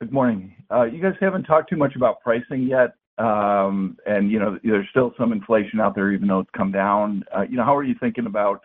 good 0.00 0.12
morning, 0.12 0.54
Walt. 0.70 0.70
Good 0.70 0.82
morning. 0.82 0.94
You 0.94 1.02
guys 1.02 1.14
haven't 1.20 1.44
talked 1.44 1.70
too 1.70 1.76
much 1.76 1.96
about 1.96 2.20
pricing 2.20 2.62
yet. 2.62 2.94
Um, 3.18 3.98
and, 4.06 4.30
you 4.30 4.38
know, 4.38 4.58
there's 4.64 4.88
still 4.90 5.12
some 5.18 5.32
inflation 5.32 5.80
out 5.80 5.94
there, 5.94 6.12
even 6.12 6.26
though 6.28 6.40
it's 6.40 6.50
come 6.56 6.72
down. 6.72 7.22
Uh, 7.36 7.42
you 7.42 7.56
know, 7.56 7.64
how 7.64 7.76
are 7.76 7.82
you 7.82 7.94
thinking 8.00 8.26
about 8.26 8.62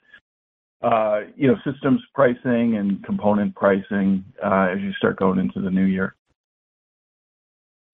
uh, 0.82 1.22
you 1.36 1.48
know, 1.48 1.56
systems 1.70 2.02
pricing 2.14 2.78
and 2.78 3.04
component 3.04 3.56
pricing, 3.56 4.24
as 4.44 4.80
you 4.80 4.94
start 4.94 5.18
going 5.18 5.40
into 5.40 5.60
the 5.60 5.70
new 5.70 5.86
year? 5.86 6.16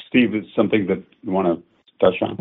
Steve, 0.08 0.36
is 0.36 0.44
something 0.56 0.86
that 0.88 1.02
you 1.22 1.32
wanna 1.32 1.56
touch 2.02 2.16
on? 2.22 2.38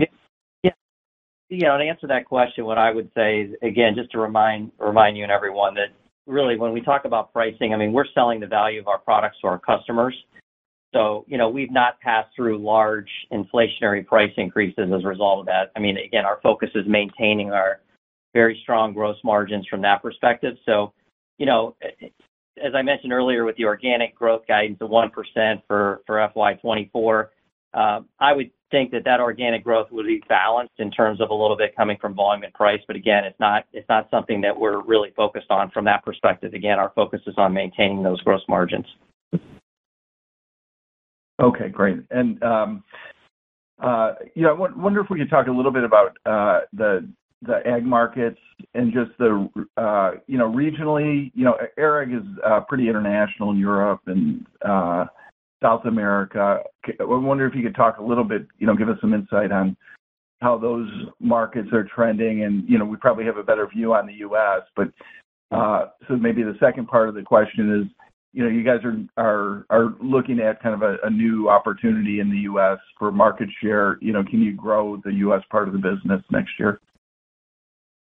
Yeah. 1.50 1.68
know, 1.68 1.78
to 1.78 1.84
answer 1.84 2.06
that 2.06 2.26
question, 2.26 2.64
what 2.64 2.78
I 2.78 2.92
would 2.92 3.10
say 3.14 3.42
is, 3.42 3.54
again, 3.62 3.94
just 3.96 4.10
to 4.12 4.18
remind 4.18 4.70
remind 4.78 5.16
you 5.16 5.24
and 5.24 5.32
everyone 5.32 5.74
that 5.74 5.88
really 6.26 6.56
when 6.56 6.72
we 6.72 6.80
talk 6.80 7.04
about 7.04 7.32
pricing, 7.32 7.74
I 7.74 7.76
mean, 7.76 7.92
we're 7.92 8.04
selling 8.14 8.40
the 8.40 8.46
value 8.46 8.80
of 8.80 8.88
our 8.88 8.98
products 8.98 9.38
to 9.40 9.48
our 9.48 9.58
customers. 9.58 10.14
So, 10.94 11.24
you 11.28 11.38
know, 11.38 11.48
we've 11.48 11.70
not 11.70 12.00
passed 12.00 12.34
through 12.34 12.58
large 12.58 13.10
inflationary 13.32 14.06
price 14.06 14.32
increases 14.36 14.90
as 14.92 15.04
a 15.04 15.06
result 15.06 15.40
of 15.40 15.46
that. 15.46 15.70
I 15.76 15.80
mean, 15.80 15.96
again, 15.98 16.24
our 16.24 16.40
focus 16.42 16.70
is 16.74 16.84
maintaining 16.86 17.52
our 17.52 17.80
very 18.32 18.58
strong 18.62 18.92
gross 18.92 19.16
margins 19.22 19.66
from 19.66 19.82
that 19.82 20.02
perspective. 20.02 20.56
So, 20.66 20.92
you 21.38 21.46
know, 21.46 21.76
as 22.62 22.74
I 22.74 22.82
mentioned 22.82 23.12
earlier 23.12 23.44
with 23.44 23.56
the 23.56 23.64
organic 23.64 24.14
growth 24.14 24.42
guidance 24.46 24.78
of 24.80 24.90
1% 24.90 25.62
for 25.66 26.02
FY 26.06 26.54
2024, 26.54 27.30
Um, 27.72 28.08
I 28.18 28.32
would 28.32 28.50
think 28.70 28.90
that 28.92 29.04
that 29.04 29.20
organic 29.20 29.64
growth 29.64 29.88
would 29.90 30.06
be 30.06 30.22
balanced 30.28 30.74
in 30.78 30.90
terms 30.90 31.20
of 31.20 31.30
a 31.30 31.34
little 31.34 31.56
bit 31.56 31.74
coming 31.76 31.96
from 32.00 32.14
volume 32.14 32.42
and 32.42 32.52
price. 32.54 32.80
But 32.86 32.96
again, 32.96 33.24
it's 33.24 33.38
not 33.40 33.64
it's 33.72 33.88
not 33.88 34.08
something 34.10 34.40
that 34.42 34.58
we're 34.58 34.82
really 34.82 35.12
focused 35.16 35.50
on 35.50 35.70
from 35.70 35.84
that 35.86 36.04
perspective. 36.04 36.54
Again, 36.54 36.78
our 36.78 36.92
focus 36.94 37.20
is 37.26 37.34
on 37.36 37.52
maintaining 37.52 38.02
those 38.02 38.20
gross 38.22 38.42
margins. 38.48 38.86
Okay, 41.40 41.68
great. 41.68 41.98
Um, 42.12 42.84
uh, 43.82 44.12
you 44.34 44.42
know, 44.42 44.50
I 44.50 44.70
wonder 44.76 45.00
if 45.00 45.08
we 45.08 45.18
could 45.18 45.30
talk 45.30 45.46
a 45.46 45.50
little 45.50 45.72
bit 45.72 45.84
about 45.84 46.16
uh, 46.26 46.60
the 46.72 47.08
ag 47.66 47.84
markets 47.84 48.38
and 48.74 48.92
just 48.92 49.10
the, 49.18 49.48
uh, 49.78 50.12
you 50.26 50.36
know, 50.36 50.50
regionally. 50.50 51.32
You 51.34 51.46
know, 51.46 51.56
ARAG 51.78 52.12
is 52.12 52.26
pretty 52.68 52.88
international 52.88 53.52
in 53.52 53.56
Europe 53.56 54.02
and 54.06 54.46
South 55.62 55.84
America. 55.84 56.60
I 56.86 57.04
wonder 57.04 57.46
if 57.46 57.54
you 57.54 57.62
could 57.62 57.74
talk 57.74 57.98
a 57.98 58.02
little 58.02 58.24
bit, 58.24 58.46
you 58.58 58.66
know, 58.66 58.74
give 58.74 58.88
us 58.88 58.98
some 59.00 59.14
insight 59.14 59.52
on 59.52 59.76
how 60.40 60.56
those 60.56 60.88
markets 61.20 61.68
are 61.72 61.84
trending. 61.84 62.44
And, 62.44 62.68
you 62.68 62.78
know, 62.78 62.84
we 62.84 62.96
probably 62.96 63.24
have 63.24 63.36
a 63.36 63.42
better 63.42 63.66
view 63.66 63.94
on 63.94 64.06
the 64.06 64.14
U.S., 64.14 64.62
but 64.74 64.88
uh, 65.50 65.88
so 66.08 66.16
maybe 66.16 66.42
the 66.42 66.56
second 66.60 66.86
part 66.86 67.08
of 67.08 67.14
the 67.14 67.22
question 67.22 67.80
is, 67.80 67.88
you 68.32 68.44
know, 68.44 68.48
you 68.48 68.62
guys 68.62 68.78
are 69.16 69.94
looking 70.00 70.38
at 70.38 70.62
kind 70.62 70.80
of 70.80 70.98
a 71.02 71.10
new 71.10 71.48
opportunity 71.48 72.20
in 72.20 72.30
the 72.30 72.38
U.S. 72.38 72.78
for 72.96 73.10
market 73.10 73.48
share. 73.60 73.98
You 74.00 74.12
know, 74.12 74.22
can 74.22 74.40
you 74.40 74.54
grow 74.54 75.00
the 75.04 75.12
U.S. 75.14 75.42
part 75.50 75.66
of 75.66 75.74
the 75.74 75.80
business 75.80 76.22
next 76.30 76.52
year? 76.58 76.80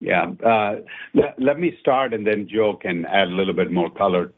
Yeah. 0.00 0.26
Uh, 0.46 0.76
let 1.38 1.58
me 1.58 1.76
start, 1.80 2.14
and 2.14 2.26
then 2.26 2.48
Joe 2.48 2.78
can 2.80 3.06
add 3.06 3.28
a 3.28 3.32
little 3.32 3.54
bit 3.54 3.72
more 3.72 3.90
color 3.90 4.32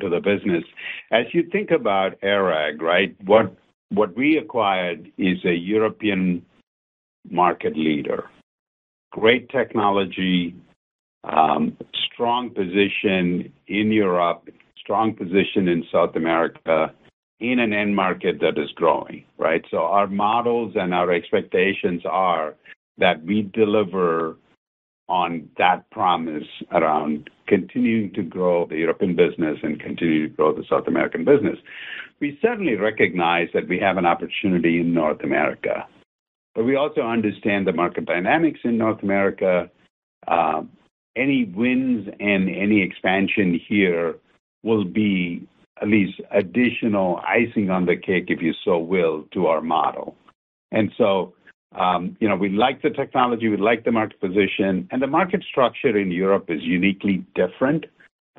to 0.00 0.08
the 0.08 0.20
business. 0.20 0.64
As 1.10 1.26
you 1.32 1.48
think 1.50 1.70
about 1.70 2.20
ARAG, 2.22 2.82
right? 2.82 3.16
What 3.24 4.16
we 4.16 4.36
acquired 4.38 5.10
is 5.16 5.38
a 5.44 5.54
European 5.54 6.44
market 7.30 7.76
leader. 7.76 8.28
Great 9.12 9.48
technology, 9.48 10.54
um, 11.24 11.76
strong 12.12 12.50
position 12.50 13.52
in 13.66 13.90
Europe, 13.92 14.48
strong 14.76 15.14
position 15.14 15.68
in 15.68 15.84
South 15.90 16.16
America, 16.16 16.92
in 17.40 17.60
an 17.60 17.72
end 17.72 17.94
market 17.94 18.40
that 18.40 18.58
is 18.58 18.70
growing, 18.74 19.24
right? 19.38 19.64
So 19.70 19.78
our 19.78 20.06
models 20.08 20.72
and 20.74 20.92
our 20.92 21.12
expectations 21.12 22.02
are 22.04 22.54
that 22.98 23.22
we 23.24 23.42
deliver 23.42 24.36
on 25.08 25.48
that 25.56 25.88
promise 25.90 26.46
around 26.72 27.30
continuing 27.46 28.12
to 28.12 28.22
grow 28.22 28.66
the 28.66 28.76
European 28.76 29.16
business 29.16 29.58
and 29.62 29.80
continue 29.80 30.28
to 30.28 30.34
grow 30.34 30.54
the 30.54 30.64
South 30.68 30.86
American 30.86 31.24
business. 31.24 31.58
We 32.20 32.38
certainly 32.42 32.74
recognize 32.74 33.48
that 33.54 33.68
we 33.68 33.78
have 33.78 33.96
an 33.96 34.06
opportunity 34.06 34.80
in 34.80 34.92
North 34.92 35.22
America, 35.22 35.86
but 36.54 36.64
we 36.64 36.76
also 36.76 37.02
understand 37.02 37.66
the 37.66 37.72
market 37.72 38.04
dynamics 38.04 38.60
in 38.64 38.76
North 38.76 39.02
America. 39.02 39.70
Uh, 40.26 40.62
any 41.16 41.44
wins 41.44 42.08
and 42.20 42.48
any 42.48 42.82
expansion 42.82 43.58
here 43.68 44.16
will 44.62 44.84
be 44.84 45.46
at 45.80 45.88
least 45.88 46.20
additional 46.32 47.20
icing 47.26 47.70
on 47.70 47.86
the 47.86 47.96
cake, 47.96 48.26
if 48.28 48.42
you 48.42 48.52
so 48.64 48.78
will, 48.78 49.24
to 49.32 49.46
our 49.46 49.60
model. 49.60 50.16
Um, 51.76 52.16
you 52.20 52.28
know, 52.28 52.36
we 52.36 52.48
like 52.48 52.82
the 52.82 52.90
technology, 52.90 53.48
we 53.48 53.56
like 53.56 53.84
the 53.84 53.92
market 53.92 54.20
position, 54.20 54.88
and 54.90 55.02
the 55.02 55.06
market 55.06 55.44
structure 55.50 55.96
in 55.98 56.10
Europe 56.10 56.46
is 56.48 56.62
uniquely 56.62 57.24
different 57.34 57.84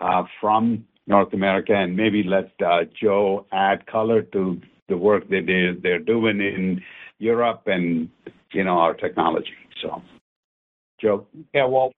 uh, 0.01 0.23
from 0.41 0.85
North 1.05 1.33
America. 1.33 1.73
And 1.75 1.95
maybe 1.95 2.23
let 2.23 2.51
uh, 2.65 2.85
Joe 2.99 3.45
add 3.51 3.85
color 3.85 4.23
to 4.23 4.59
the 4.87 4.97
work 4.97 5.23
they're 5.29 5.99
doing 5.99 6.41
in 6.41 6.81
Europe 7.19 7.63
and, 7.67 8.09
you 8.51 8.63
know, 8.63 8.79
our 8.79 8.93
technology. 8.95 9.53
So, 9.81 10.01
Joe. 10.99 11.27
Yeah. 11.53 11.65
Well, 11.65 11.91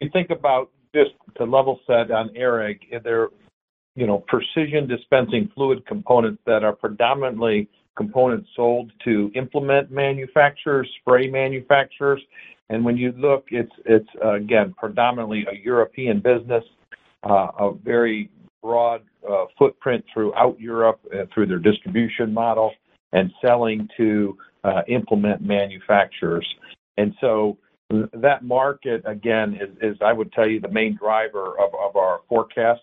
you 0.00 0.08
think 0.12 0.30
about 0.30 0.70
just 0.94 1.10
to 1.36 1.44
level 1.44 1.80
set 1.86 2.10
on 2.10 2.30
ARAG, 2.36 3.02
they're, 3.02 3.28
you 3.96 4.06
know, 4.06 4.24
precision 4.28 4.86
dispensing 4.86 5.50
fluid 5.54 5.84
components 5.86 6.40
that 6.46 6.62
are 6.62 6.72
predominantly 6.72 7.68
components 7.98 8.48
sold 8.56 8.90
to 9.04 9.30
implement 9.34 9.90
manufacturers, 9.90 10.88
spray 11.00 11.26
manufacturers. 11.28 12.22
And 12.70 12.84
when 12.84 12.96
you 12.96 13.12
look, 13.12 13.46
it's 13.50 13.72
it's 13.84 14.08
uh, 14.24 14.34
again, 14.34 14.74
predominantly 14.78 15.44
a 15.50 15.56
European 15.62 16.20
business, 16.20 16.64
uh, 17.24 17.48
a 17.58 17.72
very 17.84 18.30
broad 18.62 19.02
uh, 19.28 19.46
footprint 19.58 20.04
throughout 20.12 20.58
Europe, 20.60 21.00
through 21.34 21.46
their 21.46 21.58
distribution 21.58 22.32
model 22.32 22.72
and 23.12 23.30
selling 23.42 23.88
to 23.96 24.36
implement 24.86 25.40
manufacturers. 25.40 26.46
And 26.98 27.14
so 27.20 27.56
that 28.12 28.44
market, 28.44 29.02
again, 29.06 29.58
is 29.80 29.96
I 30.02 30.12
would 30.12 30.30
tell 30.32 30.48
you, 30.48 30.60
the 30.60 30.74
main 30.82 30.94
driver 30.96 31.54
of 31.58 31.96
our 31.96 32.20
forecast, 32.28 32.82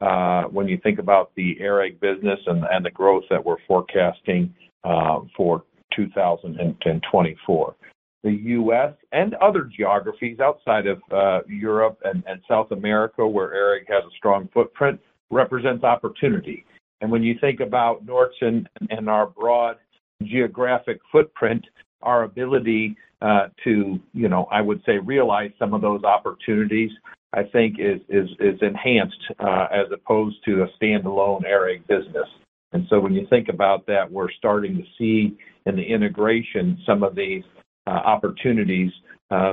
Uh, 0.00 0.42
when 0.44 0.68
you 0.68 0.78
think 0.82 0.98
about 0.98 1.30
the 1.36 1.56
ARAG 1.60 1.98
business 2.00 2.38
and 2.46 2.84
the 2.84 2.90
growth 2.90 3.24
that 3.30 3.42
we're 3.42 3.56
forecasting 3.66 4.54
uh, 4.84 5.20
for 5.36 5.64
2024. 5.94 7.74
The 8.22 8.32
U.S. 8.32 8.92
and 9.12 9.34
other 9.34 9.64
geographies 9.64 10.40
outside 10.40 10.86
of 10.86 11.00
uh, 11.12 11.40
Europe 11.48 11.98
and 12.04 12.24
South 12.48 12.72
America, 12.72 13.26
where 13.26 13.54
ARAG 13.54 13.86
has 13.88 14.04
a 14.04 14.16
strong 14.16 14.48
footprint, 14.52 15.00
represents 15.30 15.84
opportunity. 15.84 16.64
And 17.00 17.10
when 17.10 17.22
you 17.22 17.36
think 17.40 17.60
about 17.60 18.04
Nordson 18.04 18.66
and 18.90 19.08
our 19.08 19.26
broad 19.26 19.76
geographic 20.22 20.98
footprint, 21.12 21.64
our 22.02 22.24
ability 22.24 22.96
Uh, 23.22 23.48
to, 23.64 23.98
you 24.12 24.28
know, 24.28 24.46
I 24.52 24.60
would 24.60 24.82
say, 24.84 24.98
realize 24.98 25.50
some 25.58 25.72
of 25.72 25.80
those 25.80 26.04
opportunities, 26.04 26.90
I 27.32 27.44
think 27.44 27.76
is 27.78 27.98
is 28.10 28.28
is 28.40 28.60
enhanced 28.60 29.32
uh, 29.40 29.68
as 29.72 29.86
opposed 29.90 30.36
to 30.44 30.64
a 30.64 30.68
standalone 30.78 31.46
ARAG 31.46 31.86
business. 31.86 32.28
And 32.74 32.86
so 32.90 33.00
when 33.00 33.14
you 33.14 33.26
think 33.30 33.48
about 33.48 33.86
that, 33.86 34.10
we're 34.12 34.30
starting 34.32 34.76
to 34.76 34.82
see 34.98 35.38
in 35.64 35.76
the 35.76 35.82
integration 35.82 36.78
some 36.84 37.02
of 37.02 37.14
these 37.14 37.42
uh, 37.86 37.90
opportunities 37.90 38.92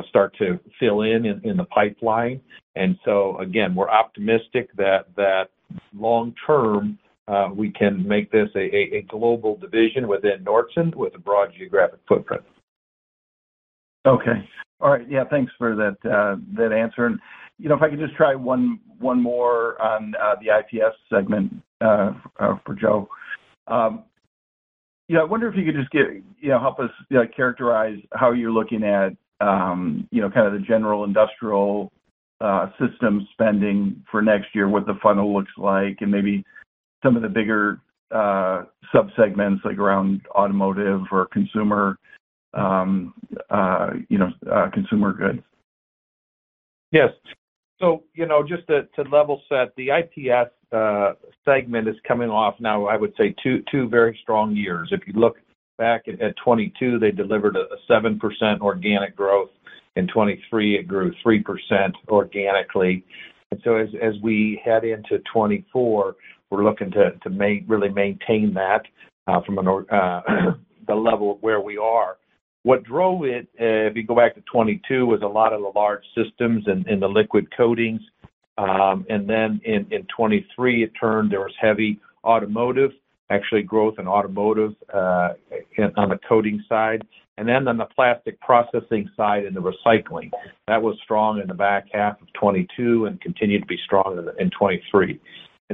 start 0.10 0.36
to 0.40 0.60
fill 0.78 1.04
in 1.04 1.26
in 1.26 1.56
the 1.56 1.66
pipeline. 1.66 2.42
And 2.76 2.98
so 3.06 3.38
again, 3.40 3.74
we're 3.74 3.90
optimistic 3.90 4.76
that 4.76 5.08
that 5.16 5.46
long 5.98 6.36
term 6.46 7.00
we 7.56 7.72
can 7.72 8.06
make 8.06 8.30
this 8.30 8.50
a 8.58 9.06
global 9.08 9.56
division 9.56 10.10
within 10.10 10.44
Nordson 10.44 10.94
with 10.96 11.16
a 11.16 11.20
broad 11.20 11.54
geographic 11.58 12.02
footprint. 12.10 12.44
Okay. 14.06 14.48
All 14.82 14.92
right. 14.92 15.10
Yeah, 15.10 15.24
thanks 15.30 15.52
for 15.58 15.74
uh, 15.74 15.94
that 16.04 16.74
answer. 16.74 17.06
And, 17.06 17.20
you 17.58 17.70
know, 17.70 17.76
if 17.76 17.82
I 17.82 17.90
could 17.90 18.00
just 18.00 18.16
try 18.16 18.36
one 18.36 18.80
more 19.00 19.82
on 19.82 20.14
uh, 20.22 20.36
the 20.42 20.58
IPS 20.58 20.96
segment 21.10 21.54
uh, 21.82 22.12
for 22.66 22.76
Joe. 22.80 23.08
Um, 23.68 24.04
yeah, 25.08 25.20
I 25.20 25.24
wonder 25.24 25.48
if 25.48 25.56
you 25.56 25.66
could 25.66 25.76
just 25.76 25.92
give, 25.92 26.08
you 26.40 26.50
know, 26.50 26.60
help 26.60 26.80
us 26.80 26.90
characterize 27.36 27.98
how 28.14 28.32
you're 28.32 28.52
looking 28.52 28.84
at, 28.84 29.16
um, 29.40 30.08
you 30.12 30.22
know, 30.22 30.30
kind 30.30 30.48
of 30.48 30.54
the 30.54 30.66
general 30.66 31.04
industrial 31.04 31.92
system 32.80 33.26
spending 33.32 34.04
for 34.12 34.22
next 34.22 34.48
year, 34.54 34.68
what 34.68 34.86
the 34.86 34.98
funnel 35.02 35.34
looks 35.34 35.52
like, 35.58 35.98
and 36.02 36.12
maybe 36.12 36.44
some 37.04 37.16
of 37.16 37.22
the 37.22 37.30
bigger 37.30 37.80
uh 38.12 38.64
subsegments 38.94 39.64
like 39.64 39.78
around 39.78 40.22
automotive 40.36 41.02
or 41.12 41.28
consumer, 41.28 41.98
Um, 42.54 43.14
uh, 43.50 43.92
you 44.10 44.20
know, 44.20 44.30
uh, 44.52 44.70
consumer 44.72 45.12
goods. 45.14 45.40
Yes. 46.92 47.10
So, 47.80 48.04
you 48.14 48.28
know, 48.28 48.44
just 48.44 48.68
to 48.68 49.02
level 49.12 49.42
set, 49.50 49.76
the 49.76 49.90
IPS 49.90 50.52
uh, 50.72 51.14
segment 51.44 51.88
is 51.88 51.96
coming 52.08 52.30
off 52.30 52.56
now, 52.60 52.86
I 52.86 52.96
would 52.96 53.14
say 53.18 53.36
two 53.44 53.90
very 53.90 54.18
strong 54.22 54.56
years. 54.56 54.90
If 54.92 55.02
you 55.08 55.14
look 55.20 55.38
back 55.78 56.08
at 56.08 56.20
2022, 56.20 57.00
they 57.00 57.12
delivered 57.12 57.58
a 57.58 57.66
7% 57.92 58.62
organic 58.62 59.16
growth. 59.16 59.50
In 59.96 60.08
2023, 60.08 60.80
it 60.80 60.88
grew 60.88 61.12
3% 61.26 61.44
organically. 62.08 63.04
And 63.52 63.62
so 63.64 63.76
as 63.76 64.14
we 64.24 64.62
head 64.64 64.84
into 64.84 65.18
2024, 65.20 66.16
we're 66.50 66.64
looking 66.64 66.92
to 66.92 67.12
really 67.68 67.90
maintain 67.90 68.54
that 68.54 68.84
from 69.46 69.56
the 70.88 70.96
level 70.96 71.38
where 71.42 71.60
we 71.60 71.78
are. 71.78 72.18
What 72.64 72.84
drove 72.84 73.26
it, 73.26 73.48
uh, 73.60 73.90
if 73.90 73.96
you 73.96 74.04
go 74.04 74.16
back 74.16 74.36
to 74.36 74.42
2022, 74.42 75.06
was 75.06 75.22
a 75.22 75.28
lot 75.28 75.52
of 75.52 75.62
the 75.62 75.72
large 75.76 76.04
systems 76.16 76.66
and 76.68 77.02
the 77.02 77.08
liquid 77.08 77.48
coatings. 77.56 78.02
Um, 78.58 79.06
and 79.10 79.30
then 79.30 79.60
in 79.66 79.86
2023, 79.90 80.84
it 80.84 80.92
turned, 81.00 81.32
there 81.32 81.42
was 81.42 81.54
heavy 81.60 82.00
automotive, 82.24 82.92
actually 83.30 83.64
growth 83.64 83.96
in 84.00 84.08
automotive 84.08 84.76
uh, 84.94 85.30
on 85.98 86.10
the 86.10 86.20
coating 86.28 86.64
side. 86.70 87.06
And 87.38 87.48
then 87.48 87.68
on 87.68 87.78
the 87.78 87.86
plastic 87.86 88.40
processing 88.40 89.10
side 89.18 89.44
and 89.46 89.56
the 89.56 89.62
recycling, 89.62 90.32
that 90.68 90.82
was 90.82 90.96
strong 91.04 91.42
in 91.42 91.48
the 91.48 91.54
back 91.54 91.88
half 91.92 92.22
of 92.22 92.28
2022 92.34 93.08
and 93.08 93.20
continued 93.20 93.62
to 93.62 93.68
be 93.68 93.80
strong 93.84 94.18
in 94.40 94.50
2023. 94.52 95.20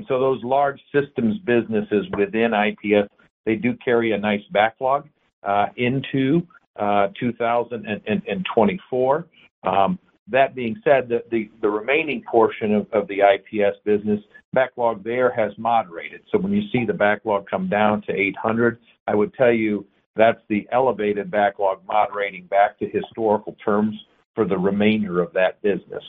Those 0.07 0.41
large 0.43 0.79
systems 0.93 1.37
businesses 1.39 2.05
within 2.17 2.53
IPS, 2.53 3.11
they 3.45 3.55
do 3.55 3.75
carry 3.83 4.13
a 4.13 4.17
nice 4.17 4.41
backlog 4.51 5.07
uh, 5.43 5.67
into 5.75 6.47
Uh, 6.79 7.09
2024. 7.19 9.27
Um, 9.63 9.99
that 10.29 10.55
being 10.55 10.81
said, 10.85 11.09
the 11.09 11.69
remaining 11.69 12.23
portion 12.31 12.87
of 12.93 13.05
the 13.09 13.19
IPS 13.19 13.77
business 13.83 14.21
backlog 14.53 15.03
there 15.03 15.29
has 15.29 15.51
moderated. 15.57 16.21
So 16.31 16.37
when 16.37 16.53
you 16.53 16.61
see 16.71 16.85
the 16.85 16.93
backlog 16.93 17.49
come 17.49 17.67
down 17.67 18.01
to 18.03 18.13
800, 18.13 18.79
I 19.07 19.15
would 19.15 19.33
tell 19.33 19.51
you 19.51 19.85
that's 20.15 20.39
the 20.47 20.69
elevated 20.71 21.29
backlog 21.29 21.79
moderating 21.85 22.45
back 22.45 22.79
to 22.79 22.87
historical 22.87 23.57
terms 23.65 23.97
for 24.33 24.45
the 24.45 24.57
remainder 24.57 25.21
of 25.21 25.33
that 25.33 25.61
business. 25.61 26.03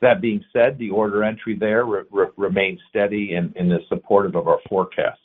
That 0.00 0.20
being 0.20 0.44
said, 0.52 0.76
the 0.76 0.90
order 0.90 1.22
entry 1.22 1.56
there 1.56 1.86
remains 2.36 2.80
steady 2.88 3.34
and 3.34 3.54
is 3.56 3.86
supportive 3.88 4.34
of 4.34 4.48
our 4.48 4.58
forecast. 4.68 5.20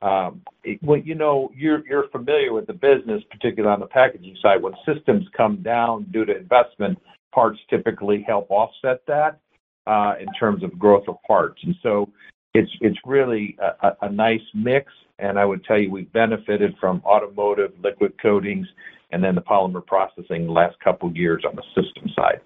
Um, 0.00 0.42
when 0.80 1.02
you 1.04 1.14
know, 1.14 1.50
you're 1.56 2.08
familiar 2.10 2.52
with 2.52 2.66
the 2.66 2.72
business, 2.72 3.22
particularly 3.30 3.72
on 3.72 3.80
the 3.80 3.86
packaging 3.86 4.36
side, 4.40 4.62
when 4.62 4.74
systems 4.86 5.26
come 5.36 5.62
down 5.62 6.04
due 6.12 6.24
to 6.24 6.36
investment, 6.36 6.98
parts 7.34 7.58
typically 7.68 8.24
help 8.26 8.50
offset 8.50 9.00
that 9.06 9.40
uh, 9.86 10.14
in 10.20 10.28
terms 10.38 10.62
of 10.62 10.78
growth 10.78 11.04
of 11.08 11.16
parts. 11.26 11.60
And 11.64 11.74
so 11.82 12.08
it's 12.54 12.70
it's 12.80 12.98
really 13.04 13.56
a 14.00 14.10
nice 14.10 14.40
mix, 14.54 14.92
and 15.18 15.38
I 15.38 15.44
would 15.44 15.64
tell 15.64 15.78
you, 15.78 15.90
we've 15.90 16.12
benefited 16.12 16.74
from 16.80 17.02
automotive, 17.04 17.72
liquid 17.82 18.12
coatings, 18.20 18.66
and 19.10 19.22
then 19.22 19.34
the 19.34 19.42
polymer 19.42 19.84
processing 19.84 20.46
the 20.46 20.52
last 20.52 20.78
couple 20.80 21.08
of 21.08 21.16
years 21.16 21.44
on 21.46 21.56
the 21.56 21.62
system 21.74 22.10
side. 22.14 22.40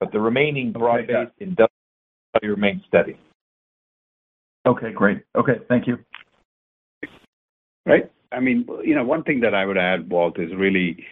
But 0.00 0.12
the 0.12 0.20
remaining 0.20 0.72
broad-based 0.72 1.32
industrial 1.38 1.68
remains 2.42 2.82
steady. 2.88 3.18
Okay, 4.66 4.92
great. 4.92 5.22
Okay, 5.36 5.58
thank 5.68 5.86
you. 5.86 5.98
Right. 7.90 8.10
I 8.32 8.40
mean, 8.40 8.66
you 8.84 8.94
know, 8.94 9.04
one 9.04 9.24
thing 9.24 9.40
that 9.40 9.54
I 9.54 9.66
would 9.66 9.78
add, 9.78 10.08
Walt, 10.08 10.38
is 10.38 10.50
really, 10.56 11.04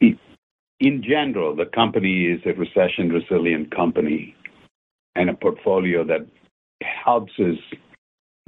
in 0.00 1.02
general, 1.02 1.56
the 1.56 1.64
company 1.64 2.26
is 2.26 2.40
a 2.44 2.52
recession-resilient 2.52 3.74
company 3.74 4.36
and 5.14 5.30
a 5.30 5.34
portfolio 5.34 6.04
that 6.04 6.26
helps 6.82 7.32
us 7.38 7.56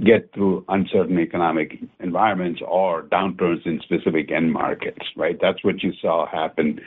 get 0.05 0.31
through 0.35 0.65
uncertain 0.69 1.19
economic 1.19 1.79
environments 2.01 2.61
or 2.67 3.05
downturns 3.05 3.65
in 3.67 3.81
specific 3.83 4.31
end 4.31 4.53
markets, 4.53 5.05
right? 5.17 5.39
That's 5.41 5.65
what 5.65 5.83
you 5.83 5.93
saw 6.01 6.27
happen 6.27 6.81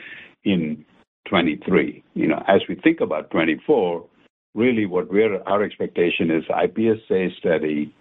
in 0.44 0.84
2023. 1.26 2.02
You 2.14 2.28
know, 2.28 2.42
as 2.46 2.62
we 2.68 2.76
think 2.76 3.00
about 3.00 3.30
2024, 3.32 4.06
really 4.54 4.86
what 4.86 5.08
our 5.46 5.62
expectation 5.62 6.30
is 6.30 6.44
IPS 6.48 7.04
stays 7.06 7.32
steady, 7.38 7.92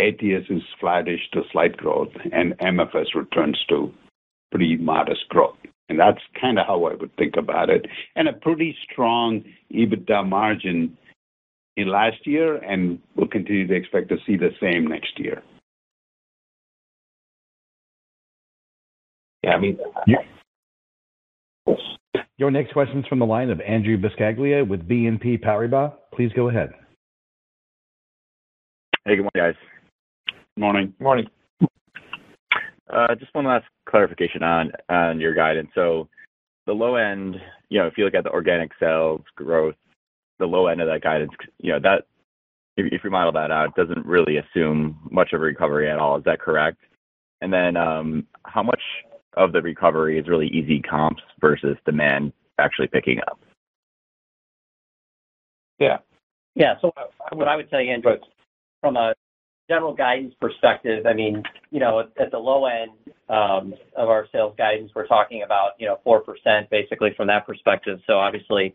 ATS 0.00 0.46
is 0.50 0.62
flattish 0.80 1.20
to 1.32 1.42
slight 1.52 1.76
growth, 1.76 2.12
and 2.32 2.56
MFS 2.58 3.14
returns 3.14 3.58
to 3.68 3.92
pretty 4.50 4.76
modest 4.76 5.28
growth. 5.28 5.56
And 5.88 5.98
that's 5.98 6.20
kind 6.40 6.58
of 6.58 6.66
how 6.66 6.84
I 6.84 6.94
would 6.94 7.14
think 7.16 7.36
about 7.36 7.70
it. 7.70 7.86
And 8.14 8.28
a 8.28 8.32
pretty 8.32 8.76
strong 8.90 9.42
EBITDA 9.72 10.28
margin 10.28 10.96
in 11.76 11.88
last 11.88 12.26
year, 12.26 12.56
and 12.56 12.98
we'll 13.16 13.28
continue 13.28 13.66
to 13.66 13.74
expect 13.74 14.08
to 14.10 14.16
see 14.26 14.36
the 14.36 14.50
same 14.60 14.86
next 14.86 15.18
year. 15.18 15.42
Yeah, 19.42 19.52
I 19.52 19.58
mean. 19.58 19.78
Your 22.36 22.50
next 22.52 22.72
question 22.72 23.00
is 23.00 23.06
from 23.06 23.18
the 23.18 23.26
line 23.26 23.50
of 23.50 23.60
Andrew 23.60 23.96
Buscaglia 23.96 24.66
with 24.66 24.88
BNP 24.88 25.42
Paribas. 25.42 25.92
Please 26.14 26.30
go 26.36 26.48
ahead. 26.48 26.70
Hey, 29.04 29.16
good 29.16 29.22
morning, 29.22 29.54
guys. 29.54 29.54
Morning. 30.58 30.92
Morning. 30.98 31.26
Uh, 32.92 33.14
just 33.14 33.32
one 33.32 33.44
last 33.44 33.66
clarification 33.88 34.42
on 34.42 35.20
your 35.20 35.32
guidance. 35.32 35.70
So 35.72 36.08
the 36.66 36.72
low 36.72 36.96
end, 36.96 37.36
you 37.68 37.78
know, 37.78 37.86
if 37.86 37.96
you 37.96 38.04
look 38.04 38.14
at 38.14 38.24
the 38.24 38.30
organic 38.30 38.72
sales 38.80 39.22
growth, 39.36 39.76
the 40.40 40.46
low 40.46 40.66
end 40.66 40.80
of 40.80 40.88
that 40.88 41.02
guidance, 41.02 41.30
you 41.58 41.72
know, 41.72 41.78
that 41.80 42.06
if 42.76 43.04
you 43.04 43.10
model 43.10 43.30
that 43.32 43.52
out, 43.52 43.76
doesn't 43.76 44.04
really 44.04 44.38
assume 44.38 44.98
much 45.12 45.32
of 45.32 45.40
a 45.40 45.44
recovery 45.44 45.88
at 45.88 45.98
all. 45.98 46.18
Is 46.18 46.24
that 46.24 46.40
correct? 46.40 46.78
And 47.40 47.52
then, 47.52 47.76
um, 47.76 48.26
how 48.44 48.64
much 48.64 48.82
of 49.34 49.52
the 49.52 49.62
recovery 49.62 50.18
is 50.18 50.26
really 50.26 50.48
easy 50.48 50.80
comps 50.80 51.22
versus 51.40 51.76
demand 51.86 52.32
actually 52.58 52.88
picking 52.88 53.20
up? 53.28 53.38
Yeah. 55.78 55.98
Yeah. 56.56 56.74
So 56.80 56.92
what 57.30 57.46
I 57.46 57.54
would 57.54 57.70
tell 57.70 57.80
you, 57.80 57.92
Andrew, 57.92 58.16
from 58.80 58.96
a 58.96 59.14
general 59.68 59.94
guidance 59.94 60.34
perspective, 60.40 61.06
I 61.06 61.12
mean, 61.12 61.42
you 61.70 61.80
know, 61.80 62.00
at 62.00 62.30
the 62.30 62.38
low 62.38 62.66
end 62.66 62.92
um, 63.28 63.74
of 63.96 64.08
our 64.08 64.26
sales 64.32 64.54
guidance, 64.56 64.90
we're 64.94 65.06
talking 65.06 65.42
about, 65.42 65.72
you 65.78 65.86
know, 65.86 65.98
4%, 66.06 66.70
basically 66.70 67.10
from 67.16 67.26
that 67.28 67.46
perspective. 67.46 67.98
So 68.06 68.14
obviously, 68.14 68.74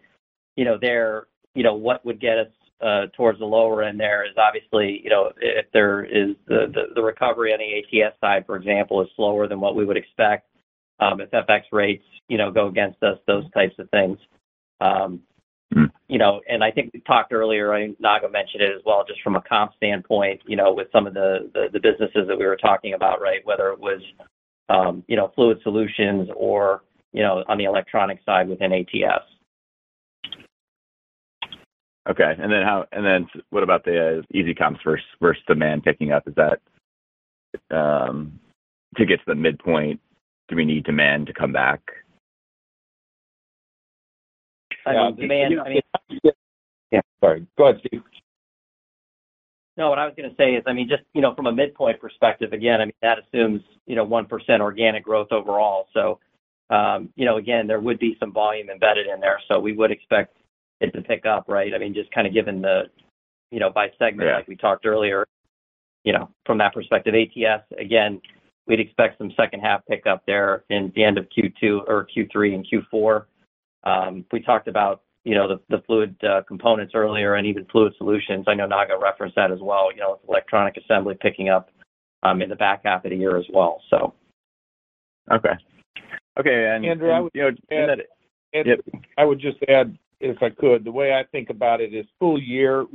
you 0.56 0.66
know, 0.66 0.78
there, 0.80 1.28
you 1.56 1.64
know, 1.64 1.74
what 1.74 2.06
would 2.06 2.22
get 2.22 2.38
us 2.38 2.48
uh, 2.82 3.08
towards 3.16 3.40
the 3.40 3.46
lower 3.46 3.84
end 3.84 4.00
there 4.00 4.26
is 4.26 4.36
obviously, 4.38 5.02
you 5.04 5.10
know, 5.10 5.32
if 5.40 5.66
there 5.74 6.04
is 6.04 6.36
the 6.48 7.02
recovery 7.02 7.54
on 7.54 7.60
the 7.60 8.04
ATS 8.04 8.16
side, 8.20 8.46
for 8.46 8.56
example, 8.56 9.02
is 9.02 9.08
slower 9.16 9.48
than 9.48 9.60
what 9.60 9.76
we 9.76 9.86
would 9.86 9.98
expect, 9.98 10.48
um, 11.00 11.22
if 11.22 11.32
FX 11.32 11.62
rates, 11.72 12.04
you 12.28 12.38
know, 12.38 12.52
go 12.52 12.68
against 12.68 13.02
us, 13.02 13.18
those 13.26 13.50
types 13.52 13.74
of 13.80 13.90
things. 13.90 14.18
Um, 14.82 15.22
You 16.14 16.20
know, 16.20 16.42
and 16.48 16.64
I 16.64 16.70
think 16.70 16.92
we 16.94 17.00
talked 17.00 17.34
earlier, 17.34 17.74
think 17.74 17.96
Naga 18.00 18.30
mentioned 18.30 18.62
it 18.62 18.70
as 18.72 18.84
well, 18.86 19.04
just 19.04 19.20
from 19.24 19.36
a 19.36 19.42
comp 19.42 19.72
standpoint, 19.78 20.42
you 20.46 20.56
know, 20.56 20.72
with 20.72 20.88
some 20.92 21.08
of 21.08 21.16
the 21.16 21.80
businesses 21.82 22.28
that 22.28 22.38
we 22.38 22.46
were 22.46 22.56
talking 22.56 22.94
about, 22.94 23.20
right? 23.20 23.44
Whether 23.46 23.70
it 23.70 23.80
was, 23.80 24.00
um, 24.70 25.04
you 25.08 25.16
know, 25.16 25.32
Fluid 25.34 25.58
Solutions 25.64 26.30
or, 26.36 26.84
you 27.14 27.24
know, 27.24 27.44
on 27.48 27.58
the 27.58 27.64
electronic 27.64 28.20
side 28.28 28.48
within 28.48 28.72
ATS. 28.72 29.26
Okay. 32.08 32.36
And 32.38 32.52
then 32.52 32.62
how 32.62 32.86
and 32.92 33.04
then 33.04 33.28
what 33.50 33.64
about 33.64 33.84
the 33.84 34.20
uh, 34.20 34.22
easy 34.32 34.54
comps 34.54 34.82
versus 34.84 35.44
demand 35.48 35.84
picking 35.84 36.12
up? 36.12 36.28
Is 36.28 36.36
that 36.36 37.76
um, 37.76 38.40
to 38.98 39.06
get 39.08 39.18
to 39.18 39.26
the 39.26 39.36
midpoint, 39.36 40.00
do 40.48 40.56
we 40.56 40.64
need 40.66 40.84
demand 40.84 41.26
to 41.26 41.34
come 41.34 41.54
back? 41.54 41.82
Demand, 44.86 45.60
I 45.60 45.70
mean. 45.70 45.82
Yeah, 46.92 47.02
sorry. 47.24 47.46
Go 47.58 47.70
ahead, 47.70 47.82
Steve. 47.86 48.02
No, 49.76 49.90
what 49.90 49.98
I 49.98 50.06
was 50.06 50.14
gonna 50.16 50.36
say 50.38 50.54
is, 50.54 50.64
I 50.68 50.74
mean, 50.74 50.88
just, 50.88 51.02
you 51.14 51.22
know, 51.22 51.34
from 51.34 51.48
a 51.48 51.52
midpoint 51.52 52.00
perspective, 52.00 52.54
again, 52.54 52.80
I 52.80 52.86
mean, 52.86 52.94
that 53.02 53.18
assumes, 53.18 53.62
you 53.88 53.96
know, 53.96 54.06
1% 54.06 54.62
organic 54.62 55.04
growth 55.04 55.32
overall. 55.32 55.88
So 55.94 56.20
um, 56.70 57.10
you 57.16 57.26
know, 57.26 57.38
again, 57.38 57.68
there 57.68 57.80
would 57.80 58.00
be 58.00 58.18
some 58.20 58.32
volume 58.32 58.70
embedded 58.70 59.08
in 59.08 59.20
there, 59.20 59.40
so 59.48 59.60
we 59.60 59.74
would 59.74 59.92
expect 59.92 60.38
it 60.82 60.92
to 60.94 61.02
pick 61.02 61.26
up, 61.26 61.46
right? 61.48 61.74
I 61.74 61.78
mean, 61.78 61.94
just 61.94 62.12
kind 62.12 62.26
of 62.26 62.34
given 62.34 62.62
the, 62.62 62.84
you 63.52 63.60
know, 63.60 63.70
by 63.70 63.92
segment. 64.00 64.30
Yeah 64.30 64.38
Like 64.38 64.48
we 64.48 64.56
talked 64.56 64.86
earlier, 64.86 65.28
you 66.04 66.14
know, 66.14 66.30
from 66.46 66.58
that 66.60 66.74
perspective, 66.74 67.14
ATS, 67.14 67.64
again, 67.78 68.22
we'd 68.66 68.80
expect 68.80 69.18
some 69.18 69.32
second 69.38 69.60
half 69.60 69.86
pickup 69.88 70.24
there 70.26 70.64
in 70.70 70.92
the 70.96 71.04
end 71.04 71.18
of 71.18 71.28
Q2 71.30 71.84
or 71.88 72.08
Q3 72.16 72.56
and 72.56 72.68
Q4. 72.68 73.26
Um, 73.84 74.26
we 74.32 74.42
talked 74.42 74.68
about, 74.68 75.02
you 75.24 75.36
know, 75.36 75.60
the 75.70 75.82
fluid 75.86 76.16
uh, 76.24 76.42
components 76.48 76.94
earlier 76.96 77.36
and 77.36 77.48
even 77.48 77.66
Fluid 77.66 77.94
Solutions. 77.98 78.46
I 78.48 78.54
know 78.54 78.66
Naga 78.66 78.98
referenced 78.98 79.36
that 79.36 79.52
as 79.52 79.60
well, 79.62 79.92
you 79.92 80.00
know, 80.00 80.20
electronic 80.28 80.78
assembly 80.78 81.16
picking 81.20 81.50
up 81.50 81.70
um, 82.24 82.42
in 82.42 82.50
the 82.50 82.56
back 82.56 82.82
half 82.86 83.06
of 83.06 83.12
the 83.12 83.18
year 83.18 83.38
as 83.38 83.46
well, 83.54 83.82
so. 83.90 84.14
Okay. 85.32 85.54
Okay. 86.40 86.66
and- 86.76 86.86
Andrew, 86.86 87.08
you 87.34 87.42
know. 87.42 87.50
I 89.18 89.26
would 89.26 89.40
just 89.40 89.58
add, 89.68 89.98
if 90.24 90.42
I 90.42 90.50
could, 90.50 90.86
the 90.86 90.92
way 90.92 91.14
I 91.14 91.24
think 91.32 91.50
about 91.50 91.82
it 91.82 91.94
is 91.94 92.06
full 92.18 92.42
year, 92.42 92.86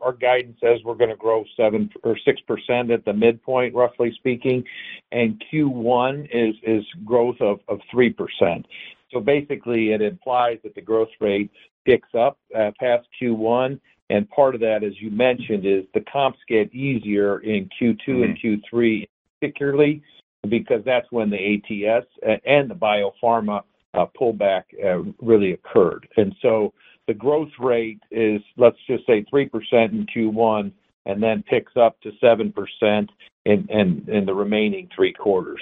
our 0.00 0.12
guidance 0.12 0.58
says 0.60 0.80
we're 0.84 0.94
gonna 0.94 1.16
grow 1.16 1.44
7 1.56 1.90
or 2.02 2.16
6% 2.16 2.92
at 2.92 3.04
the 3.04 3.12
midpoint, 3.12 3.74
roughly 3.74 4.12
speaking, 4.16 4.64
and 5.12 5.42
Q1 5.52 6.28
is 6.32 6.56
is 6.62 6.84
growth 7.04 7.40
of 7.40 7.60
3%. 7.94 8.64
So 9.12 9.20
basically, 9.20 9.92
it 9.92 10.00
implies 10.00 10.58
that 10.62 10.74
the 10.74 10.80
growth 10.80 11.10
rate 11.20 11.50
picks 11.84 12.08
up 12.14 12.38
uh, 12.56 12.70
past 12.80 13.06
Q1, 13.20 13.78
And 14.08 14.28
part 14.30 14.54
of 14.54 14.60
that, 14.62 14.82
as 14.82 15.00
you 15.00 15.10
mentioned, 15.10 15.66
is 15.66 15.84
the 15.94 16.04
comps 16.12 16.38
get 16.48 16.74
easier 16.74 17.40
in 17.40 17.68
Q2 17.80 18.08
and 18.08 18.38
mm-hmm. 18.38 18.76
Q3, 18.76 19.08
particularly 19.40 20.02
because 20.48 20.82
that's 20.84 21.10
when 21.10 21.30
the 21.30 21.36
ATS 21.36 22.06
uh, 22.26 22.36
and 22.44 22.70
the 22.70 22.74
biopharma 22.74 23.62
Uh, 23.94 24.06
pullback 24.18 24.62
uh, 24.82 25.02
really 25.20 25.52
occurred. 25.52 26.08
And 26.16 26.34
so 26.40 26.72
the 27.08 27.14
growth 27.14 27.50
rate 27.60 28.00
is, 28.10 28.40
let's 28.56 28.78
just 28.86 29.06
say, 29.06 29.24
3% 29.32 29.50
in 29.72 30.06
Q1 30.06 30.72
and 31.04 31.22
then 31.22 31.42
picks 31.42 31.72
up 31.76 32.00
to 32.00 32.10
7% 32.22 33.08
in 33.44 34.24
the 34.26 34.32
remaining 34.34 34.88
three 34.94 35.12
quarters, 35.12 35.60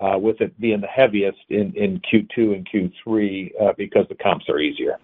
uh, 0.00 0.18
with 0.18 0.40
it 0.40 0.58
being 0.60 0.80
the 0.80 0.88
heaviest 0.88 1.38
in 1.48 2.00
Q2 2.12 2.54
and 2.54 2.68
Q3 2.68 3.76
because 3.78 4.04
the 4.08 4.16
comps 4.16 4.46
are 4.48 4.58
easier. 4.58 4.98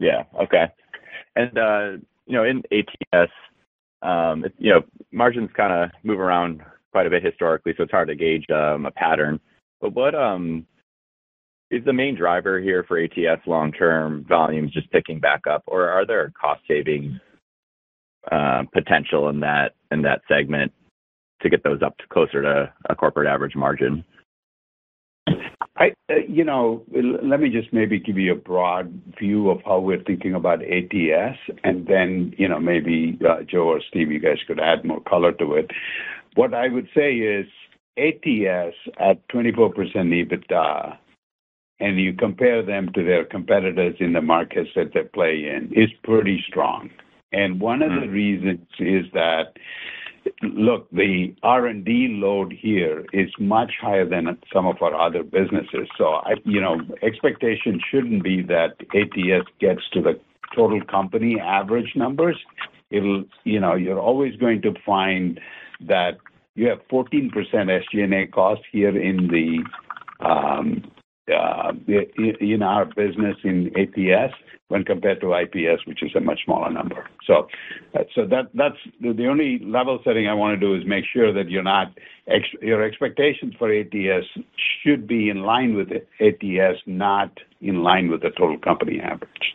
Yeah. 0.00 0.24
Okay. 0.42 0.64
And 1.36 1.58
uh 1.58 2.04
you 2.26 2.36
know 2.36 2.44
in 2.44 2.62
ATS, 2.72 3.30
um, 4.02 4.44
you 4.58 4.72
know, 4.72 4.82
margins 5.12 5.50
kind 5.56 5.72
of 5.72 5.90
move 6.02 6.18
around 6.18 6.62
quite 6.90 7.06
a 7.06 7.10
bit 7.10 7.24
historically, 7.24 7.74
so 7.76 7.84
it's 7.84 7.92
hard 7.92 8.08
to 8.08 8.16
gauge 8.16 8.46
um, 8.50 8.86
a 8.86 8.90
pattern. 8.90 9.38
But 9.80 9.94
what 9.94 10.14
um, 10.14 10.66
is 11.70 11.84
the 11.84 11.92
main 11.92 12.16
driver 12.16 12.60
here 12.60 12.84
for 12.86 12.98
ATS 12.98 13.46
long-term 13.46 14.24
volumes 14.28 14.72
just 14.72 14.90
picking 14.90 15.20
back 15.20 15.46
up, 15.48 15.62
or 15.66 15.88
are 15.88 16.06
there 16.06 16.32
cost-saving 16.40 17.20
uh, 18.30 18.64
potential 18.72 19.28
in 19.28 19.40
that 19.40 19.74
in 19.90 20.02
that 20.02 20.20
segment 20.28 20.72
to 21.42 21.48
get 21.48 21.62
those 21.62 21.80
up 21.82 21.96
closer 22.12 22.42
to 22.42 22.72
a 22.88 22.94
corporate 22.94 23.28
average 23.28 23.56
margin? 23.56 24.04
I 25.76 25.92
uh, 26.10 26.16
you 26.28 26.44
know, 26.44 26.82
let 26.92 27.40
me 27.40 27.48
just 27.48 27.72
maybe 27.72 27.98
give 27.98 28.18
you 28.18 28.32
a 28.32 28.36
broad 28.36 28.92
view 29.18 29.50
of 29.50 29.60
how 29.64 29.78
we're 29.78 30.02
thinking 30.02 30.34
about 30.34 30.60
ATS, 30.62 31.38
and 31.64 31.86
then 31.86 32.34
you 32.36 32.48
know, 32.48 32.58
maybe 32.58 33.18
uh, 33.28 33.42
Joe 33.48 33.68
or 33.68 33.80
Steve, 33.88 34.10
you 34.10 34.18
guys 34.18 34.38
could 34.46 34.60
add 34.60 34.84
more 34.84 35.00
color 35.00 35.32
to 35.32 35.54
it. 35.54 35.70
What 36.34 36.52
I 36.52 36.68
would 36.68 36.88
say 36.94 37.14
is 37.14 37.46
ATS 37.96 38.74
at 38.98 39.26
24% 39.28 39.74
EBITDA, 39.74 40.96
and 41.80 41.98
you 41.98 42.12
compare 42.12 42.62
them 42.62 42.90
to 42.94 43.02
their 43.02 43.24
competitors 43.24 43.96
in 44.00 44.12
the 44.12 44.20
markets 44.20 44.70
that 44.76 44.92
they 44.94 45.02
play 45.02 45.46
in, 45.46 45.72
is 45.72 45.90
pretty 46.04 46.42
strong. 46.46 46.90
And 47.32 47.60
one 47.60 47.82
of 47.82 47.90
the 47.90 48.06
mm. 48.06 48.12
reasons 48.12 48.66
is 48.78 49.06
that, 49.14 49.54
look, 50.42 50.90
the 50.90 51.34
R&D 51.42 52.18
load 52.20 52.52
here 52.52 53.06
is 53.12 53.30
much 53.38 53.72
higher 53.80 54.06
than 54.06 54.36
some 54.52 54.66
of 54.66 54.76
our 54.82 54.94
other 54.94 55.22
businesses. 55.22 55.88
So 55.96 56.14
I, 56.14 56.34
you 56.44 56.60
know, 56.60 56.80
expectation 57.02 57.80
shouldn't 57.90 58.22
be 58.22 58.42
that 58.42 58.74
ATS 58.94 59.46
gets 59.60 59.82
to 59.94 60.02
the 60.02 60.20
total 60.54 60.80
company 60.84 61.38
average 61.40 61.92
numbers. 61.94 62.36
It'll, 62.90 63.24
you 63.44 63.60
know, 63.60 63.74
you're 63.74 64.00
always 64.00 64.36
going 64.36 64.60
to 64.62 64.74
find 64.84 65.40
that 65.86 66.18
you 66.56 66.68
have 66.68 66.80
14% 66.90 67.32
SG&A 67.32 68.26
cost 68.26 68.62
here 68.72 69.00
in 69.00 69.28
um, 70.20 70.89
Uh, 71.30 71.72
our 72.62 72.84
business 72.84 73.36
in 73.44 73.70
ATS 73.76 74.34
when 74.68 74.84
compared 74.84 75.20
to 75.20 75.34
IPS, 75.34 75.84
which 75.86 76.02
is 76.02 76.10
a 76.14 76.20
much 76.20 76.40
smaller 76.44 76.70
number. 76.70 77.08
So 77.26 77.48
uh, 77.94 78.04
so 78.14 78.26
that 78.26 78.50
that's 78.54 78.76
the 79.00 79.12
the 79.12 79.26
only 79.26 79.58
level 79.64 79.98
setting 80.04 80.28
I 80.28 80.34
want 80.34 80.58
to 80.58 80.66
do 80.66 80.74
is 80.74 80.86
make 80.86 81.04
sure 81.12 81.32
that 81.32 81.50
you're 81.50 81.62
not 81.62 81.88
ex 82.28 82.44
your 82.62 82.82
expectations 82.82 83.54
for 83.58 83.72
ATS 83.72 84.26
should 84.82 85.06
be 85.06 85.28
in 85.28 85.42
line 85.42 85.74
with 85.74 85.88
ATS, 86.20 86.78
not 86.86 87.30
in 87.60 87.82
line 87.82 88.10
with 88.10 88.22
the 88.22 88.30
total 88.30 88.58
company 88.58 89.00
average. 89.00 89.54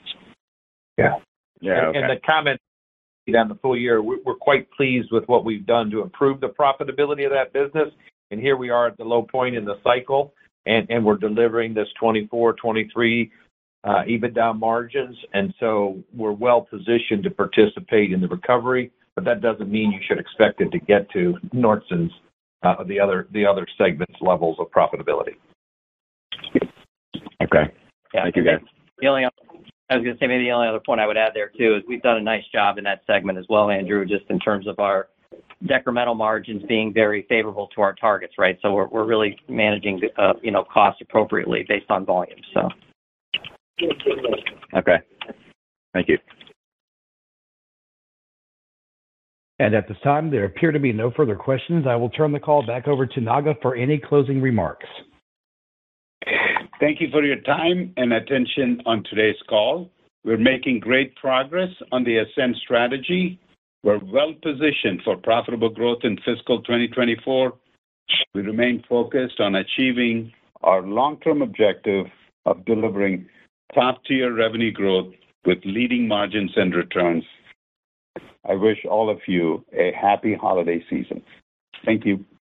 Yeah. 0.98 1.16
Yeah. 1.62 1.92
And 1.94 2.10
the 2.10 2.20
comment 2.26 2.60
on 3.34 3.48
the 3.50 3.56
full 3.56 3.78
year, 3.78 4.02
we're 4.02 4.36
quite 4.40 4.70
pleased 4.72 5.10
with 5.12 5.24
what 5.28 5.46
we've 5.46 5.66
done 5.66 5.90
to 5.90 6.02
improve 6.02 6.42
the 6.42 6.50
profitability 6.50 7.26
of 7.26 7.32
that 7.32 7.54
business. 7.54 7.92
And 8.32 8.40
here 8.40 8.58
we 8.58 8.70
are 8.70 8.88
at 8.88 8.98
the 8.98 9.04
low 9.04 9.24
point 9.24 9.56
in 9.56 9.66
the 9.66 9.76
cycle, 9.84 10.34
and 10.66 11.06
we're 11.06 11.18
delivering 11.18 11.74
this 11.74 11.88
24%-23% 12.02 13.30
uh, 13.84 14.04
EBITDA 14.10 14.58
margins. 14.58 15.16
And 15.34 15.54
so 15.60 16.04
we're 16.14 16.32
well-positioned 16.32 17.24
to 17.24 17.30
participate 17.30 18.12
in 18.12 18.20
the 18.20 18.28
recovery, 18.28 18.92
but 19.16 19.24
that 19.26 19.42
doesn't 19.42 19.70
mean 19.70 19.92
you 19.92 20.00
should 20.08 20.18
expect 20.18 20.62
it 20.62 20.72
to 20.72 20.80
get 20.80 21.10
to 21.12 21.36
Nordson's, 21.54 22.12
uh, 22.64 22.84
the 22.84 23.00
other 23.00 23.28
the 23.32 23.46
other 23.46 23.68
segments' 23.78 24.16
levels 24.22 24.58
of 24.60 24.72
profitability. 24.72 25.36
Okay. 27.44 27.72
Thank 28.12 28.36
you, 28.36 28.44
guys. 28.44 28.62
The 29.00 29.08
only 29.08 29.26
I 29.26 29.96
was 29.98 30.04
going 30.04 30.16
to 30.16 30.20
say 30.20 30.28
maybe 30.28 30.46
the 30.46 30.52
only 30.52 30.68
other 30.68 30.80
point 30.84 31.00
I 31.00 31.06
would 31.06 31.18
add 31.18 31.34
there 31.36 31.52
too 31.56 31.76
is 31.76 31.84
we've 31.88 32.02
done 32.02 32.18
a 32.18 32.22
nice 32.22 32.44
job 32.52 32.80
in 32.80 32.84
that 32.86 33.02
segment 33.06 33.38
as 33.38 33.46
well, 33.50 33.70
Andrew, 33.70 34.04
just 34.06 34.26
in 34.30 34.40
terms 34.40 34.68
of 34.68 34.80
our 34.80 35.10
decremental 35.64 36.16
margins 36.16 36.64
being 36.64 36.94
very 36.94 37.26
favorable 37.30 37.68
to 37.76 37.82
our 37.82 37.94
targets, 37.94 38.34
right? 38.38 38.58
So 38.62 38.74
we're 38.74 39.06
really 39.06 39.38
managing 39.48 40.02
uh, 40.18 40.34
you 40.42 40.52
know, 40.52 40.64
costs 40.64 41.02
appropriately 41.02 41.66
based 41.68 41.90
on 41.90 42.06
volume, 42.06 42.40
so. 42.54 42.70
Okay. 44.76 44.98
Thank 45.94 46.10
you. 46.10 46.18
And 49.60 49.74
at 49.74 49.88
this 49.88 49.98
time, 50.04 50.30
there 50.30 50.44
appear 50.44 50.72
to 50.72 50.80
be 50.80 50.92
no 50.92 51.12
further 51.12 51.36
questions. 51.36 51.86
I 51.88 51.96
will 51.96 52.10
turn 52.10 52.34
the 52.34 52.40
call 52.40 52.66
back 52.66 52.88
over 52.88 53.06
to 53.06 53.22
Naga 53.22 53.56
for 53.62 53.76
any 53.76 53.98
closing 53.98 54.42
remarks. 54.42 54.86
Thank 56.80 57.00
you 57.00 57.08
for 57.10 57.24
your 57.24 57.40
time 57.42 57.94
and 57.96 58.12
attention 58.12 58.82
on 58.86 59.04
today's 59.10 59.42
call. 59.48 59.90
We're 60.26 60.38
making 60.38 60.82
great 60.82 61.16
progress 61.16 61.70
on 61.94 62.04
the 62.04 62.18
Ascend 62.18 62.58
Strategy. 62.64 63.40
We're 63.86 64.00
well-positioned 64.04 65.04
for 65.04 65.16
profitable 65.16 65.70
growth 65.70 66.00
in 66.02 66.18
fiscal 66.26 66.60
2024. 66.64 67.54
We 68.34 68.42
remain 68.42 68.84
focused 68.90 69.40
on 69.40 69.54
achieving 69.54 70.34
our 70.64 70.82
long-term 70.82 71.44
objective 71.44 72.08
of 72.48 72.66
delivering 72.66 73.28
top-tier 73.76 74.34
revenue 74.34 74.72
growth 74.72 75.14
with 75.46 75.60
leading 75.66 76.08
margins 76.08 76.50
and 76.56 76.74
returns. 76.74 77.24
I 78.50 78.56
wish 78.56 78.80
all 78.90 79.08
of 79.08 79.20
you 79.28 79.64
a 79.72 79.92
happy 79.92 80.34
holiday 80.34 80.84
season. 80.90 81.22
Thank 81.86 82.06
you. 82.06 82.26